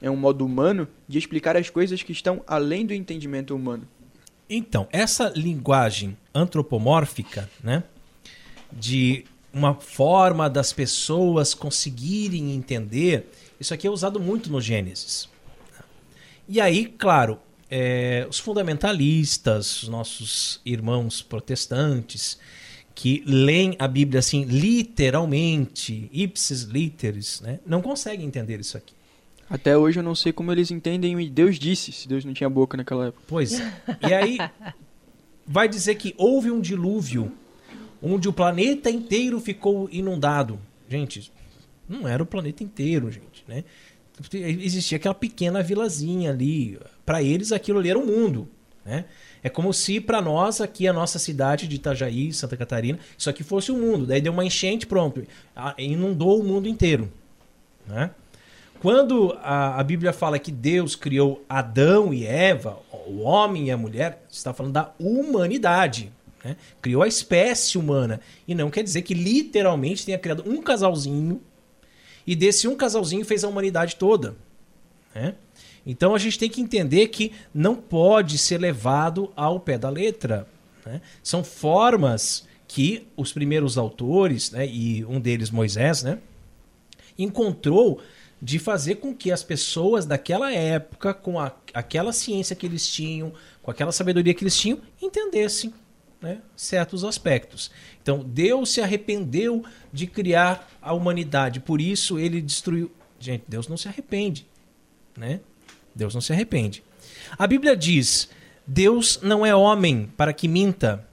É 0.00 0.08
um 0.08 0.16
modo 0.16 0.46
humano 0.46 0.88
de 1.08 1.18
explicar 1.18 1.56
as 1.56 1.68
coisas 1.68 2.02
que 2.02 2.12
estão 2.12 2.42
além 2.46 2.86
do 2.86 2.94
entendimento 2.94 3.54
humano. 3.54 3.86
Então, 4.48 4.88
essa 4.90 5.28
linguagem 5.36 6.16
antropomórfica, 6.34 7.50
né, 7.62 7.84
de 8.72 9.24
uma 9.52 9.74
forma 9.74 10.48
das 10.48 10.72
pessoas 10.72 11.54
conseguirem 11.54 12.52
entender, 12.52 13.30
isso 13.60 13.74
aqui 13.74 13.86
é 13.86 13.90
usado 13.90 14.18
muito 14.20 14.50
no 14.50 14.60
Gênesis. 14.60 15.28
E 16.48 16.60
aí, 16.60 16.86
claro, 16.86 17.38
é, 17.70 18.26
os 18.28 18.38
fundamentalistas, 18.38 19.82
os 19.82 19.88
nossos 19.88 20.60
irmãos 20.64 21.20
protestantes, 21.20 22.38
que 22.94 23.22
leem 23.26 23.76
a 23.78 23.86
Bíblia 23.86 24.20
assim 24.20 24.44
literalmente, 24.44 26.08
ipsis 26.12 26.62
literis, 26.62 27.40
né, 27.42 27.60
não 27.66 27.82
conseguem 27.82 28.26
entender 28.26 28.58
isso 28.60 28.76
aqui. 28.76 28.97
Até 29.50 29.76
hoje 29.76 29.98
eu 29.98 30.02
não 30.02 30.14
sei 30.14 30.32
como 30.32 30.52
eles 30.52 30.70
entendem 30.70 31.16
o 31.16 31.30
Deus 31.30 31.58
disse, 31.58 31.90
se 31.92 32.06
Deus 32.08 32.24
não 32.24 32.34
tinha 32.34 32.50
boca 32.50 32.76
naquela 32.76 33.06
época. 33.06 33.22
Pois. 33.26 33.58
E 34.06 34.12
aí 34.12 34.38
vai 35.46 35.68
dizer 35.68 35.94
que 35.94 36.14
houve 36.18 36.50
um 36.50 36.60
dilúvio 36.60 37.32
onde 38.02 38.28
o 38.28 38.32
planeta 38.32 38.90
inteiro 38.90 39.40
ficou 39.40 39.88
inundado. 39.90 40.58
Gente, 40.88 41.32
não 41.88 42.06
era 42.06 42.22
o 42.22 42.26
planeta 42.26 42.62
inteiro, 42.62 43.10
gente, 43.10 43.44
né? 43.48 43.64
Existia 44.32 44.96
aquela 44.96 45.14
pequena 45.14 45.62
vilazinha 45.62 46.30
ali. 46.30 46.78
Para 47.06 47.22
eles 47.22 47.52
aquilo 47.52 47.78
ali 47.78 47.88
era 47.88 47.98
o 47.98 48.06
mundo, 48.06 48.48
né? 48.84 49.04
É 49.42 49.48
como 49.48 49.72
se 49.72 50.00
para 50.00 50.20
nós 50.20 50.60
aqui 50.60 50.88
a 50.88 50.92
nossa 50.92 51.18
cidade 51.18 51.68
de 51.68 51.76
Itajaí, 51.76 52.32
Santa 52.32 52.56
Catarina, 52.56 52.98
isso 53.16 53.30
aqui 53.30 53.44
fosse 53.44 53.70
o 53.70 53.76
mundo. 53.76 54.04
Daí 54.04 54.20
deu 54.20 54.32
uma 54.32 54.44
enchente, 54.44 54.86
pronto, 54.86 55.22
a- 55.54 55.74
inundou 55.78 56.40
o 56.40 56.44
mundo 56.44 56.68
inteiro, 56.68 57.10
né? 57.86 58.10
Quando 58.80 59.36
a, 59.42 59.80
a 59.80 59.82
Bíblia 59.82 60.12
fala 60.12 60.38
que 60.38 60.52
Deus 60.52 60.94
criou 60.94 61.44
Adão 61.48 62.14
e 62.14 62.24
Eva, 62.24 62.78
o 63.06 63.20
homem 63.20 63.66
e 63.66 63.70
a 63.70 63.76
mulher, 63.76 64.24
está 64.30 64.52
falando 64.54 64.72
da 64.72 64.92
humanidade. 64.98 66.12
né? 66.44 66.56
Criou 66.80 67.02
a 67.02 67.08
espécie 67.08 67.76
humana. 67.76 68.20
E 68.46 68.54
não 68.54 68.70
quer 68.70 68.82
dizer 68.82 69.02
que 69.02 69.14
literalmente 69.14 70.06
tenha 70.06 70.18
criado 70.18 70.44
um 70.46 70.62
casalzinho 70.62 71.40
e 72.26 72.36
desse 72.36 72.68
um 72.68 72.76
casalzinho 72.76 73.24
fez 73.24 73.42
a 73.42 73.48
humanidade 73.48 73.96
toda. 73.96 74.36
né? 75.14 75.34
Então 75.86 76.14
a 76.14 76.18
gente 76.18 76.38
tem 76.38 76.50
que 76.50 76.60
entender 76.60 77.08
que 77.08 77.32
não 77.54 77.74
pode 77.74 78.36
ser 78.36 78.58
levado 78.58 79.32
ao 79.34 79.58
pé 79.58 79.78
da 79.78 79.88
letra. 79.88 80.46
né? 80.84 81.00
São 81.22 81.42
formas 81.42 82.46
que 82.68 83.06
os 83.16 83.32
primeiros 83.32 83.78
autores, 83.78 84.50
né, 84.50 84.66
e 84.66 85.02
um 85.06 85.18
deles 85.18 85.50
Moisés, 85.50 86.02
né, 86.02 86.18
encontrou 87.18 87.98
de 88.40 88.58
fazer 88.58 88.96
com 88.96 89.14
que 89.14 89.32
as 89.32 89.42
pessoas 89.42 90.06
daquela 90.06 90.52
época, 90.52 91.12
com 91.12 91.40
a, 91.40 91.52
aquela 91.74 92.12
ciência 92.12 92.54
que 92.54 92.66
eles 92.66 92.88
tinham, 92.88 93.32
com 93.62 93.70
aquela 93.70 93.92
sabedoria 93.92 94.32
que 94.32 94.44
eles 94.44 94.56
tinham, 94.56 94.80
entendessem 95.02 95.72
né, 96.20 96.40
certos 96.56 97.04
aspectos. 97.04 97.70
Então, 98.02 98.24
Deus 98.24 98.70
se 98.70 98.80
arrependeu 98.80 99.64
de 99.92 100.06
criar 100.06 100.68
a 100.80 100.92
humanidade, 100.92 101.60
por 101.60 101.80
isso 101.80 102.18
ele 102.18 102.40
destruiu. 102.40 102.90
Gente, 103.18 103.44
Deus 103.48 103.66
não 103.66 103.76
se 103.76 103.88
arrepende. 103.88 104.46
Né? 105.16 105.40
Deus 105.94 106.14
não 106.14 106.20
se 106.20 106.32
arrepende. 106.32 106.82
A 107.36 107.46
Bíblia 107.46 107.76
diz: 107.76 108.28
Deus 108.66 109.20
não 109.22 109.44
é 109.44 109.54
homem 109.54 110.08
para 110.16 110.32
que 110.32 110.46
minta, 110.46 111.06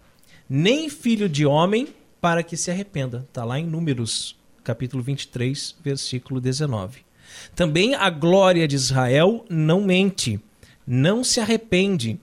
nem 0.47 0.89
filho 0.89 1.28
de 1.28 1.45
homem 1.45 1.88
para 2.21 2.43
que 2.43 2.55
se 2.55 2.69
arrependa. 2.69 3.26
Está 3.28 3.43
lá 3.43 3.59
em 3.59 3.65
Números, 3.65 4.36
capítulo 4.63 5.01
23, 5.01 5.76
versículo 5.84 6.39
19. 6.39 7.04
Também 7.55 7.95
a 7.95 8.09
glória 8.09 8.67
de 8.67 8.76
Israel 8.76 9.45
não 9.49 9.82
mente, 9.82 10.39
não 10.86 11.23
se 11.23 11.39
arrepende, 11.39 12.19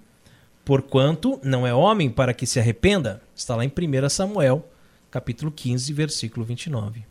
porquanto 0.64 1.40
não 1.42 1.66
é 1.66 1.74
homem 1.74 2.10
para 2.10 2.34
que 2.34 2.46
se 2.46 2.60
arrependa. 2.60 3.22
Está 3.34 3.56
lá 3.56 3.64
em 3.64 3.68
1 3.68 4.08
Samuel, 4.08 4.68
capítulo 5.10 5.50
15, 5.50 5.92
versículo 5.92 6.44
29. 6.44 7.04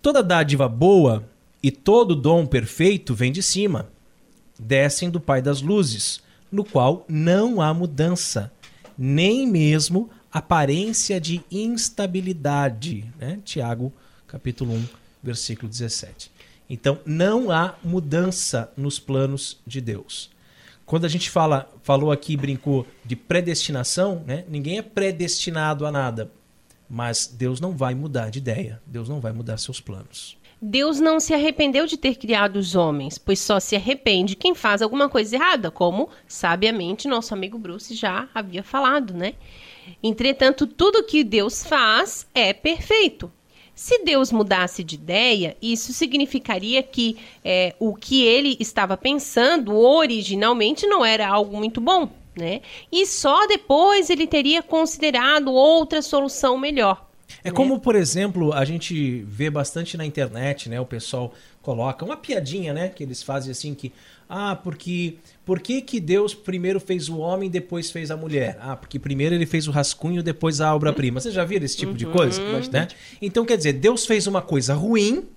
Toda 0.00 0.22
dádiva 0.22 0.68
boa 0.68 1.24
e 1.62 1.70
todo 1.70 2.16
dom 2.16 2.44
perfeito 2.44 3.14
vem 3.14 3.30
de 3.30 3.42
cima, 3.42 3.88
descem 4.58 5.08
do 5.08 5.20
Pai 5.20 5.40
das 5.40 5.62
luzes, 5.62 6.20
no 6.50 6.64
qual 6.64 7.04
não 7.08 7.60
há 7.60 7.72
mudança, 7.72 8.52
nem 8.98 9.46
mesmo 9.46 10.10
aparência 10.32 11.20
de 11.20 11.40
instabilidade. 11.50 13.12
Né? 13.18 13.38
Tiago, 13.44 13.92
capítulo 14.26 14.74
1, 14.74 14.84
versículo 15.22 15.68
17. 15.68 16.31
Então, 16.68 16.98
não 17.04 17.50
há 17.50 17.74
mudança 17.82 18.72
nos 18.76 18.98
planos 18.98 19.60
de 19.66 19.80
Deus. 19.80 20.30
Quando 20.84 21.04
a 21.04 21.08
gente 21.08 21.30
fala, 21.30 21.70
falou 21.82 22.12
aqui, 22.12 22.36
brincou 22.36 22.86
de 23.04 23.16
predestinação, 23.16 24.22
né? 24.26 24.44
ninguém 24.48 24.78
é 24.78 24.82
predestinado 24.82 25.86
a 25.86 25.92
nada. 25.92 26.30
Mas 26.88 27.26
Deus 27.26 27.60
não 27.60 27.76
vai 27.76 27.94
mudar 27.94 28.30
de 28.30 28.38
ideia, 28.38 28.82
Deus 28.86 29.08
não 29.08 29.20
vai 29.20 29.32
mudar 29.32 29.56
seus 29.56 29.80
planos. 29.80 30.36
Deus 30.64 31.00
não 31.00 31.18
se 31.18 31.34
arrependeu 31.34 31.86
de 31.86 31.96
ter 31.96 32.14
criado 32.14 32.56
os 32.56 32.76
homens, 32.76 33.18
pois 33.18 33.40
só 33.40 33.58
se 33.58 33.74
arrepende 33.74 34.36
quem 34.36 34.54
faz 34.54 34.80
alguma 34.80 35.08
coisa 35.08 35.34
errada, 35.34 35.72
como 35.72 36.08
sabiamente 36.24 37.08
nosso 37.08 37.34
amigo 37.34 37.58
Bruce 37.58 37.94
já 37.96 38.28
havia 38.32 38.62
falado, 38.62 39.12
né? 39.12 39.34
Entretanto, 40.00 40.64
tudo 40.66 41.02
que 41.02 41.24
Deus 41.24 41.64
faz 41.64 42.28
é 42.32 42.52
perfeito. 42.52 43.32
Se 43.82 44.04
Deus 44.04 44.30
mudasse 44.30 44.84
de 44.84 44.94
ideia, 44.94 45.56
isso 45.60 45.92
significaria 45.92 46.84
que 46.84 47.16
é, 47.44 47.74
o 47.80 47.96
que 47.96 48.24
ele 48.24 48.56
estava 48.60 48.96
pensando 48.96 49.76
originalmente 49.76 50.86
não 50.86 51.04
era 51.04 51.26
algo 51.26 51.56
muito 51.56 51.80
bom, 51.80 52.08
né? 52.36 52.60
E 52.92 53.04
só 53.04 53.44
depois 53.48 54.08
ele 54.08 54.24
teria 54.24 54.62
considerado 54.62 55.52
outra 55.52 56.00
solução 56.00 56.56
melhor. 56.56 57.10
É 57.42 57.50
né? 57.50 57.56
como, 57.56 57.80
por 57.80 57.96
exemplo, 57.96 58.52
a 58.52 58.64
gente 58.64 59.24
vê 59.26 59.50
bastante 59.50 59.96
na 59.96 60.06
internet, 60.06 60.68
né? 60.68 60.80
O 60.80 60.86
pessoal 60.86 61.34
coloca 61.60 62.04
uma 62.04 62.16
piadinha, 62.16 62.72
né? 62.72 62.88
Que 62.88 63.02
eles 63.02 63.20
fazem 63.20 63.50
assim 63.50 63.74
que 63.74 63.92
ah, 64.34 64.56
porque 64.56 65.16
por 65.44 65.60
que, 65.60 65.82
que 65.82 66.00
Deus 66.00 66.34
primeiro 66.34 66.80
fez 66.80 67.06
o 67.10 67.18
homem 67.18 67.50
depois 67.50 67.90
fez 67.90 68.10
a 68.10 68.16
mulher? 68.16 68.56
Ah, 68.62 68.74
porque 68.74 68.98
primeiro 68.98 69.34
ele 69.34 69.44
fez 69.44 69.68
o 69.68 69.70
rascunho, 69.70 70.22
depois 70.22 70.58
a 70.58 70.74
obra-prima. 70.74 71.20
Você 71.20 71.30
já 71.30 71.44
viu 71.44 71.62
esse 71.62 71.76
tipo 71.76 71.90
uhum, 71.90 71.98
de 71.98 72.06
coisa? 72.06 72.40
Né? 72.70 72.88
Então, 73.20 73.44
quer 73.44 73.58
dizer, 73.58 73.74
Deus 73.74 74.06
fez 74.06 74.26
uma 74.26 74.40
coisa 74.40 74.72
ruim 74.72 75.28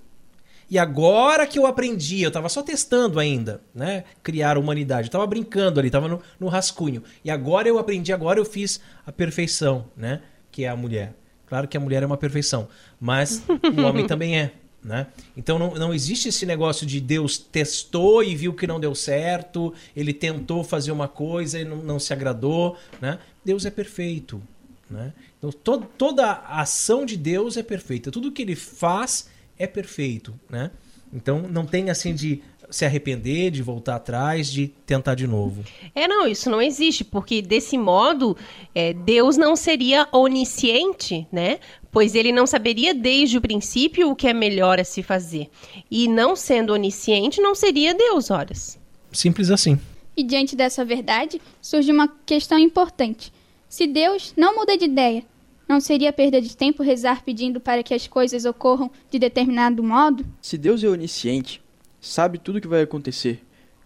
e 0.70 0.80
agora 0.80 1.46
que 1.46 1.60
eu 1.60 1.66
aprendi, 1.66 2.22
eu 2.22 2.30
estava 2.30 2.48
só 2.48 2.64
testando 2.64 3.20
ainda, 3.20 3.62
né? 3.74 4.06
Criar 4.24 4.56
a 4.56 4.60
humanidade. 4.60 5.10
Eu 5.10 5.12
tava 5.12 5.28
brincando 5.28 5.78
ali, 5.78 5.90
estava 5.90 6.08
no, 6.08 6.22
no 6.40 6.48
rascunho. 6.48 7.04
E 7.22 7.30
agora 7.30 7.68
eu 7.68 7.78
aprendi, 7.78 8.14
agora 8.14 8.40
eu 8.40 8.46
fiz 8.46 8.80
a 9.06 9.12
perfeição, 9.12 9.88
né? 9.98 10.22
Que 10.50 10.64
é 10.64 10.70
a 10.70 10.76
mulher. 10.76 11.14
Claro 11.48 11.68
que 11.68 11.76
a 11.76 11.80
mulher 11.80 12.02
é 12.02 12.06
uma 12.06 12.18
perfeição, 12.18 12.68
mas 12.98 13.44
o 13.48 13.82
homem 13.82 14.06
também 14.08 14.40
é. 14.40 14.54
Né? 14.86 15.08
Então 15.36 15.58
não, 15.58 15.74
não 15.74 15.92
existe 15.92 16.30
esse 16.30 16.46
negócio 16.46 16.86
de 16.86 17.02
Deus 17.02 17.40
testou 17.40 18.24
e 18.24 18.36
viu 18.36 18.54
que 18.54 18.68
não 18.68 18.80
deu 18.80 18.94
certo, 18.94 19.74
ele 19.96 20.14
tentou 20.14 20.64
fazer 20.64 20.92
uma 20.92 21.08
coisa 21.08 21.60
e 21.60 21.66
não, 21.66 21.78
não 21.78 22.00
se 22.00 22.14
agradou. 22.14 22.78
Né? 23.02 23.18
Deus 23.44 23.66
é 23.66 23.72
perfeito. 23.72 24.40
Né? 24.88 25.12
Então 25.40 25.52
to, 25.52 25.80
toda 25.98 26.24
a 26.24 26.62
ação 26.62 27.04
de 27.04 27.18
Deus 27.18 27.58
é 27.58 27.64
perfeita, 27.64 28.12
tudo 28.12 28.32
que 28.32 28.44
ele 28.44 28.56
faz 28.56 29.28
é 29.58 29.66
perfeito. 29.66 30.40
Né? 30.48 30.70
Então 31.12 31.42
não 31.42 31.66
tem 31.66 31.90
assim 31.90 32.14
de 32.14 32.44
se 32.70 32.86
arrepender, 32.86 33.52
de 33.52 33.62
voltar 33.62 33.96
atrás, 33.96 34.52
de 34.52 34.68
tentar 34.86 35.16
de 35.16 35.28
novo. 35.28 35.64
É, 35.94 36.08
não, 36.08 36.28
isso 36.28 36.50
não 36.50 36.62
existe, 36.62 37.04
porque 37.04 37.42
desse 37.42 37.78
modo 37.78 38.36
é, 38.74 38.94
Deus 38.94 39.38
não 39.38 39.56
seria 39.56 40.08
onisciente, 40.12 41.28
né? 41.32 41.60
Pois 41.92 42.16
ele 42.16 42.32
não 42.32 42.46
saberia 42.46 42.94
desde 42.94 43.38
o 43.38 43.42
princípio 43.42 44.10
o 44.10 44.16
que 44.16 44.28
é 44.28 44.34
melhor 44.34 44.80
a 44.80 44.84
se 44.84 45.02
fazer. 45.02 45.50
E 45.90 46.08
não 46.08 46.36
sendo 46.36 46.74
onisciente, 46.74 47.42
não 47.42 47.56
seria 47.56 47.94
Deus, 47.94 48.30
horas. 48.30 48.78
Simples 49.12 49.50
assim. 49.50 49.80
E 50.18 50.24
diante 50.24 50.56
dessa 50.56 50.84
verdade, 50.84 51.42
surge 51.62 51.92
uma 51.92 52.08
questão 52.26 52.58
importante. 52.58 53.32
Se 53.68 53.88
Deus 53.88 54.34
não 54.38 54.56
muda 54.56 54.78
de 54.78 54.86
ideia, 54.86 55.24
não 55.68 55.80
seria 55.82 56.14
perda 56.14 56.42
de 56.42 56.56
tempo 56.56 56.84
rezar 56.84 57.24
pedindo 57.24 57.60
para 57.60 57.84
que 57.84 57.94
as 57.94 58.08
coisas 58.08 58.46
ocorram 58.46 58.92
de 59.10 59.18
determinado 59.18 59.84
modo? 59.84 60.26
Se 60.42 60.58
Deus 60.58 60.84
é 60.84 60.88
onisciente, 60.88 61.62
sabe 62.06 62.38
tudo 62.38 62.58
o 62.58 62.62
que 62.62 62.68
vai 62.68 62.84
acontecer. 62.84 63.44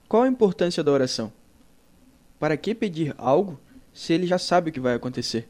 Qual 0.07 0.23
a 0.23 0.27
importância 0.27 0.83
da 0.83 0.91
oração? 0.91 1.31
Para 2.37 2.57
que 2.57 2.75
pedir 2.75 3.15
algo 3.17 3.57
se 3.93 4.11
ele 4.11 4.27
já 4.27 4.37
sabe 4.37 4.69
o 4.69 4.73
que 4.73 4.79
vai 4.79 4.93
acontecer? 4.93 5.47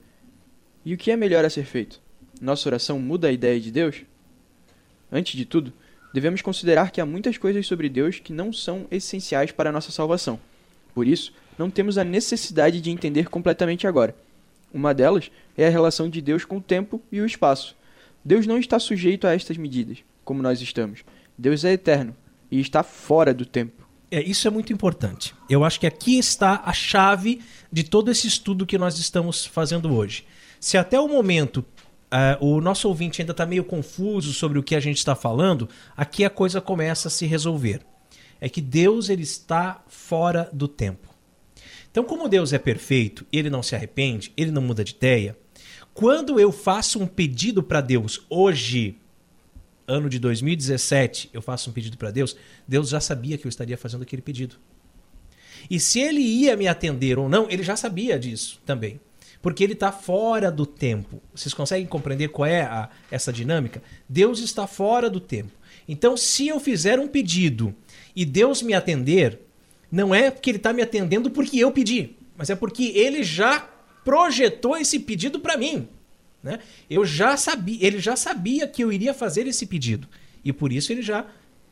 E 0.85 0.93
o 0.93 0.97
que 0.97 1.09
é 1.09 1.15
melhor 1.15 1.43
a 1.43 1.49
ser 1.49 1.65
feito? 1.65 1.99
Nossa 2.39 2.69
oração 2.69 2.99
muda 2.99 3.27
a 3.27 3.31
ideia 3.31 3.59
de 3.59 3.71
Deus? 3.71 4.03
Antes 5.11 5.35
de 5.35 5.45
tudo, 5.45 5.73
devemos 6.13 6.43
considerar 6.43 6.91
que 6.91 7.01
há 7.01 7.05
muitas 7.05 7.37
coisas 7.37 7.65
sobre 7.65 7.89
Deus 7.89 8.19
que 8.19 8.31
não 8.31 8.53
são 8.53 8.85
essenciais 8.91 9.51
para 9.51 9.71
a 9.71 9.73
nossa 9.73 9.91
salvação. 9.91 10.39
Por 10.93 11.07
isso, 11.07 11.33
não 11.57 11.71
temos 11.71 11.97
a 11.97 12.03
necessidade 12.03 12.79
de 12.79 12.91
entender 12.91 13.29
completamente 13.29 13.87
agora. 13.87 14.15
Uma 14.71 14.93
delas 14.93 15.31
é 15.57 15.65
a 15.65 15.71
relação 15.71 16.07
de 16.07 16.21
Deus 16.21 16.45
com 16.45 16.57
o 16.57 16.61
tempo 16.61 17.01
e 17.11 17.19
o 17.19 17.25
espaço. 17.25 17.75
Deus 18.23 18.45
não 18.45 18.59
está 18.59 18.77
sujeito 18.77 19.25
a 19.25 19.33
estas 19.33 19.57
medidas, 19.57 19.97
como 20.23 20.43
nós 20.43 20.61
estamos. 20.61 21.03
Deus 21.35 21.65
é 21.65 21.73
eterno, 21.73 22.15
e 22.51 22.59
está 22.59 22.83
fora 22.83 23.33
do 23.33 23.45
tempo. 23.45 23.87
É, 24.11 24.21
isso 24.21 24.47
é 24.47 24.51
muito 24.51 24.73
importante. 24.73 25.35
Eu 25.49 25.63
acho 25.63 25.79
que 25.79 25.87
aqui 25.87 26.17
está 26.17 26.61
a 26.65 26.73
chave 26.73 27.41
de 27.71 27.83
todo 27.83 28.09
esse 28.09 28.27
estudo 28.27 28.65
que 28.65 28.77
nós 28.77 28.97
estamos 28.97 29.45
fazendo 29.45 29.93
hoje. 29.93 30.25
Se 30.59 30.77
até 30.77 30.99
o 30.99 31.07
momento 31.07 31.63
uh, 32.09 32.45
o 32.45 32.59
nosso 32.59 32.87
ouvinte 32.87 33.21
ainda 33.21 33.31
está 33.31 33.45
meio 33.45 33.63
confuso 33.63 34.33
sobre 34.33 34.57
o 34.57 34.63
que 34.63 34.75
a 34.75 34.79
gente 34.79 34.97
está 34.97 35.15
falando, 35.15 35.69
aqui 35.95 36.25
a 36.25 36.29
coisa 36.29 36.59
começa 36.59 37.07
a 37.07 37.11
se 37.11 37.25
resolver. 37.25 37.81
É 38.41 38.49
que 38.49 38.61
Deus 38.61 39.09
ele 39.09 39.23
está 39.23 39.83
fora 39.87 40.49
do 40.51 40.67
tempo. 40.67 41.09
Então, 41.91 42.03
como 42.03 42.29
Deus 42.29 42.53
é 42.53 42.59
perfeito, 42.59 43.25
ele 43.31 43.49
não 43.49 43.63
se 43.63 43.75
arrepende, 43.75 44.31
ele 44.37 44.51
não 44.51 44.61
muda 44.61 44.83
de 44.83 44.93
ideia. 44.93 45.37
Quando 45.93 46.39
eu 46.39 46.51
faço 46.51 47.01
um 47.01 47.07
pedido 47.07 47.61
para 47.61 47.81
Deus 47.81 48.25
hoje, 48.29 48.97
ano 49.89 50.07
de 50.07 50.19
2017, 50.19 51.31
eu 51.33 51.41
faço 51.41 51.69
um 51.69 51.73
pedido 51.73 51.97
para 51.97 52.11
Deus, 52.11 52.37
Deus 52.67 52.89
já 52.89 52.99
sabia 52.99 53.37
que 53.37 53.45
eu 53.45 53.49
estaria 53.49 53.77
fazendo 53.77 54.03
aquele 54.03 54.21
pedido. 54.21 54.55
E 55.69 55.79
se 55.79 55.99
ele 55.99 56.21
ia 56.21 56.55
me 56.55 56.67
atender 56.67 57.17
ou 57.17 57.27
não, 57.27 57.49
ele 57.49 57.63
já 57.63 57.75
sabia 57.75 58.17
disso 58.17 58.61
também. 58.65 58.99
Porque 59.41 59.63
ele 59.63 59.73
está 59.73 59.91
fora 59.91 60.51
do 60.51 60.65
tempo. 60.65 61.21
Vocês 61.33 61.53
conseguem 61.53 61.87
compreender 61.87 62.29
qual 62.29 62.45
é 62.45 62.61
a, 62.61 62.89
essa 63.09 63.31
dinâmica? 63.31 63.81
Deus 64.07 64.39
está 64.39 64.67
fora 64.67 65.09
do 65.09 65.19
tempo. 65.19 65.51
Então, 65.87 66.15
se 66.15 66.47
eu 66.47 66.59
fizer 66.59 66.99
um 66.99 67.07
pedido 67.07 67.73
e 68.15 68.25
Deus 68.25 68.61
me 68.61 68.73
atender, 68.73 69.39
não 69.91 70.13
é 70.13 70.29
porque 70.29 70.51
ele 70.51 70.57
está 70.57 70.71
me 70.71 70.81
atendendo 70.81 71.31
porque 71.31 71.57
eu 71.57 71.71
pedi, 71.71 72.15
mas 72.37 72.49
é 72.49 72.55
porque 72.55 72.91
ele 72.95 73.23
já 73.23 73.67
projetou 74.03 74.77
esse 74.77 74.99
pedido 74.99 75.39
para 75.39 75.57
mim. 75.57 75.87
Né? 76.41 76.59
Eu 76.89 77.05
já 77.05 77.35
sabia, 77.35 77.85
ele 77.85 77.99
já 77.99 78.15
sabia 78.15 78.67
que 78.67 78.83
eu 78.83 78.91
iria 78.91 79.13
fazer 79.13 79.45
esse 79.45 79.65
pedido 79.65 80.07
e 80.43 80.53
por 80.53 80.71
isso 80.71 80.91
ele 80.91 81.01
já 81.01 81.25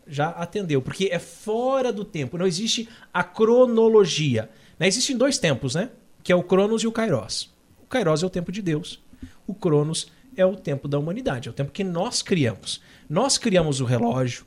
já 0.09 0.29
atendeu, 0.29 0.81
porque 0.81 1.09
é 1.11 1.19
fora 1.19 1.91
do 1.91 2.05
tempo, 2.05 2.37
não 2.37 2.47
existe 2.47 2.87
a 3.13 3.25
cronologia. 3.25 4.49
Né? 4.79 4.87
Existem 4.87 5.17
dois 5.17 5.37
tempos, 5.37 5.75
né? 5.75 5.89
Que 6.23 6.31
é 6.31 6.35
o 6.35 6.43
Cronos 6.43 6.81
e 6.81 6.87
o 6.87 6.93
Kairos. 6.93 7.53
O 7.83 7.87
Kairos 7.87 8.23
é 8.23 8.25
o 8.25 8.29
tempo 8.29 8.49
de 8.49 8.61
Deus. 8.61 9.03
O 9.45 9.53
Cronos 9.53 10.09
é 10.35 10.45
o 10.45 10.55
tempo 10.55 10.87
da 10.87 10.97
humanidade, 10.97 11.49
é 11.49 11.51
o 11.51 11.53
tempo 11.53 11.73
que 11.73 11.83
nós 11.83 12.21
criamos. 12.21 12.81
Nós 13.09 13.37
criamos 13.37 13.81
o 13.81 13.85
relógio 13.85 14.45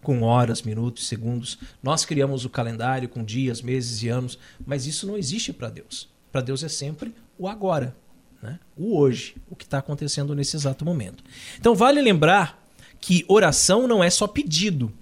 com 0.00 0.22
horas, 0.22 0.62
minutos, 0.62 1.08
segundos. 1.08 1.58
Nós 1.82 2.04
criamos 2.04 2.44
o 2.44 2.50
calendário 2.50 3.08
com 3.08 3.24
dias, 3.24 3.62
meses 3.62 4.02
e 4.02 4.08
anos, 4.08 4.38
mas 4.64 4.86
isso 4.86 5.08
não 5.08 5.16
existe 5.16 5.52
para 5.52 5.70
Deus. 5.70 6.08
Para 6.30 6.40
Deus 6.42 6.62
é 6.62 6.68
sempre 6.68 7.12
o 7.36 7.48
agora 7.48 7.96
né? 8.44 8.60
o 8.76 8.98
hoje, 8.98 9.34
o 9.50 9.56
que 9.56 9.64
está 9.64 9.78
acontecendo 9.78 10.34
nesse 10.34 10.54
exato 10.54 10.84
momento. 10.84 11.24
Então 11.58 11.74
vale 11.74 12.00
lembrar 12.00 12.62
que 13.00 13.24
oração 13.26 13.88
não 13.88 14.04
é 14.04 14.10
só 14.10 14.26
pedido, 14.26 14.92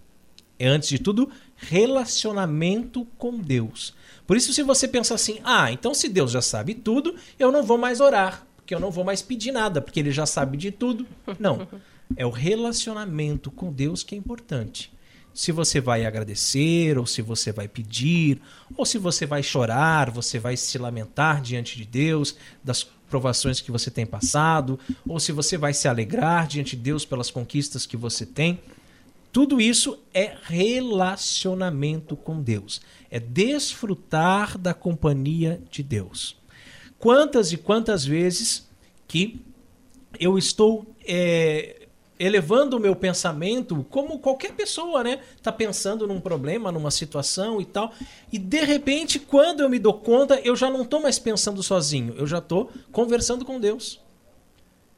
é 0.58 0.68
antes 0.68 0.88
de 0.88 0.98
tudo 0.98 1.30
relacionamento 1.56 3.04
com 3.18 3.38
Deus. 3.38 3.94
Por 4.26 4.36
isso, 4.36 4.52
se 4.52 4.62
você 4.62 4.86
pensa 4.86 5.14
assim, 5.14 5.40
ah, 5.44 5.70
então 5.72 5.92
se 5.92 6.08
Deus 6.08 6.30
já 6.30 6.40
sabe 6.40 6.74
tudo, 6.74 7.14
eu 7.38 7.50
não 7.50 7.62
vou 7.62 7.78
mais 7.78 8.00
orar, 8.00 8.46
porque 8.56 8.74
eu 8.74 8.80
não 8.80 8.90
vou 8.90 9.04
mais 9.04 9.22
pedir 9.22 9.52
nada, 9.52 9.80
porque 9.80 10.00
ele 10.00 10.12
já 10.12 10.24
sabe 10.24 10.56
de 10.56 10.70
tudo. 10.70 11.06
Não. 11.38 11.66
É 12.16 12.26
o 12.26 12.30
relacionamento 12.30 13.50
com 13.50 13.72
Deus 13.72 14.02
que 14.02 14.14
é 14.14 14.18
importante. 14.18 14.92
Se 15.34 15.50
você 15.50 15.80
vai 15.80 16.04
agradecer, 16.04 16.98
ou 16.98 17.06
se 17.06 17.22
você 17.22 17.52
vai 17.52 17.66
pedir, 17.66 18.40
ou 18.76 18.84
se 18.84 18.98
você 18.98 19.24
vai 19.24 19.42
chorar, 19.42 20.10
você 20.10 20.38
vai 20.38 20.56
se 20.56 20.76
lamentar 20.76 21.40
diante 21.40 21.76
de 21.76 21.86
Deus 21.86 22.36
das 22.62 22.86
provações 23.12 23.60
que 23.60 23.70
você 23.70 23.90
tem 23.90 24.06
passado, 24.06 24.80
ou 25.06 25.20
se 25.20 25.32
você 25.32 25.58
vai 25.58 25.74
se 25.74 25.86
alegrar 25.86 26.46
diante 26.46 26.74
de 26.74 26.82
Deus 26.82 27.04
pelas 27.04 27.30
conquistas 27.30 27.84
que 27.84 27.94
você 27.94 28.24
tem. 28.24 28.58
Tudo 29.30 29.60
isso 29.60 29.98
é 30.14 30.34
relacionamento 30.44 32.16
com 32.16 32.40
Deus. 32.40 32.80
É 33.10 33.20
desfrutar 33.20 34.56
da 34.56 34.72
companhia 34.72 35.60
de 35.70 35.82
Deus. 35.82 36.38
Quantas 36.98 37.52
e 37.52 37.58
quantas 37.58 38.02
vezes 38.02 38.66
que 39.06 39.44
eu 40.18 40.38
estou 40.38 40.86
é, 41.04 41.81
elevando 42.24 42.76
o 42.76 42.80
meu 42.80 42.94
pensamento, 42.94 43.84
como 43.90 44.18
qualquer 44.20 44.52
pessoa, 44.52 45.02
né? 45.02 45.20
Tá 45.42 45.50
pensando 45.50 46.06
num 46.06 46.20
problema, 46.20 46.70
numa 46.70 46.90
situação 46.90 47.60
e 47.60 47.64
tal. 47.64 47.92
E 48.32 48.38
de 48.38 48.60
repente, 48.64 49.18
quando 49.18 49.60
eu 49.60 49.68
me 49.68 49.78
dou 49.78 49.94
conta, 49.94 50.40
eu 50.44 50.54
já 50.54 50.70
não 50.70 50.84
tô 50.84 51.00
mais 51.00 51.18
pensando 51.18 51.62
sozinho, 51.62 52.14
eu 52.16 52.26
já 52.26 52.40
tô 52.40 52.68
conversando 52.92 53.44
com 53.44 53.58
Deus. 53.58 54.00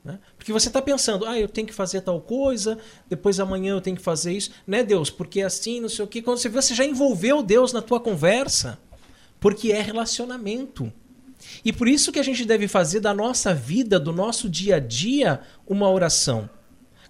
Né? 0.05 0.19
Porque 0.37 0.53
você 0.53 0.69
está 0.69 0.83
pensando, 0.83 1.25
ah, 1.25 1.39
eu 1.39 1.49
tenho 1.49 1.67
que 1.67 1.73
fazer 1.73 2.03
tal 2.03 2.21
coisa, 2.21 2.77
depois 3.09 3.41
amanhã 3.41 3.73
eu 3.73 3.81
tenho 3.81 3.97
que 3.97 4.03
fazer 4.03 4.35
isso, 4.35 4.51
né, 4.67 4.83
Deus? 4.83 5.09
Porque 5.09 5.41
é 5.41 5.45
assim, 5.45 5.81
não 5.81 5.89
sei 5.89 6.05
o 6.05 6.09
quê. 6.09 6.21
Quando 6.21 6.37
você 6.37 6.51
vê, 6.51 6.61
você 6.61 6.75
já 6.75 6.85
envolveu 6.85 7.43
Deus 7.43 7.73
na 7.73 7.81
tua 7.81 7.99
conversa, 7.99 8.79
porque 9.41 9.73
é 9.73 9.81
relacionamento. 9.81 10.93
E 11.65 11.73
por 11.73 11.89
isso 11.89 12.13
que 12.13 12.19
a 12.19 12.23
gente 12.23 12.45
deve 12.45 12.69
fazer 12.69 13.01
da 13.01 13.15
nossa 13.15 13.55
vida, 13.55 13.99
do 13.99 14.13
nosso 14.13 14.47
dia 14.47 14.77
a 14.77 14.79
dia, 14.79 15.41
uma 15.67 15.91
oração. 15.91 16.51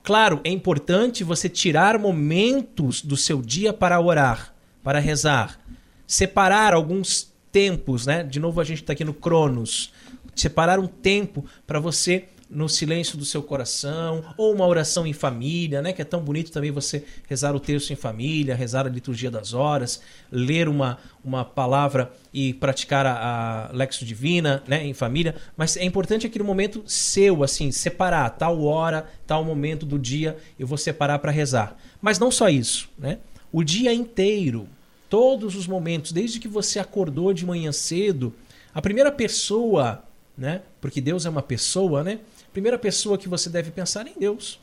Claro, 0.05 0.43
é 0.45 0.51
importante 0.51 1.25
você 1.25 1.49
tirar 1.49 1.99
momentos 1.99 3.01
do 3.01 3.17
seu 3.17 3.41
dia 3.41 3.73
para 3.73 3.99
orar, 3.99 4.55
para 4.83 4.99
rezar, 4.99 5.59
separar 6.07 6.75
alguns 6.75 7.33
tempos, 7.51 8.05
né? 8.05 8.23
De 8.23 8.39
novo 8.39 8.61
a 8.61 8.65
gente 8.65 8.83
está 8.83 8.93
aqui 8.93 9.03
no 9.03 9.15
Cronos, 9.15 9.95
separar 10.37 10.79
um 10.79 10.87
tempo 10.87 11.47
para 11.67 11.81
você 11.81 12.27
no 12.55 12.69
silêncio 12.69 13.19
do 13.19 13.25
seu 13.25 13.43
coração, 13.43 14.25
ou 14.37 14.55
uma 14.55 14.67
oração 14.67 15.07
em 15.07 15.13
família, 15.13 15.83
né? 15.83 15.93
Que 15.93 16.03
é 16.03 16.05
tão 16.05 16.21
bonito 16.21 16.53
também 16.53 16.71
você 16.71 17.05
rezar 17.29 17.55
o 17.55 17.61
texto 17.61 17.91
em 17.91 17.97
família, 17.97 18.55
rezar 18.55 18.87
a 18.87 18.91
liturgia 18.91 19.31
das 19.31 19.53
horas, 19.53 20.01
ler 20.31 20.69
uma, 20.69 20.99
uma 21.25 21.45
palavra 21.45 22.13
e 22.33 22.55
praticar 22.55 23.05
a, 23.05 23.69
a 23.69 23.73
Lexo 23.73 24.05
Divina, 24.05 24.63
né? 24.69 24.87
Em 24.87 24.95
família. 24.95 25.35
Mas 25.57 25.77
é 25.77 25.85
importante 25.85 26.27
aquele 26.27 26.45
momento 26.45 26.83
seu, 26.87 27.43
assim, 27.43 27.73
separar 27.73 28.31
tal 28.31 28.63
hora, 28.63 29.11
tal 29.27 29.45
momento 29.45 29.85
do 29.85 29.99
dia, 29.99 30.39
eu 30.59 30.67
vou 30.67 30.79
separar 30.79 31.19
para 31.19 31.33
rezar. 31.33 31.77
Mas 32.01 32.19
não 32.19 32.31
só 32.31 32.49
isso, 32.49 32.89
né? 32.97 33.19
O 33.53 33.65
dia 33.65 33.93
inteiro, 33.93 34.69
todos 35.11 35.57
os 35.57 35.67
momentos, 35.67 36.13
desde 36.13 36.39
que 36.39 36.49
você 36.49 36.79
acordou 36.79 37.33
de 37.33 37.45
manhã 37.45 37.73
cedo, 37.73 38.33
a 38.73 38.81
primeira 38.81 39.11
pessoa, 39.13 40.03
né? 40.37 40.63
Porque 40.81 41.01
Deus 41.01 41.27
é 41.27 41.31
uma 41.31 41.43
pessoa, 41.43 42.03
né? 42.03 42.21
Primeira 42.55 42.79
pessoa 42.79 43.19
que 43.19 43.29
você 43.29 43.51
deve 43.51 43.73
pensar 43.73 44.07
é 44.07 44.11
em 44.11 44.19
Deus. 44.19 44.61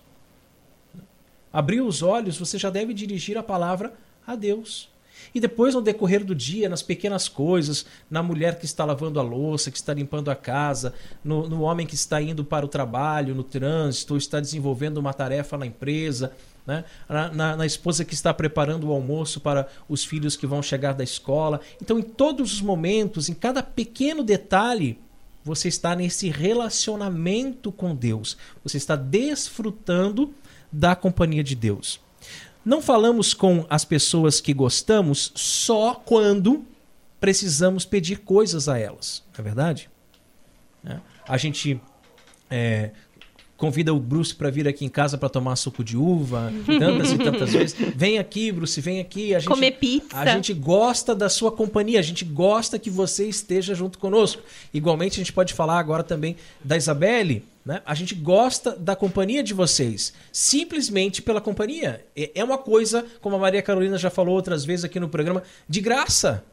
Abriu 1.51 1.85
os 1.85 2.01
olhos, 2.01 2.37
você 2.37 2.57
já 2.57 2.69
deve 2.69 2.93
dirigir 2.93 3.37
a 3.37 3.43
palavra 3.43 3.93
a 4.25 4.33
Deus. 4.33 4.89
E 5.35 5.41
depois, 5.41 5.75
no 5.75 5.81
decorrer 5.81 6.23
do 6.23 6.33
dia, 6.33 6.69
nas 6.69 6.81
pequenas 6.81 7.27
coisas, 7.27 7.85
na 8.09 8.23
mulher 8.23 8.57
que 8.57 8.65
está 8.65 8.85
lavando 8.85 9.19
a 9.19 9.23
louça, 9.23 9.69
que 9.69 9.77
está 9.77 9.93
limpando 9.93 10.31
a 10.31 10.35
casa, 10.35 10.93
no, 11.21 11.49
no 11.49 11.61
homem 11.61 11.85
que 11.85 11.93
está 11.93 12.21
indo 12.21 12.45
para 12.45 12.65
o 12.65 12.69
trabalho, 12.69 13.35
no 13.35 13.43
trânsito, 13.43 14.13
ou 14.13 14.17
está 14.17 14.39
desenvolvendo 14.39 14.97
uma 14.97 15.13
tarefa 15.13 15.57
na 15.57 15.65
empresa, 15.65 16.31
né? 16.65 16.85
na, 17.09 17.29
na, 17.29 17.55
na 17.57 17.65
esposa 17.65 18.05
que 18.05 18.13
está 18.13 18.33
preparando 18.33 18.87
o 18.87 18.93
almoço 18.93 19.41
para 19.41 19.67
os 19.87 20.05
filhos 20.05 20.37
que 20.37 20.47
vão 20.47 20.63
chegar 20.63 20.93
da 20.93 21.03
escola. 21.03 21.59
Então, 21.81 21.99
em 21.99 22.03
todos 22.03 22.53
os 22.53 22.61
momentos, 22.61 23.27
em 23.27 23.33
cada 23.33 23.61
pequeno 23.61 24.23
detalhe, 24.23 24.97
você 25.43 25.67
está 25.67 25.95
nesse 25.95 26.29
relacionamento 26.29 27.71
com 27.71 27.95
Deus. 27.95 28.37
Você 28.63 28.77
está 28.77 28.95
desfrutando 28.95 30.33
da 30.71 30.95
companhia 30.95 31.43
de 31.43 31.55
Deus. 31.55 31.99
Não 32.63 32.81
falamos 32.81 33.33
com 33.33 33.65
as 33.69 33.83
pessoas 33.83 34.39
que 34.39 34.53
gostamos 34.53 35.31
só 35.35 35.95
quando 35.95 36.65
precisamos 37.19 37.85
pedir 37.85 38.19
coisas 38.19 38.67
a 38.67 38.77
elas, 38.77 39.23
não 39.33 39.41
é 39.41 39.43
verdade? 39.43 39.89
É. 40.85 40.99
A 41.27 41.37
gente 41.37 41.79
é, 42.49 42.91
convida 43.61 43.93
o 43.93 43.99
Bruce 43.99 44.33
para 44.33 44.49
vir 44.49 44.67
aqui 44.67 44.83
em 44.83 44.89
casa 44.89 45.19
para 45.19 45.29
tomar 45.29 45.55
suco 45.55 45.83
de 45.83 45.95
uva, 45.95 46.51
tantas 46.65 47.11
e 47.11 47.17
tantas 47.19 47.53
vezes. 47.53 47.75
Vem 47.95 48.17
aqui, 48.17 48.51
Bruce, 48.51 48.81
vem 48.81 48.99
aqui. 48.99 49.35
A 49.35 49.39
gente, 49.39 49.49
Comer 49.49 49.73
pizza. 49.73 50.17
A 50.17 50.25
gente 50.25 50.51
gosta 50.51 51.13
da 51.13 51.29
sua 51.29 51.51
companhia, 51.51 51.99
a 51.99 52.01
gente 52.01 52.25
gosta 52.25 52.79
que 52.79 52.89
você 52.89 53.27
esteja 53.27 53.75
junto 53.75 53.99
conosco. 53.99 54.41
Igualmente, 54.73 55.13
a 55.13 55.23
gente 55.23 55.31
pode 55.31 55.53
falar 55.53 55.77
agora 55.77 56.01
também 56.01 56.37
da 56.63 56.75
Isabelle. 56.75 57.45
Né? 57.63 57.83
A 57.85 57.93
gente 57.93 58.15
gosta 58.15 58.71
da 58.71 58.95
companhia 58.95 59.43
de 59.43 59.53
vocês, 59.53 60.11
simplesmente 60.31 61.21
pela 61.21 61.39
companhia. 61.39 62.03
É, 62.15 62.31
é 62.33 62.43
uma 62.43 62.57
coisa, 62.57 63.05
como 63.21 63.35
a 63.35 63.39
Maria 63.39 63.61
Carolina 63.61 63.95
já 63.95 64.09
falou 64.09 64.33
outras 64.33 64.65
vezes 64.65 64.85
aqui 64.85 64.99
no 64.99 65.07
programa, 65.07 65.43
de 65.69 65.81
graça. 65.81 66.43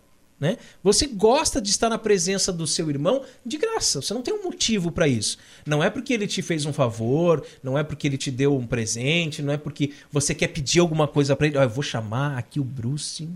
Né? 0.40 0.56
Você 0.84 1.06
gosta 1.06 1.60
de 1.60 1.68
estar 1.68 1.88
na 1.88 1.98
presença 1.98 2.52
do 2.52 2.64
seu 2.64 2.88
irmão 2.88 3.22
de 3.44 3.58
graça. 3.58 4.00
Você 4.00 4.14
não 4.14 4.22
tem 4.22 4.32
um 4.32 4.44
motivo 4.44 4.92
para 4.92 5.08
isso. 5.08 5.36
Não 5.66 5.82
é 5.82 5.90
porque 5.90 6.12
ele 6.12 6.28
te 6.28 6.42
fez 6.42 6.64
um 6.64 6.72
favor, 6.72 7.44
não 7.60 7.76
é 7.76 7.82
porque 7.82 8.06
ele 8.06 8.16
te 8.16 8.30
deu 8.30 8.56
um 8.56 8.64
presente, 8.64 9.42
não 9.42 9.52
é 9.52 9.56
porque 9.56 9.92
você 10.12 10.34
quer 10.34 10.48
pedir 10.48 10.78
alguma 10.78 11.08
coisa 11.08 11.34
para 11.34 11.48
ele. 11.48 11.58
Oh, 11.58 11.62
eu 11.62 11.68
vou 11.68 11.82
chamar 11.82 12.38
aqui 12.38 12.60
o 12.60 12.64
Bruce 12.64 13.28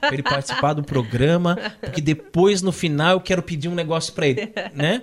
para 0.00 0.12
ele 0.14 0.22
participar 0.22 0.74
do 0.74 0.82
programa, 0.82 1.56
porque 1.80 2.00
depois 2.00 2.62
no 2.62 2.72
final 2.72 3.12
eu 3.12 3.20
quero 3.20 3.42
pedir 3.42 3.68
um 3.68 3.74
negócio 3.74 4.12
para 4.12 4.28
ele, 4.28 4.52
né? 4.74 5.02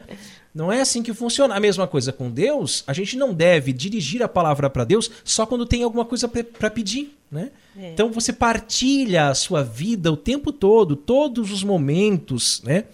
Não 0.57 0.71
é 0.71 0.81
assim 0.81 1.03
que 1.03 1.13
funciona. 1.13 1.53
A 1.53 1.59
mesma 1.59 1.85
coisa 1.85 2.11
com 2.11 2.31
Deus, 2.31 2.83
a 2.87 2.91
gente 2.91 3.15
não 3.15 3.31
deve 3.31 3.71
dirigir 3.71 4.23
a 4.23 4.27
palavra 4.27 4.71
para 4.71 4.83
Deus 4.83 5.11
só 5.23 5.45
quando 5.45 5.67
tem 5.67 5.83
alguma 5.83 6.03
coisa 6.03 6.27
para 6.27 6.71
pedir. 6.71 7.15
Né? 7.29 7.51
É. 7.77 7.91
Então 7.91 8.11
você 8.11 8.33
partilha 8.33 9.27
a 9.27 9.35
sua 9.35 9.63
vida 9.63 10.11
o 10.11 10.17
tempo 10.17 10.51
todo, 10.51 10.95
todos 10.95 11.51
os 11.51 11.63
momentos. 11.63 12.63
Né? 12.63 12.85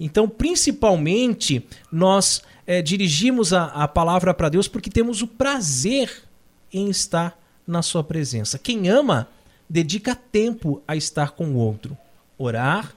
Então, 0.00 0.26
principalmente, 0.26 1.62
nós 1.92 2.42
é, 2.66 2.80
dirigimos 2.80 3.52
a, 3.52 3.66
a 3.66 3.86
palavra 3.86 4.32
para 4.32 4.48
Deus 4.48 4.66
porque 4.66 4.88
temos 4.88 5.20
o 5.20 5.26
prazer 5.26 6.10
em 6.72 6.88
estar 6.88 7.38
na 7.66 7.82
sua 7.82 8.02
presença. 8.02 8.58
Quem 8.58 8.88
ama, 8.88 9.28
dedica 9.68 10.14
tempo 10.14 10.82
a 10.88 10.96
estar 10.96 11.32
com 11.32 11.48
o 11.48 11.56
outro. 11.56 11.94
Orar 12.38 12.94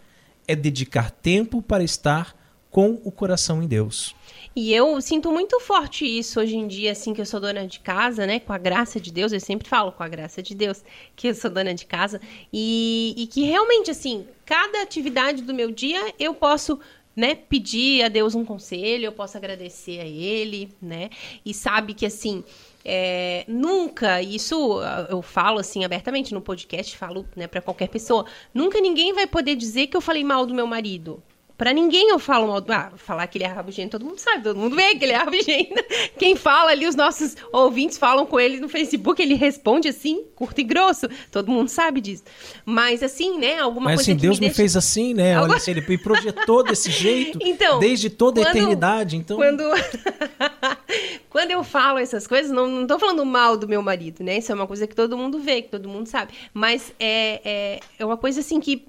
é 0.48 0.56
dedicar 0.56 1.12
tempo 1.12 1.62
para 1.62 1.84
estar 1.84 2.34
com 2.76 3.00
o 3.06 3.10
coração 3.10 3.64
em 3.64 3.68
Deus. 3.68 4.14
E 4.54 4.74
eu 4.74 5.00
sinto 5.00 5.32
muito 5.32 5.62
forte 5.62 6.06
isso 6.06 6.42
hoje 6.42 6.58
em 6.58 6.68
dia, 6.68 6.92
assim, 6.92 7.14
que 7.14 7.22
eu 7.22 7.26
sou 7.26 7.40
dona 7.40 7.66
de 7.66 7.80
casa, 7.80 8.28
né? 8.28 8.38
Com 8.38 8.52
a 8.52 8.58
graça 8.58 9.00
de 9.00 9.14
Deus, 9.14 9.32
eu 9.32 9.40
sempre 9.40 9.66
falo 9.66 9.94
com 9.94 10.04
a 10.04 10.10
graça 10.10 10.44
de 10.44 10.54
Deus 10.54 10.84
que 11.16 11.30
eu 11.30 11.36
sou 11.36 11.50
dona 11.50 11.74
de 11.74 11.86
casa. 11.86 12.20
E, 12.52 13.14
e 13.16 13.28
que 13.28 13.44
realmente, 13.44 13.90
assim, 13.90 14.28
cada 14.46 14.82
atividade 14.82 15.42
do 15.42 15.54
meu 15.54 15.72
dia 15.72 16.14
eu 16.20 16.34
posso 16.34 16.78
né, 17.16 17.34
pedir 17.34 18.04
a 18.04 18.10
Deus 18.10 18.36
um 18.36 18.44
conselho, 18.44 19.06
eu 19.06 19.14
posso 19.14 19.38
agradecer 19.38 20.02
a 20.02 20.06
Ele, 20.06 20.70
né? 20.82 21.10
E 21.46 21.54
sabe 21.54 21.94
que 21.94 22.06
assim. 22.06 22.44
É, 22.88 23.46
nunca, 23.48 24.22
isso 24.22 24.80
eu 25.10 25.20
falo 25.24 25.58
assim 25.58 25.84
abertamente 25.84 26.36
no 26.36 26.42
podcast, 26.42 26.96
falo 26.96 27.26
né, 27.36 27.48
para 27.48 27.60
qualquer 27.60 27.88
pessoa, 27.88 28.28
nunca 28.54 28.80
ninguém 28.80 29.12
vai 29.12 29.26
poder 29.26 29.56
dizer 29.56 29.88
que 29.88 29.98
eu 29.98 30.02
falei 30.02 30.24
mal 30.24 30.46
do 30.46 30.54
meu 30.54 30.68
marido. 30.68 31.24
Pra 31.58 31.72
ninguém 31.72 32.10
eu 32.10 32.20
falo 32.20 32.48
mal. 32.48 32.64
Ah, 32.70 32.92
falar 32.98 33.28
que 33.28 33.38
ele 33.38 33.46
é 33.46 33.48
rabugento, 33.48 33.98
todo 33.98 34.06
mundo 34.06 34.20
sabe, 34.20 34.44
todo 34.44 34.58
mundo 34.58 34.76
vê 34.76 34.96
que 34.96 35.06
ele 35.06 35.14
é 35.14 35.18
rabugento. 35.18 35.84
Quem 36.20 36.36
fala 36.36 36.72
ali, 36.72 36.86
os 36.86 36.96
nossos 36.96 37.36
ouvintes 37.52 37.98
falam 37.98 38.26
com 38.26 38.40
ele 38.40 38.60
no 38.60 38.68
Facebook, 38.68 39.22
ele 39.22 39.36
responde 39.36 39.88
assim, 39.88 40.26
curto 40.36 40.60
e 40.60 40.64
grosso. 40.64 41.08
Todo 41.32 41.50
mundo 41.50 41.70
sabe 41.70 42.02
disso. 42.02 42.24
Mas 42.66 43.02
assim, 43.02 43.38
né? 43.38 43.60
Alguma 43.60 43.86
Mas 43.86 43.96
coisa 43.96 44.12
assim, 44.12 44.16
que 44.18 44.22
Deus 44.22 44.40
me, 44.40 44.48
deixa... 44.48 44.56
fez 44.56 44.76
assim, 44.76 45.14
né? 45.14 45.36
Algo... 45.36 45.50
Olha, 45.50 45.58
assim, 45.58 45.72
ele 45.72 45.86
me 45.88 45.98
projetou 45.98 46.62
desse 46.64 46.92
jeito 46.92 47.40
então, 47.42 47.80
desde 47.80 48.10
toda 48.10 48.42
quando, 48.42 48.48
a 48.48 48.50
eternidade. 48.50 49.16
Então... 49.16 49.38
Quando... 49.38 49.64
quando 51.30 51.52
eu 51.52 51.64
falo 51.64 52.00
essas 52.00 52.28
coisas, 52.28 52.52
não, 52.52 52.68
não 52.68 52.88
tô 52.88 53.00
falando 53.00 53.26
mal 53.26 53.56
do 53.56 53.68
meu 53.68 53.82
marido, 53.82 54.24
né? 54.24 54.40
Isso 54.40 54.52
é 54.52 54.56
uma 54.56 54.68
coisa 54.68 54.86
que 54.86 54.96
todo 54.96 55.18
mundo 55.18 55.40
vê, 55.40 55.62
que 55.62 55.70
todo 55.70 55.88
mundo 55.88 56.08
sabe. 56.08 56.34
Mas 56.54 56.94
é, 57.00 57.42
é, 57.46 57.80
é 57.98 58.06
uma 58.06 58.18
coisa 58.18 58.42
assim 58.42 58.60
que 58.60 58.86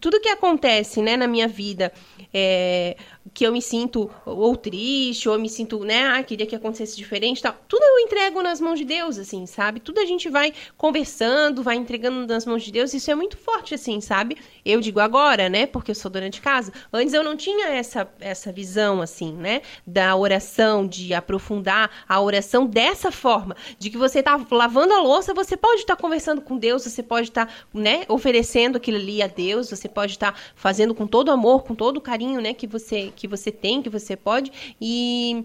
tudo 0.00 0.20
que 0.20 0.28
acontece, 0.28 1.00
né, 1.00 1.16
na 1.16 1.26
minha 1.26 1.46
vida, 1.46 1.92
é, 2.34 2.96
que 3.32 3.46
eu 3.46 3.52
me 3.52 3.62
sinto 3.62 4.10
ou 4.26 4.56
triste, 4.56 5.28
ou 5.28 5.38
me 5.38 5.48
sinto, 5.48 5.80
né, 5.84 6.08
ah, 6.08 6.22
queria 6.22 6.46
que 6.46 6.56
acontecesse 6.56 6.96
diferente, 6.96 7.40
tal. 7.40 7.54
Tudo 7.68 7.82
eu 7.82 8.00
entrego 8.00 8.42
nas 8.42 8.60
mãos 8.60 8.78
de 8.78 8.84
Deus, 8.84 9.18
assim, 9.18 9.46
sabe? 9.46 9.80
Tudo 9.80 10.00
a 10.00 10.04
gente 10.04 10.28
vai 10.28 10.52
conversando, 10.76 11.62
vai 11.62 11.76
entregando 11.76 12.26
nas 12.26 12.44
mãos 12.44 12.62
de 12.62 12.72
Deus. 12.72 12.92
Isso 12.92 13.10
é 13.10 13.14
muito 13.14 13.36
forte, 13.36 13.74
assim, 13.74 14.00
sabe? 14.00 14.36
Eu 14.64 14.80
digo 14.80 14.98
agora, 15.00 15.48
né, 15.48 15.66
porque 15.66 15.90
eu 15.90 15.94
sou 15.94 16.10
dona 16.10 16.30
de 16.30 16.40
casa. 16.40 16.72
Antes 16.92 17.14
eu 17.14 17.22
não 17.22 17.36
tinha 17.36 17.68
essa 17.68 18.08
essa 18.20 18.52
visão, 18.52 19.00
assim, 19.00 19.32
né, 19.32 19.62
da 19.86 20.16
oração, 20.16 20.86
de 20.86 21.14
aprofundar 21.14 21.90
a 22.08 22.20
oração 22.20 22.66
dessa 22.66 23.12
forma, 23.12 23.56
de 23.78 23.90
que 23.90 23.98
você 23.98 24.22
tá 24.22 24.40
lavando 24.50 24.92
a 24.92 25.00
louça, 25.00 25.32
você 25.34 25.56
pode 25.56 25.82
estar 25.82 25.96
tá 25.96 26.02
conversando 26.02 26.40
com 26.40 26.56
Deus, 26.56 26.82
você 26.82 27.02
pode 27.02 27.28
estar, 27.28 27.46
tá, 27.46 27.52
né, 27.72 28.04
oferecendo 28.08 28.76
aquilo 28.76 28.96
ali 28.96 29.22
a 29.22 29.26
Deus, 29.26 29.67
você 29.74 29.88
pode 29.88 30.12
estar 30.12 30.32
tá 30.32 30.38
fazendo 30.54 30.94
com 30.94 31.06
todo 31.06 31.30
amor, 31.30 31.64
com 31.64 31.74
todo 31.74 32.00
carinho, 32.00 32.40
né, 32.40 32.54
que 32.54 32.66
você 32.66 33.12
que 33.14 33.26
você 33.26 33.50
tem, 33.50 33.82
que 33.82 33.90
você 33.90 34.16
pode. 34.16 34.52
E 34.80 35.44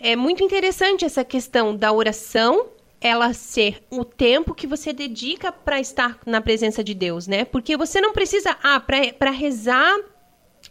é 0.00 0.16
muito 0.16 0.42
interessante 0.42 1.04
essa 1.04 1.24
questão 1.24 1.76
da 1.76 1.92
oração 1.92 2.66
ela 3.00 3.34
ser 3.34 3.82
o 3.90 4.02
tempo 4.02 4.54
que 4.54 4.66
você 4.66 4.90
dedica 4.90 5.52
para 5.52 5.78
estar 5.78 6.18
na 6.24 6.40
presença 6.40 6.82
de 6.82 6.94
Deus, 6.94 7.26
né? 7.26 7.44
Porque 7.44 7.76
você 7.76 8.00
não 8.00 8.14
precisa, 8.14 8.56
ah, 8.62 8.80
para 8.80 9.30
rezar 9.30 9.94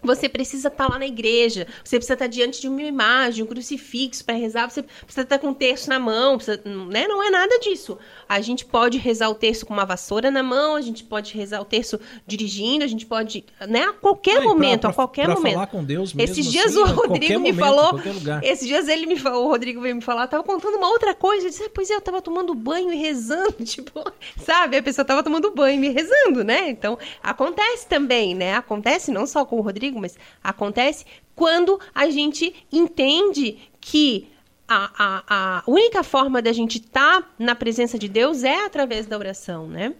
você 0.03 0.27
precisa 0.27 0.67
estar 0.67 0.87
lá 0.89 0.99
na 0.99 1.07
igreja, 1.07 1.67
você 1.83 1.97
precisa 1.97 2.13
estar 2.13 2.27
diante 2.27 2.61
de 2.61 2.67
uma 2.67 2.81
imagem, 2.81 3.43
um 3.43 3.47
crucifixo 3.47 4.23
para 4.25 4.35
rezar, 4.35 4.69
você 4.69 4.83
precisa 4.83 5.21
estar 5.21 5.39
com 5.39 5.47
um 5.47 5.53
terço 5.53 5.89
na 5.89 5.99
mão, 5.99 6.37
precisa, 6.37 6.61
né? 6.65 7.07
não 7.07 7.23
é 7.23 7.29
nada 7.29 7.59
disso. 7.59 7.97
A 8.27 8.41
gente 8.41 8.65
pode 8.65 8.97
rezar 8.97 9.29
o 9.29 9.35
terço 9.35 9.65
com 9.65 9.73
uma 9.73 9.85
vassoura 9.85 10.29
na 10.29 10.43
mão, 10.43 10.75
a 10.75 10.81
gente 10.81 11.03
pode 11.03 11.33
rezar 11.33 11.61
o 11.61 11.65
terço 11.65 11.99
dirigindo, 12.25 12.83
a 12.83 12.87
gente 12.87 13.05
pode, 13.05 13.45
né, 13.67 13.83
a 13.83 13.93
qualquer 13.93 14.37
ah, 14.37 14.43
momento, 14.43 14.81
pra, 14.81 14.89
pra, 14.89 14.89
a 14.89 14.93
qualquer 14.93 15.25
pra 15.25 15.35
momento. 15.35 15.53
falar 15.53 15.67
com 15.67 15.83
Deus 15.83 16.13
mesmo 16.13 16.31
Esses 16.31 16.51
dias 16.51 16.77
assim, 16.77 16.79
o 16.79 16.85
Rodrigo 16.85 17.39
me 17.39 17.51
momento, 17.51 17.59
falou, 17.59 18.01
esses 18.41 18.67
dias 18.67 18.87
ele 18.87 19.05
me 19.05 19.17
falou, 19.17 19.45
o 19.45 19.49
Rodrigo 19.49 19.81
veio 19.81 19.95
me 19.95 20.01
falar, 20.01 20.27
tava 20.27 20.43
contando 20.43 20.77
uma 20.77 20.87
outra 20.87 21.13
coisa, 21.13 21.45
eu 21.45 21.49
disse, 21.49 21.63
ah, 21.63 21.69
pois 21.73 21.89
é, 21.89 21.95
eu 21.95 22.01
tava 22.01 22.21
tomando 22.21 22.53
banho 22.53 22.91
e 22.91 22.95
rezando, 22.95 23.53
tipo, 23.63 24.03
sabe? 24.43 24.77
A 24.77 24.83
pessoa 24.83 25.05
tava 25.05 25.23
tomando 25.23 25.51
banho 25.51 25.83
e 25.83 25.89
rezando, 25.89 26.43
né? 26.43 26.69
Então, 26.69 26.97
acontece 27.21 27.87
também, 27.87 28.35
né? 28.35 28.55
Acontece 28.55 29.11
não 29.11 29.25
só 29.25 29.45
com 29.45 29.57
o 29.57 29.61
Rodrigo, 29.61 29.92
mas 29.99 30.17
acontece 30.43 31.05
quando 31.35 31.79
a 31.93 32.09
gente 32.09 32.53
entende 32.71 33.57
que 33.79 34.27
a, 34.67 34.89
a, 34.97 35.23
a 35.27 35.63
única 35.67 36.03
forma 36.03 36.41
da 36.41 36.53
gente 36.53 36.77
estar 36.77 37.21
tá 37.21 37.27
na 37.37 37.53
presença 37.53 37.99
de 37.99 38.07
Deus 38.07 38.43
é 38.43 38.65
através 38.65 39.05
da 39.05 39.17
oração, 39.17 39.67
né? 39.67 39.93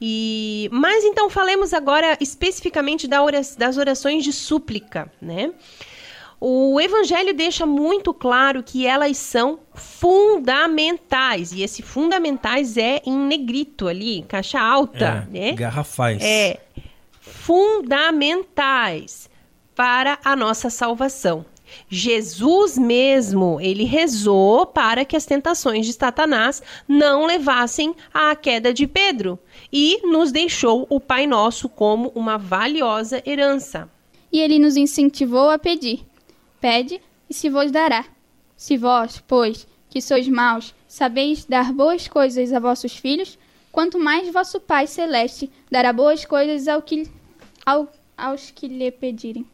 E, 0.00 0.68
mas 0.72 1.04
então 1.04 1.30
falemos 1.30 1.72
agora 1.72 2.16
especificamente 2.20 3.08
das 3.08 3.78
orações 3.78 4.22
de 4.22 4.32
súplica, 4.32 5.10
né? 5.20 5.52
O 6.46 6.78
Evangelho 6.78 7.32
deixa 7.32 7.64
muito 7.64 8.12
claro 8.12 8.62
que 8.62 8.86
elas 8.86 9.16
são 9.16 9.60
fundamentais. 9.72 11.52
E 11.52 11.62
esse 11.62 11.80
fundamentais 11.80 12.76
é 12.76 13.00
em 13.06 13.16
negrito 13.16 13.88
ali, 13.88 14.22
caixa 14.28 14.60
alta, 14.60 15.26
é, 15.32 15.38
né? 15.40 15.52
Garrafais. 15.52 16.22
É. 16.22 16.60
Fundamentais 17.44 19.28
para 19.76 20.18
a 20.24 20.34
nossa 20.34 20.70
salvação. 20.70 21.44
Jesus 21.90 22.78
mesmo, 22.78 23.60
ele 23.60 23.84
rezou 23.84 24.64
para 24.64 25.04
que 25.04 25.14
as 25.14 25.26
tentações 25.26 25.84
de 25.84 25.92
Satanás 25.92 26.62
não 26.88 27.26
levassem 27.26 27.94
à 28.14 28.34
queda 28.34 28.72
de 28.72 28.86
Pedro 28.86 29.38
e 29.70 30.00
nos 30.06 30.32
deixou 30.32 30.86
o 30.88 30.98
Pai 30.98 31.26
Nosso 31.26 31.68
como 31.68 32.10
uma 32.14 32.38
valiosa 32.38 33.22
herança. 33.26 33.90
E 34.32 34.40
ele 34.40 34.58
nos 34.58 34.78
incentivou 34.78 35.50
a 35.50 35.58
pedir: 35.58 36.02
Pede 36.58 36.98
e 37.28 37.34
se 37.34 37.50
vos 37.50 37.70
dará. 37.70 38.06
Se 38.56 38.78
vós, 38.78 39.22
pois, 39.28 39.66
que 39.90 40.00
sois 40.00 40.26
maus, 40.26 40.74
sabeis 40.88 41.44
dar 41.44 41.74
boas 41.74 42.08
coisas 42.08 42.54
a 42.54 42.58
vossos 42.58 42.96
filhos, 42.96 43.38
quanto 43.70 43.98
mais 43.98 44.32
vosso 44.32 44.58
Pai 44.58 44.86
Celeste 44.86 45.50
dará 45.70 45.92
boas 45.92 46.24
coisas 46.24 46.66
ao 46.68 46.80
que, 46.80 47.06
ao, 47.64 47.92
aos 48.16 48.50
que 48.50 48.68
lhe 48.68 48.90
pedirem. 48.90 49.46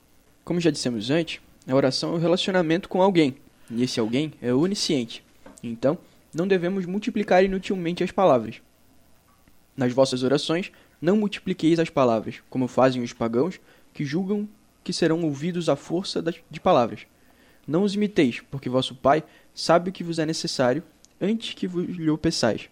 Como 0.45 0.61
já 0.61 0.71
dissemos 0.71 1.11
antes, 1.11 1.41
a 1.67 1.75
oração 1.75 2.11
é 2.11 2.13
o 2.15 2.17
um 2.17 2.21
relacionamento 2.21 2.89
com 2.89 3.03
alguém, 3.03 3.37
e 3.71 3.83
esse 3.83 4.01
alguém 4.01 4.33
é 4.41 4.53
onisciente. 4.53 5.25
Então, 5.63 5.99
não 6.35 6.47
devemos 6.47 6.87
multiplicar 6.87 7.45
inutilmente 7.45 8.03
as 8.03 8.11
palavras. 8.11 8.61
Nas 9.77 9.93
vossas 9.93 10.23
orações, 10.23 10.73
não 11.01 11.17
multipliqueis 11.17 11.79
as 11.79 11.91
palavras, 11.91 12.43
como 12.51 12.69
fazem 12.69 13.03
os 13.03 13.13
pagãos, 13.13 13.61
que 13.93 14.05
julgam 14.05 14.49
que 14.83 14.93
serão 14.93 15.23
ouvidos 15.23 15.69
à 15.69 15.77
força 15.77 16.23
de 16.23 16.61
palavras. 16.61 17.07
Não 17.67 17.83
os 17.83 17.95
imiteis, 17.95 18.41
porque 18.51 18.69
vosso 18.69 18.95
Pai 18.95 19.23
sabe 19.55 19.91
o 19.91 19.93
que 19.93 20.03
vos 20.03 20.19
é 20.19 20.27
necessário 20.27 20.83
antes 21.21 21.55
que 21.55 21.67
vos 21.67 21.87
lhe 21.87 22.17
peçais. 22.17 22.69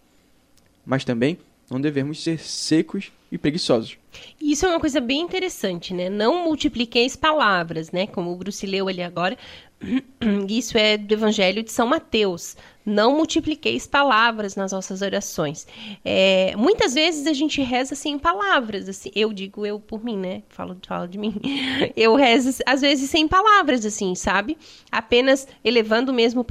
Mas 0.85 1.05
também 1.05 1.37
não 1.69 1.79
devemos 1.79 2.23
ser 2.23 2.39
secos 2.39 3.11
e 3.31 3.37
preguiçosos. 3.37 3.97
Isso 4.41 4.65
é 4.65 4.69
uma 4.69 4.79
coisa 4.79 4.99
bem 4.99 5.21
interessante, 5.21 5.93
né? 5.93 6.09
Não 6.09 6.43
multipliqueis 6.43 7.15
palavras, 7.15 7.91
né? 7.91 8.07
Como 8.07 8.31
o 8.31 8.35
Bruce 8.35 8.65
leu 8.65 8.87
ali 8.87 9.03
agora. 9.03 9.37
Isso 10.49 10.77
é 10.77 10.97
do 10.97 11.13
Evangelho 11.13 11.63
de 11.63 11.71
São 11.71 11.87
Mateus 11.87 12.57
não 12.85 13.15
multipliqueis 13.15 13.85
palavras 13.85 14.55
nas 14.55 14.71
nossas 14.71 15.01
orações. 15.01 15.67
É, 16.03 16.53
muitas 16.55 16.93
vezes 16.93 17.27
a 17.27 17.33
gente 17.33 17.61
reza 17.61 17.93
sem 17.95 18.17
palavras, 18.17 18.89
assim, 18.89 19.11
eu 19.15 19.31
digo 19.33 19.65
eu 19.65 19.79
por 19.79 20.03
mim, 20.03 20.17
né? 20.17 20.43
Falo, 20.49 20.77
falo 20.87 21.07
de 21.07 21.17
mim. 21.17 21.35
Eu 21.95 22.15
rezo, 22.15 22.61
às 22.65 22.81
vezes, 22.81 23.09
sem 23.09 23.27
palavras, 23.27 23.85
assim, 23.85 24.15
sabe? 24.15 24.57
Apenas 24.91 25.47
elevando 25.63 26.13
mesmo 26.13 26.45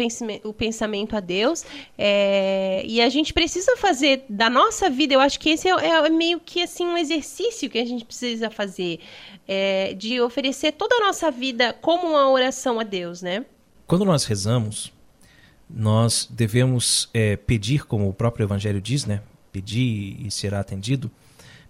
o 0.44 0.52
pensamento 0.52 1.16
a 1.16 1.20
Deus. 1.20 1.64
É, 1.96 2.82
e 2.84 3.00
a 3.00 3.08
gente 3.08 3.32
precisa 3.32 3.76
fazer 3.76 4.24
da 4.28 4.50
nossa 4.50 4.90
vida, 4.90 5.14
eu 5.14 5.20
acho 5.20 5.40
que 5.40 5.50
esse 5.50 5.68
é, 5.68 5.72
é 5.72 6.08
meio 6.10 6.40
que, 6.40 6.62
assim, 6.62 6.84
um 6.86 6.96
exercício 6.96 7.70
que 7.70 7.78
a 7.78 7.84
gente 7.84 8.04
precisa 8.04 8.50
fazer, 8.50 9.00
é, 9.46 9.94
de 9.94 10.20
oferecer 10.20 10.72
toda 10.72 10.96
a 10.96 11.00
nossa 11.00 11.30
vida 11.30 11.72
como 11.72 12.08
uma 12.08 12.30
oração 12.30 12.78
a 12.78 12.82
Deus, 12.82 13.22
né? 13.22 13.44
Quando 13.86 14.04
nós 14.04 14.24
rezamos, 14.24 14.92
nós 15.68 16.28
devemos 16.30 17.08
é, 17.12 17.36
pedir, 17.36 17.84
como 17.84 18.08
o 18.08 18.14
próprio 18.14 18.44
Evangelho 18.44 18.80
diz, 18.80 19.04
né? 19.04 19.22
Pedir 19.52 20.16
e 20.24 20.30
será 20.30 20.60
atendido. 20.60 21.10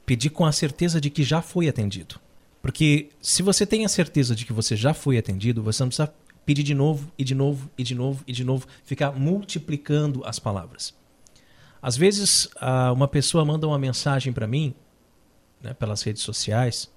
Pedir 0.07 0.31
com 0.31 0.47
a 0.47 0.53
certeza 0.53 1.01
de 1.01 1.11
que 1.11 1.23
já 1.23 1.43
foi 1.43 1.69
atendido. 1.69 2.21
Porque 2.63 3.11
se 3.21 3.43
você 3.43 3.67
tem 3.67 3.85
a 3.85 3.89
certeza 3.89 4.35
de 4.35 4.45
que 4.45 4.53
você 4.53 4.77
já 4.77 4.95
foi 4.95 5.19
atendido, 5.19 5.63
você 5.63 5.83
não 5.83 5.89
precisa 5.89 6.13
pedir 6.45 6.63
de 6.63 6.75
novo 6.75 7.13
e 7.19 7.25
de 7.25 7.35
novo 7.35 7.71
e 7.77 7.83
de 7.83 7.95
novo 7.95 8.25
e 8.27 8.33
de 8.33 8.45
novo, 8.45 8.67
ficar 8.83 9.13
multiplicando 9.13 10.23
as 10.25 10.39
palavras. 10.39 10.95
Às 11.81 11.97
vezes, 11.97 12.49
uma 12.95 13.07
pessoa 13.07 13.45
manda 13.45 13.67
uma 13.67 13.79
mensagem 13.79 14.33
para 14.33 14.47
mim, 14.47 14.75
né, 15.63 15.75
pelas 15.75 16.03
redes 16.03 16.23
sociais, 16.23 16.91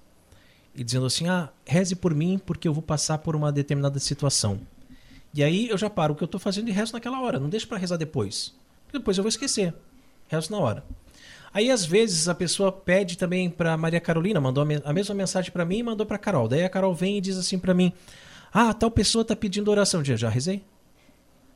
e 0.74 0.82
dizendo 0.82 1.06
assim: 1.06 1.28
ah, 1.28 1.50
reze 1.66 1.94
por 1.94 2.14
mim 2.14 2.40
porque 2.44 2.66
eu 2.66 2.72
vou 2.72 2.82
passar 2.82 3.18
por 3.18 3.36
uma 3.36 3.52
determinada 3.52 3.98
situação. 3.98 4.60
E 5.34 5.42
aí 5.42 5.68
eu 5.68 5.78
já 5.78 5.88
paro 5.88 6.12
o 6.12 6.16
que 6.16 6.22
eu 6.22 6.26
estou 6.26 6.40
fazendo 6.40 6.68
e 6.68 6.72
rezo 6.72 6.92
naquela 6.92 7.20
hora. 7.20 7.38
Não 7.38 7.48
deixo 7.48 7.66
para 7.66 7.78
rezar 7.78 7.96
depois. 7.96 8.54
Depois 8.92 9.16
eu 9.16 9.22
vou 9.22 9.28
esquecer. 9.28 9.74
Rezo 10.28 10.50
na 10.50 10.58
hora. 10.58 10.84
Aí 11.54 11.70
às 11.70 11.84
vezes 11.84 12.28
a 12.28 12.34
pessoa 12.34 12.72
pede 12.72 13.18
também 13.18 13.50
para 13.50 13.76
Maria 13.76 14.00
Carolina, 14.00 14.40
mandou 14.40 14.66
a 14.84 14.92
mesma 14.92 15.14
mensagem 15.14 15.50
para 15.50 15.64
mim 15.64 15.78
e 15.78 15.82
mandou 15.82 16.06
para 16.06 16.18
Carol. 16.18 16.48
Daí 16.48 16.64
a 16.64 16.68
Carol 16.68 16.94
vem 16.94 17.18
e 17.18 17.20
diz 17.20 17.36
assim 17.36 17.58
para 17.58 17.74
mim: 17.74 17.92
"Ah, 18.52 18.72
tal 18.72 18.90
pessoa 18.90 19.22
está 19.22 19.36
pedindo 19.36 19.70
oração". 19.70 20.02
Eu 20.06 20.16
já 20.16 20.28
rezei. 20.30 20.62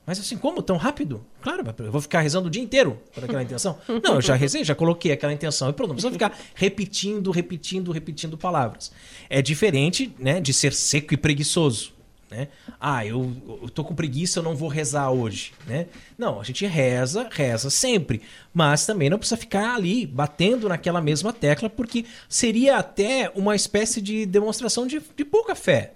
Mas 0.06 0.20
assim, 0.20 0.36
como? 0.36 0.62
Tão 0.62 0.76
rápido? 0.76 1.26
Claro, 1.40 1.64
eu 1.78 1.90
vou 1.90 2.00
ficar 2.00 2.20
rezando 2.20 2.46
o 2.46 2.50
dia 2.50 2.62
inteiro 2.62 3.02
por 3.12 3.24
aquela 3.24 3.42
intenção. 3.42 3.76
Não, 4.04 4.14
eu 4.14 4.20
já 4.20 4.36
rezei, 4.36 4.62
já 4.62 4.72
coloquei 4.72 5.10
aquela 5.10 5.32
intenção. 5.32 5.68
E 5.68 5.72
pronto, 5.72 5.88
não 5.88 5.96
precisa 5.96 6.12
ficar 6.12 6.38
repetindo, 6.54 7.32
repetindo, 7.32 7.90
repetindo 7.90 8.38
palavras. 8.38 8.92
É 9.28 9.42
diferente 9.42 10.14
né, 10.16 10.40
de 10.40 10.54
ser 10.54 10.72
seco 10.72 11.12
e 11.12 11.16
preguiçoso. 11.16 11.95
Né? 12.36 12.48
Ah, 12.78 13.06
eu, 13.06 13.32
eu 13.62 13.68
tô 13.70 13.82
com 13.82 13.94
preguiça, 13.94 14.40
eu 14.40 14.42
não 14.42 14.54
vou 14.54 14.68
rezar 14.68 15.10
hoje, 15.10 15.54
né? 15.66 15.86
Não, 16.18 16.38
a 16.38 16.44
gente 16.44 16.66
reza, 16.66 17.26
reza 17.30 17.70
sempre, 17.70 18.20
mas 18.52 18.84
também 18.84 19.08
não 19.08 19.18
precisa 19.18 19.38
ficar 19.38 19.74
ali 19.74 20.04
batendo 20.04 20.68
naquela 20.68 21.00
mesma 21.00 21.32
tecla, 21.32 21.70
porque 21.70 22.04
seria 22.28 22.76
até 22.76 23.32
uma 23.34 23.56
espécie 23.56 24.02
de 24.02 24.26
demonstração 24.26 24.86
de, 24.86 25.00
de 25.16 25.24
pouca 25.24 25.54
fé. 25.54 25.94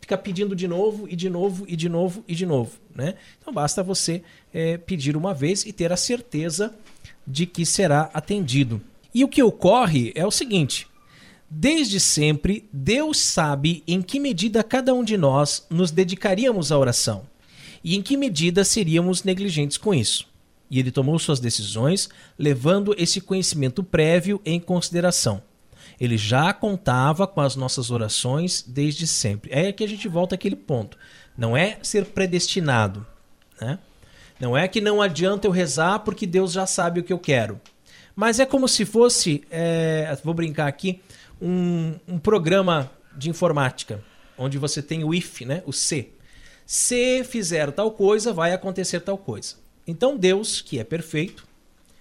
Ficar 0.00 0.18
pedindo 0.18 0.54
de 0.54 0.68
novo 0.68 1.08
e 1.08 1.16
de 1.16 1.28
novo 1.28 1.64
e 1.66 1.74
de 1.74 1.88
novo 1.88 2.24
e 2.28 2.36
de 2.36 2.46
novo, 2.46 2.78
né? 2.94 3.16
Então 3.40 3.52
basta 3.52 3.82
você 3.82 4.22
é, 4.54 4.78
pedir 4.78 5.16
uma 5.16 5.34
vez 5.34 5.66
e 5.66 5.72
ter 5.72 5.92
a 5.92 5.96
certeza 5.96 6.72
de 7.26 7.46
que 7.46 7.66
será 7.66 8.10
atendido. 8.14 8.80
E 9.12 9.24
o 9.24 9.28
que 9.28 9.42
ocorre 9.42 10.12
é 10.14 10.24
o 10.24 10.30
seguinte: 10.30 10.86
Desde 11.50 11.98
sempre, 11.98 12.68
Deus 12.72 13.18
sabe 13.18 13.82
em 13.84 14.00
que 14.00 14.20
medida 14.20 14.62
cada 14.62 14.94
um 14.94 15.02
de 15.02 15.16
nós 15.16 15.66
nos 15.68 15.90
dedicaríamos 15.90 16.70
à 16.70 16.78
oração 16.78 17.26
e 17.82 17.96
em 17.96 18.02
que 18.02 18.16
medida 18.16 18.64
seríamos 18.64 19.24
negligentes 19.24 19.76
com 19.76 19.92
isso. 19.92 20.28
E 20.70 20.78
ele 20.78 20.92
tomou 20.92 21.18
suas 21.18 21.40
decisões 21.40 22.08
levando 22.38 22.94
esse 22.96 23.20
conhecimento 23.20 23.82
prévio 23.82 24.40
em 24.44 24.60
consideração. 24.60 25.42
Ele 26.00 26.16
já 26.16 26.52
contava 26.52 27.26
com 27.26 27.40
as 27.40 27.56
nossas 27.56 27.90
orações 27.90 28.64
desde 28.66 29.06
sempre. 29.06 29.50
É 29.52 29.72
que 29.72 29.82
a 29.82 29.88
gente 29.88 30.06
volta 30.06 30.36
àquele 30.36 30.54
ponto. 30.54 30.96
Não 31.36 31.56
é 31.56 31.78
ser 31.82 32.06
predestinado. 32.06 33.04
Né? 33.60 33.78
Não 34.38 34.56
é 34.56 34.68
que 34.68 34.80
não 34.80 35.02
adianta 35.02 35.48
eu 35.48 35.50
rezar 35.50 35.98
porque 36.00 36.26
Deus 36.26 36.52
já 36.52 36.64
sabe 36.64 37.00
o 37.00 37.02
que 37.02 37.12
eu 37.12 37.18
quero. 37.18 37.60
Mas 38.14 38.38
é 38.38 38.46
como 38.46 38.68
se 38.68 38.84
fosse, 38.84 39.42
é, 39.50 40.16
vou 40.22 40.34
brincar 40.34 40.66
aqui, 40.66 41.00
um, 41.40 41.94
um 42.06 42.18
programa 42.18 42.90
de 43.16 43.30
informática, 43.30 44.02
onde 44.36 44.58
você 44.58 44.82
tem 44.82 45.04
o 45.04 45.14
if, 45.14 45.42
né? 45.42 45.62
o 45.66 45.72
se. 45.72 46.10
Se 46.66 47.24
fizer 47.24 47.72
tal 47.72 47.90
coisa, 47.90 48.32
vai 48.32 48.52
acontecer 48.52 49.00
tal 49.00 49.18
coisa. 49.18 49.56
Então 49.86 50.16
Deus, 50.16 50.60
que 50.60 50.78
é 50.78 50.84
perfeito, 50.84 51.46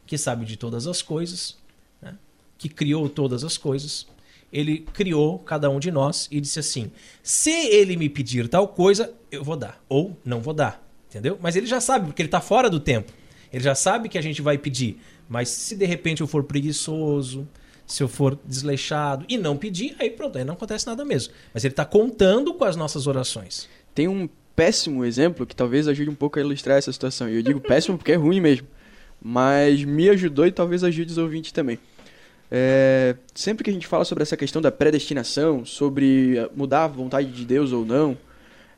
que 0.06 0.18
sabe 0.18 0.46
de 0.46 0.58
todas 0.58 0.88
as 0.88 1.02
coisas, 1.02 1.58
né? 2.02 2.16
que 2.58 2.70
criou 2.70 3.10
todas 3.10 3.44
as 3.44 3.58
coisas, 3.58 4.06
ele 4.52 4.80
criou 4.94 5.40
cada 5.40 5.70
um 5.70 5.80
de 5.80 5.92
nós 5.92 6.28
e 6.32 6.42
disse 6.42 6.60
assim: 6.60 6.92
se 7.24 7.52
ele 7.52 7.96
me 7.96 8.10
pedir 8.10 8.48
tal 8.48 8.68
coisa, 8.68 9.14
eu 9.32 9.44
vou 9.44 9.56
dar, 9.56 9.84
ou 9.88 10.18
não 10.26 10.42
vou 10.42 10.54
dar, 10.54 10.84
entendeu? 11.08 11.38
Mas 11.42 11.56
ele 11.56 11.66
já 11.66 11.80
sabe, 11.80 12.08
porque 12.08 12.22
ele 12.22 12.28
está 12.28 12.42
fora 12.42 12.70
do 12.70 12.80
tempo. 12.80 13.12
Ele 13.52 13.64
já 13.64 13.74
sabe 13.74 14.10
que 14.10 14.18
a 14.18 14.22
gente 14.22 14.42
vai 14.42 14.58
pedir. 14.58 15.00
Mas 15.28 15.50
se 15.50 15.76
de 15.76 15.86
repente 15.86 16.22
eu 16.22 16.28
for 16.28 16.44
preguiçoso, 16.44 17.48
se 17.90 18.04
eu 18.04 18.08
for 18.08 18.38
desleixado 18.46 19.26
e 19.28 19.36
não 19.36 19.58
pedir, 19.58 19.96
aí 19.98 20.12
pronto, 20.12 20.38
aí 20.38 20.44
não 20.44 20.54
acontece 20.54 20.86
nada 20.86 21.04
mesmo. 21.04 21.34
Mas 21.52 21.66
ele 21.66 21.74
está 21.74 21.84
contando 21.84 22.54
com 22.54 22.64
as 22.64 22.76
nossas 22.76 23.08
orações. 23.08 23.68
Tem 23.96 24.08
um 24.08 24.30
péssimo 24.56 25.04
exemplo 25.04 25.44
que 25.44 25.56
talvez 25.56 25.88
ajude 25.88 26.08
um 26.08 26.16
pouco 26.16 26.38
a 26.38 26.42
ilustrar 26.42 26.78
essa 26.78 26.94
situação. 26.94 27.28
E 27.28 27.38
eu 27.38 27.42
digo 27.42 27.60
péssimo 27.60 27.98
porque 27.98 28.12
é 28.12 28.16
ruim 28.16 28.40
mesmo. 28.40 28.68
Mas 29.20 29.84
me 29.84 30.08
ajudou 30.08 30.46
e 30.46 30.52
talvez 30.52 30.84
ajude 30.84 31.12
os 31.12 31.18
ouvintes 31.18 31.52
também. 31.52 31.80
É, 32.52 33.16
sempre 33.34 33.64
que 33.64 33.72
a 33.72 33.74
gente 33.74 33.88
fala 33.88 34.06
sobre 34.06 34.22
essa 34.22 34.38
questão 34.38 34.62
da 34.62 34.72
predestinação, 34.72 35.66
sobre 35.66 36.36
mudar 36.56 36.84
a 36.84 36.88
vontade 36.88 37.32
de 37.32 37.44
Deus 37.44 37.72
ou 37.72 37.84
não, 37.84 38.16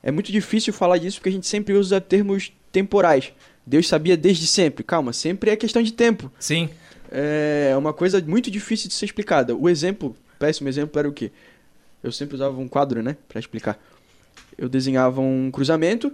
é 0.01 0.09
muito 0.09 0.31
difícil 0.31 0.71
falar 0.71 0.97
disso 0.97 1.17
porque 1.17 1.29
a 1.29 1.33
gente 1.33 1.47
sempre 1.47 1.73
usa 1.73 1.99
termos 1.99 2.53
temporais. 2.71 3.33
Deus 3.67 3.89
sabia 3.89 4.15
desde 4.15 4.47
sempre. 4.47 4.85
Calma, 4.85 5.11
sempre 5.11 5.51
é 5.51 5.57
questão 5.57 5.83
de 5.83 5.91
tempo. 5.91 6.31
Sim 6.39 6.69
é 7.11 7.75
uma 7.77 7.91
coisa 7.91 8.21
muito 8.21 8.49
difícil 8.49 8.87
de 8.87 8.93
ser 8.93 9.05
explicada. 9.05 9.53
O 9.53 9.67
exemplo, 9.67 10.15
péssimo 10.39 10.69
exemplo, 10.69 10.97
era 10.97 11.09
o 11.09 11.11
quê? 11.11 11.29
Eu 12.01 12.11
sempre 12.11 12.35
usava 12.35 12.57
um 12.59 12.67
quadro, 12.67 13.03
né, 13.03 13.17
para 13.27 13.39
explicar. 13.39 13.79
Eu 14.57 14.69
desenhava 14.69 15.19
um 15.19 15.51
cruzamento 15.51 16.11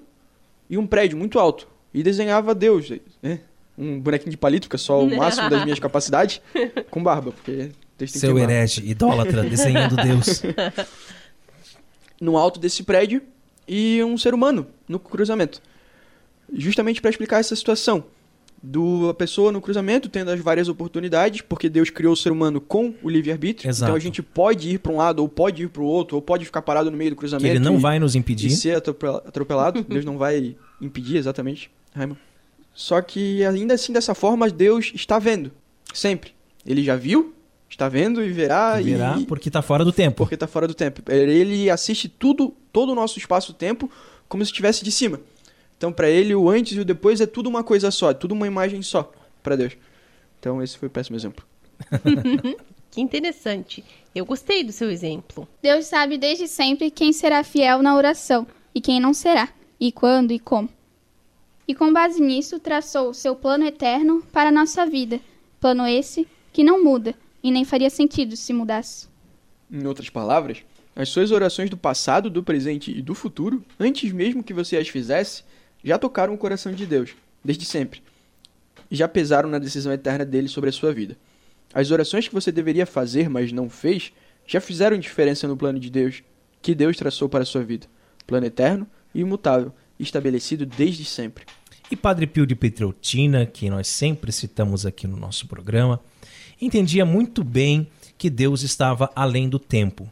e 0.69 0.77
um 0.77 0.87
prédio 0.87 1.17
muito 1.17 1.39
alto. 1.39 1.67
E 1.93 2.03
desenhava 2.03 2.53
Deus, 2.53 2.91
né? 3.21 3.39
Um 3.77 3.99
bonequinho 3.99 4.31
de 4.31 4.37
palito, 4.37 4.67
que 4.67 4.75
é 4.75 4.79
só 4.79 5.01
o 5.01 5.09
máximo 5.15 5.49
das 5.49 5.63
minhas 5.63 5.79
capacidades, 5.79 6.41
com 6.89 7.01
barba, 7.01 7.31
porque 7.31 7.71
Deus 7.97 8.11
tem 8.11 8.19
Seu 8.19 8.37
herege, 8.37 8.83
idólatra, 8.85 9.43
desenhando 9.43 9.95
Deus. 9.95 10.41
No 12.19 12.35
alto 12.35 12.59
desse 12.59 12.81
prédio 12.81 13.21
e 13.67 14.03
um 14.03 14.17
ser 14.17 14.33
humano 14.33 14.65
no 14.87 14.97
cruzamento. 14.97 15.61
Justamente 16.51 16.99
para 16.99 17.11
explicar 17.11 17.39
essa 17.39 17.55
situação 17.55 18.05
do 18.61 19.09
a 19.09 19.13
pessoa 19.13 19.51
no 19.51 19.61
cruzamento 19.61 20.09
tendo 20.09 20.31
as 20.31 20.39
várias 20.39 20.67
oportunidades, 20.67 21.41
porque 21.41 21.69
Deus 21.69 21.89
criou 21.89 22.13
o 22.13 22.17
ser 22.17 22.31
humano 22.31 22.59
com 22.59 22.93
o 23.03 23.09
livre-arbítrio. 23.09 23.71
Então 23.71 23.93
a 23.93 23.99
gente 23.99 24.21
pode 24.21 24.69
ir 24.71 24.79
para 24.79 24.91
um 24.91 24.97
lado, 24.97 25.19
ou 25.19 25.29
pode 25.29 25.63
ir 25.63 25.69
para 25.69 25.81
o 25.81 25.85
outro, 25.85 26.15
ou 26.15 26.21
pode 26.21 26.45
ficar 26.45 26.61
parado 26.61 26.89
no 26.89 26.97
meio 26.97 27.11
do 27.11 27.15
cruzamento. 27.15 27.45
Que 27.45 27.51
ele 27.51 27.59
não 27.59 27.75
e, 27.75 27.79
vai 27.79 27.99
nos 27.99 28.15
impedir. 28.15 28.47
E 28.47 28.51
ser 28.51 28.75
atropelado. 28.75 29.83
Deus 29.87 30.03
não 30.03 30.17
vai 30.17 30.55
impedir, 30.81 31.17
exatamente. 31.17 31.69
Raimund. 31.93 32.19
Só 32.73 33.01
que 33.01 33.43
ainda 33.43 33.73
assim, 33.73 33.91
dessa 33.91 34.13
forma, 34.13 34.49
Deus 34.49 34.91
está 34.93 35.17
vendo. 35.17 35.51
Sempre. 35.93 36.31
Ele 36.65 36.83
já 36.83 36.95
viu, 36.95 37.33
está 37.69 37.89
vendo 37.89 38.23
e 38.23 38.29
verá. 38.29 38.79
Verá 38.79 39.17
e... 39.19 39.25
porque 39.25 39.49
está 39.49 39.61
fora 39.61 39.83
do 39.83 39.91
tempo. 39.91 40.17
Porque 40.17 40.35
está 40.35 40.47
fora 40.47 40.67
do 40.67 40.73
tempo. 40.73 41.01
Ele 41.11 41.69
assiste 41.69 42.07
tudo, 42.07 42.53
todo 42.71 42.91
o 42.91 42.95
nosso 42.95 43.17
espaço-tempo, 43.17 43.89
como 44.27 44.43
se 44.45 44.51
estivesse 44.51 44.83
de 44.83 44.91
cima. 44.91 45.19
Então, 45.78 45.93
para 45.93 46.09
ele, 46.09 46.34
o 46.34 46.49
antes 46.49 46.75
e 46.75 46.80
o 46.80 46.86
depois 46.86 47.21
é 47.21 47.28
tudo 47.28 47.47
uma 47.47 47.63
coisa 47.63 47.91
só, 47.91 48.11
é 48.11 48.13
tudo 48.13 48.34
uma 48.34 48.47
imagem 48.47 48.82
só 48.82 49.11
para 49.43 49.55
Deus. 49.55 49.78
Então, 50.39 50.61
esse 50.61 50.78
foi 50.78 50.88
o 50.88 50.91
péssimo 50.91 51.15
exemplo. 51.15 51.45
que 52.89 52.99
interessante. 52.99 53.84
Eu 54.13 54.25
gostei 54.25 54.63
do 54.63 54.71
seu 54.71 54.89
exemplo. 54.89 55.47
Deus 55.61 55.86
sabe 55.86 56.17
desde 56.17 56.47
sempre 56.47 56.89
quem 56.89 57.13
será 57.13 57.43
fiel 57.43 57.84
na 57.84 57.95
oração 57.95 58.47
e 58.73 58.82
quem 58.82 58.99
não 58.99 59.13
será, 59.13 59.49
e 59.80 59.91
quando 59.91 60.32
e 60.32 60.39
como. 60.39 60.69
E 61.67 61.75
com 61.75 61.93
base 61.93 62.21
nisso, 62.21 62.59
traçou 62.59 63.13
seu 63.13 63.36
plano 63.36 63.65
eterno 63.65 64.23
para 64.32 64.49
a 64.49 64.51
nossa 64.51 64.86
vida. 64.86 65.19
Plano 65.59 65.86
esse 65.86 66.28
que 66.51 66.63
não 66.63 66.84
muda 66.84 67.13
e 67.43 67.51
nem 67.51 67.65
faria 67.65 67.89
sentido 67.89 68.36
se 68.36 68.53
mudasse. 68.53 69.07
Em 69.71 69.86
outras 69.86 70.09
palavras, 70.09 70.63
as 70.95 71.09
suas 71.09 71.30
orações 71.30 71.69
do 71.69 71.78
passado, 71.78 72.30
do 72.30 72.41
presente 72.41 72.89
e 72.91 73.01
do 73.01 73.13
futuro, 73.13 73.63
antes 73.80 74.11
mesmo 74.11 74.43
que 74.43 74.53
você 74.53 74.78
as 74.78 74.88
fizesse, 74.88 75.43
já 75.84 75.97
tocaram 75.97 76.34
o 76.34 76.38
coração 76.38 76.71
de 76.71 76.86
Deus, 76.86 77.11
desde 77.43 77.65
sempre, 77.65 78.01
e 78.89 78.95
já 78.95 79.07
pesaram 79.07 79.49
na 79.49 79.59
decisão 79.59 79.91
eterna 79.91 80.25
dele 80.25 80.47
sobre 80.47 80.69
a 80.69 80.73
sua 80.73 80.93
vida. 80.93 81.17
As 81.73 81.91
orações 81.91 82.28
que 82.28 82.34
você 82.34 82.51
deveria 82.51 82.86
fazer, 82.86 83.30
mas 83.30 83.51
não 83.51 83.69
fez, 83.69 84.11
já 84.45 84.61
fizeram 84.61 84.97
diferença 84.97 85.47
no 85.47 85.57
plano 85.57 85.80
de 85.80 85.89
Deus, 85.89 86.23
que 86.61 86.73
Deus 86.73 86.97
traçou 86.97 87.28
para 87.28 87.43
a 87.43 87.45
sua 87.45 87.63
vida. 87.63 87.88
Plano 88.25 88.45
eterno 88.45 88.88
e 89.13 89.21
imutável, 89.21 89.73
estabelecido 89.99 90.65
desde 90.65 91.05
sempre. 91.05 91.45
E 91.89 91.95
Padre 91.95 92.28
Pio 92.28 92.45
de 92.45 92.55
Petreutina, 92.55 93.45
que 93.45 93.69
nós 93.69 93.88
sempre 93.88 94.32
citamos 94.32 94.86
aqui 94.86 95.07
no 95.07 95.17
nosso 95.17 95.47
programa, 95.47 95.99
entendia 96.61 97.05
muito 97.05 97.43
bem 97.43 97.88
que 98.17 98.30
Deus 98.30 98.63
estava 98.63 99.09
além 99.15 99.47
do 99.47 99.59
tempo. 99.59 100.09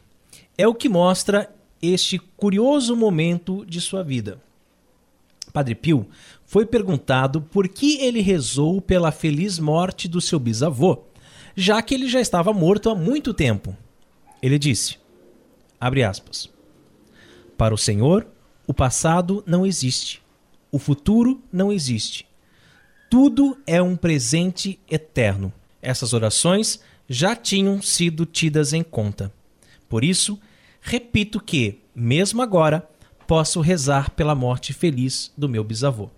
É 0.57 0.67
o 0.67 0.75
que 0.75 0.87
mostra 0.87 1.53
este 1.81 2.17
curioso 2.17 2.95
momento 2.95 3.65
de 3.65 3.81
sua 3.81 4.03
vida. 4.03 4.41
Padre 5.55 5.73
Pio, 5.73 6.05
foi 6.45 6.65
perguntado 6.65 7.41
por 7.41 7.69
que 7.69 8.01
ele 8.01 8.19
rezou 8.19 8.81
pela 8.81 9.09
feliz 9.09 9.57
morte 9.57 10.05
do 10.05 10.19
seu 10.19 10.37
bisavô, 10.37 11.03
já 11.55 11.81
que 11.81 11.95
ele 11.95 12.09
já 12.09 12.19
estava 12.19 12.51
morto 12.51 12.89
há 12.89 12.95
muito 12.95 13.33
tempo. 13.33 13.73
Ele 14.41 14.59
disse: 14.59 14.97
aspas. 15.79 16.49
Para 17.57 17.73
o 17.73 17.77
Senhor, 17.77 18.27
o 18.67 18.73
passado 18.73 19.45
não 19.47 19.65
existe, 19.65 20.21
o 20.69 20.77
futuro 20.77 21.41
não 21.53 21.71
existe. 21.71 22.27
Tudo 23.09 23.57
é 23.65 23.81
um 23.81 23.95
presente 23.95 24.77
eterno. 24.91 25.53
Essas 25.81 26.11
orações 26.11 26.81
já 27.07 27.33
tinham 27.33 27.81
sido 27.81 28.25
tidas 28.25 28.73
em 28.73 28.83
conta. 28.83 29.31
Por 29.87 30.03
isso, 30.03 30.37
repito 30.81 31.39
que, 31.39 31.79
mesmo 31.95 32.41
agora, 32.41 32.85
posso 33.27 33.61
rezar 33.61 34.09
pela 34.11 34.35
morte 34.35 34.73
feliz 34.73 35.31
do 35.37 35.49
meu 35.49 35.63
bisavô. 35.63 36.09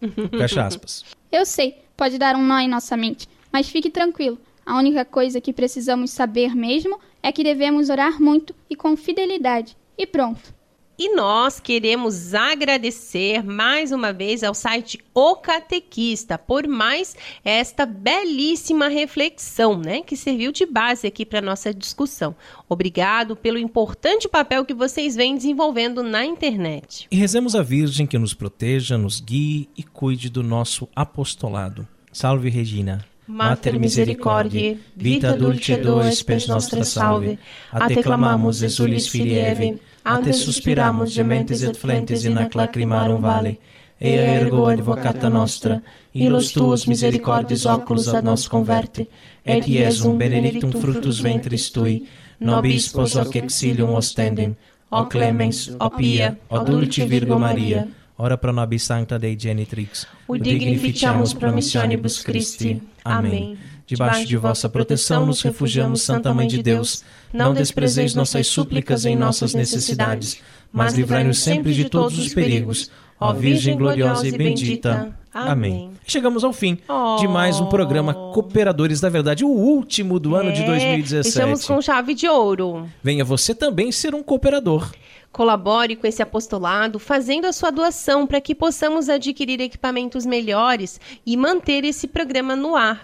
Fecha 0.36 0.66
aspas. 0.66 1.04
Eu 1.30 1.46
sei, 1.46 1.78
pode 1.96 2.18
dar 2.18 2.36
um 2.36 2.44
nó 2.44 2.58
em 2.58 2.68
nossa 2.68 2.96
mente, 2.96 3.28
mas 3.52 3.68
fique 3.68 3.90
tranquilo. 3.90 4.38
A 4.64 4.76
única 4.76 5.04
coisa 5.04 5.40
que 5.40 5.52
precisamos 5.52 6.10
saber 6.10 6.54
mesmo 6.54 6.98
é 7.22 7.32
que 7.32 7.44
devemos 7.44 7.90
orar 7.90 8.20
muito 8.20 8.54
e 8.68 8.76
com 8.76 8.96
fidelidade. 8.96 9.76
E 9.96 10.06
pronto. 10.06 10.54
E 10.98 11.14
nós 11.14 11.58
queremos 11.58 12.34
agradecer 12.34 13.42
mais 13.42 13.92
uma 13.92 14.12
vez 14.12 14.44
ao 14.44 14.54
site 14.54 14.98
O 15.14 15.36
Catequista 15.36 16.36
por 16.36 16.68
mais 16.68 17.16
esta 17.42 17.86
belíssima 17.86 18.88
reflexão, 18.88 19.78
né, 19.78 20.02
que 20.02 20.16
serviu 20.16 20.52
de 20.52 20.66
base 20.66 21.06
aqui 21.06 21.24
para 21.24 21.40
nossa 21.40 21.72
discussão. 21.72 22.36
Obrigado 22.68 23.34
pelo 23.34 23.58
importante 23.58 24.28
papel 24.28 24.66
que 24.66 24.74
vocês 24.74 25.16
vêm 25.16 25.34
desenvolvendo 25.34 26.02
na 26.02 26.26
internet. 26.26 27.08
E 27.10 27.16
rezemos 27.16 27.56
a 27.56 27.62
Virgem 27.62 28.06
que 28.06 28.18
nos 28.18 28.34
proteja, 28.34 28.98
nos 28.98 29.18
guie 29.18 29.70
e 29.76 29.82
cuide 29.82 30.28
do 30.28 30.42
nosso 30.42 30.86
apostolado. 30.94 31.88
Salve 32.12 32.50
Regina. 32.50 33.04
Mater 33.26 33.78
misericordiae, 33.78 34.78
vita 34.94 35.34
dulce 35.34 35.72
spes 36.12 36.46
nostra 36.48 36.84
salve, 36.84 37.38
a 37.70 37.86
te 37.86 38.02
clamamus 38.02 38.62
exulis 38.62 39.06
filievi, 39.06 39.80
ante 40.04 40.32
suspiramus 40.32 41.12
gementes 41.12 41.62
et 41.62 41.76
flentes 41.76 42.24
in 42.24 42.38
ac 42.38 42.54
lacrimarum 42.54 43.20
vale, 43.20 43.58
ea 44.00 44.40
ergo 44.40 44.66
advocata 44.66 45.28
nostra, 45.28 45.80
ilus 46.12 46.52
tuos 46.52 46.86
misericordis 46.86 47.64
oculos 47.66 48.08
ad 48.08 48.24
nos 48.24 48.48
converte, 48.48 49.06
et 49.44 49.66
Iesum 49.68 50.18
benedictum 50.18 50.72
fructus 50.72 51.20
ventris 51.22 51.70
tui, 51.70 52.08
nobis 52.40 52.88
pos 52.92 53.14
hoc 53.16 53.36
exilium 53.36 53.94
ostendem, 53.94 54.56
o 54.90 55.04
clemens, 55.06 55.68
o 55.78 55.90
pia, 55.90 56.36
o 56.50 56.58
dulce 56.58 57.06
Virgo 57.06 57.38
Maria, 57.38 57.86
ora 58.18 58.36
pro 58.36 58.52
nobis 58.52 58.82
sancta 58.82 59.18
Dei 59.18 59.36
genitrix, 59.38 60.06
o 60.26 60.36
dignificiamus 60.36 61.32
promissionibus 61.32 62.22
Christi. 62.22 62.82
Amém. 63.04 63.56
Debaixo 63.86 64.26
de 64.26 64.36
vossa 64.36 64.68
proteção 64.68 65.26
nos 65.26 65.42
refugiamos, 65.42 66.02
Santa 66.02 66.32
Mãe 66.32 66.46
de 66.46 66.62
Deus. 66.62 67.02
Não 67.32 67.52
desprezeis 67.52 68.14
nossas 68.14 68.46
súplicas 68.46 69.04
em 69.04 69.16
nossas 69.16 69.54
necessidades, 69.54 70.40
mas 70.72 70.94
livrai-nos 70.94 71.40
sempre 71.40 71.74
de 71.74 71.88
todos 71.88 72.18
os 72.18 72.32
perigos. 72.32 72.90
Ó 73.18 73.32
Virgem 73.32 73.76
gloriosa 73.76 74.26
e 74.26 74.32
bendita. 74.32 75.16
Amém. 75.32 75.92
Chegamos 76.04 76.44
ao 76.44 76.52
fim 76.52 76.76
oh. 76.88 77.16
de 77.18 77.26
mais 77.26 77.58
um 77.58 77.66
programa 77.66 78.12
Cooperadores 78.12 79.00
da 79.00 79.08
Verdade, 79.08 79.44
o 79.44 79.48
último 79.48 80.20
do 80.20 80.36
é, 80.36 80.40
ano 80.40 80.52
de 80.52 80.62
2017. 80.64 81.28
Estamos 81.28 81.64
com 81.64 81.80
chave 81.80 82.14
de 82.14 82.28
ouro. 82.28 82.88
Venha 83.02 83.24
você 83.24 83.54
também 83.54 83.90
ser 83.90 84.14
um 84.14 84.22
cooperador. 84.22 84.90
Colabore 85.30 85.96
com 85.96 86.06
esse 86.06 86.22
apostolado, 86.22 86.98
fazendo 86.98 87.46
a 87.46 87.52
sua 87.52 87.70
doação 87.70 88.26
para 88.26 88.40
que 88.40 88.54
possamos 88.54 89.08
adquirir 89.08 89.60
equipamentos 89.60 90.26
melhores 90.26 91.00
e 91.24 91.34
manter 91.36 91.84
esse 91.84 92.06
programa 92.06 92.54
no 92.54 92.76
ar. 92.76 93.02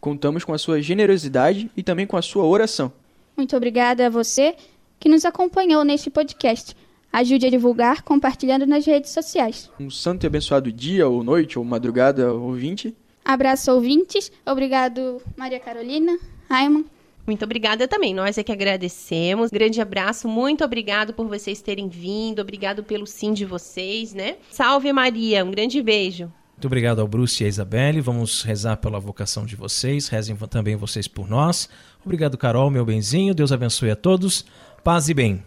Contamos 0.00 0.44
com 0.44 0.52
a 0.52 0.58
sua 0.58 0.80
generosidade 0.80 1.70
e 1.76 1.82
também 1.82 2.06
com 2.06 2.16
a 2.16 2.22
sua 2.22 2.44
oração. 2.44 2.92
Muito 3.36 3.56
obrigada 3.56 4.06
a 4.06 4.10
você 4.10 4.54
que 4.98 5.08
nos 5.08 5.24
acompanhou 5.24 5.84
neste 5.84 6.10
podcast. 6.10 6.74
Ajude 7.12 7.46
a 7.46 7.50
divulgar 7.50 8.02
compartilhando 8.02 8.66
nas 8.66 8.86
redes 8.86 9.10
sociais. 9.10 9.70
Um 9.80 9.90
santo 9.90 10.24
e 10.24 10.26
abençoado 10.26 10.70
dia, 10.70 11.08
ou 11.08 11.24
noite, 11.24 11.58
ou 11.58 11.64
madrugada, 11.64 12.32
ouvinte. 12.32 12.94
Abraço, 13.24 13.72
ouvintes. 13.72 14.30
Obrigado, 14.46 15.20
Maria 15.36 15.58
Carolina, 15.58 16.18
Raimon. 16.48 16.84
Muito 17.26 17.44
obrigada 17.44 17.86
também. 17.86 18.14
Nós 18.14 18.38
é 18.38 18.42
que 18.42 18.52
agradecemos. 18.52 19.50
Grande 19.50 19.80
abraço. 19.80 20.26
Muito 20.26 20.64
obrigado 20.64 21.12
por 21.12 21.26
vocês 21.26 21.60
terem 21.60 21.88
vindo. 21.88 22.40
Obrigado 22.40 22.82
pelo 22.82 23.06
sim 23.06 23.32
de 23.32 23.44
vocês, 23.44 24.12
né? 24.14 24.36
Salve 24.50 24.92
Maria. 24.92 25.44
Um 25.44 25.50
grande 25.50 25.82
beijo. 25.82 26.32
Muito 26.60 26.66
obrigado 26.66 27.00
ao 27.00 27.08
Bruce 27.08 27.42
e 27.42 27.46
à 27.46 27.48
Isabelle. 27.48 28.02
Vamos 28.02 28.42
rezar 28.42 28.76
pela 28.76 29.00
vocação 29.00 29.46
de 29.46 29.56
vocês. 29.56 30.08
Rezem 30.08 30.36
também 30.36 30.76
vocês 30.76 31.08
por 31.08 31.26
nós. 31.26 31.70
Obrigado, 32.04 32.36
Carol, 32.36 32.68
meu 32.68 32.84
benzinho. 32.84 33.32
Deus 33.32 33.50
abençoe 33.50 33.90
a 33.90 33.96
todos. 33.96 34.44
Paz 34.84 35.08
e 35.08 35.14
bem. 35.14 35.42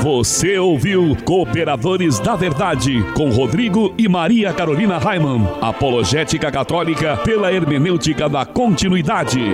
Você 0.00 0.58
ouviu 0.58 1.14
Cooperadores 1.22 2.18
da 2.18 2.34
Verdade 2.34 3.04
com 3.14 3.28
Rodrigo 3.28 3.94
e 3.98 4.08
Maria 4.08 4.54
Carolina 4.54 4.96
Raimann. 4.96 5.46
Apologética 5.60 6.50
Católica 6.50 7.18
pela 7.18 7.52
hermenêutica 7.52 8.26
da 8.26 8.46
continuidade. 8.46 9.52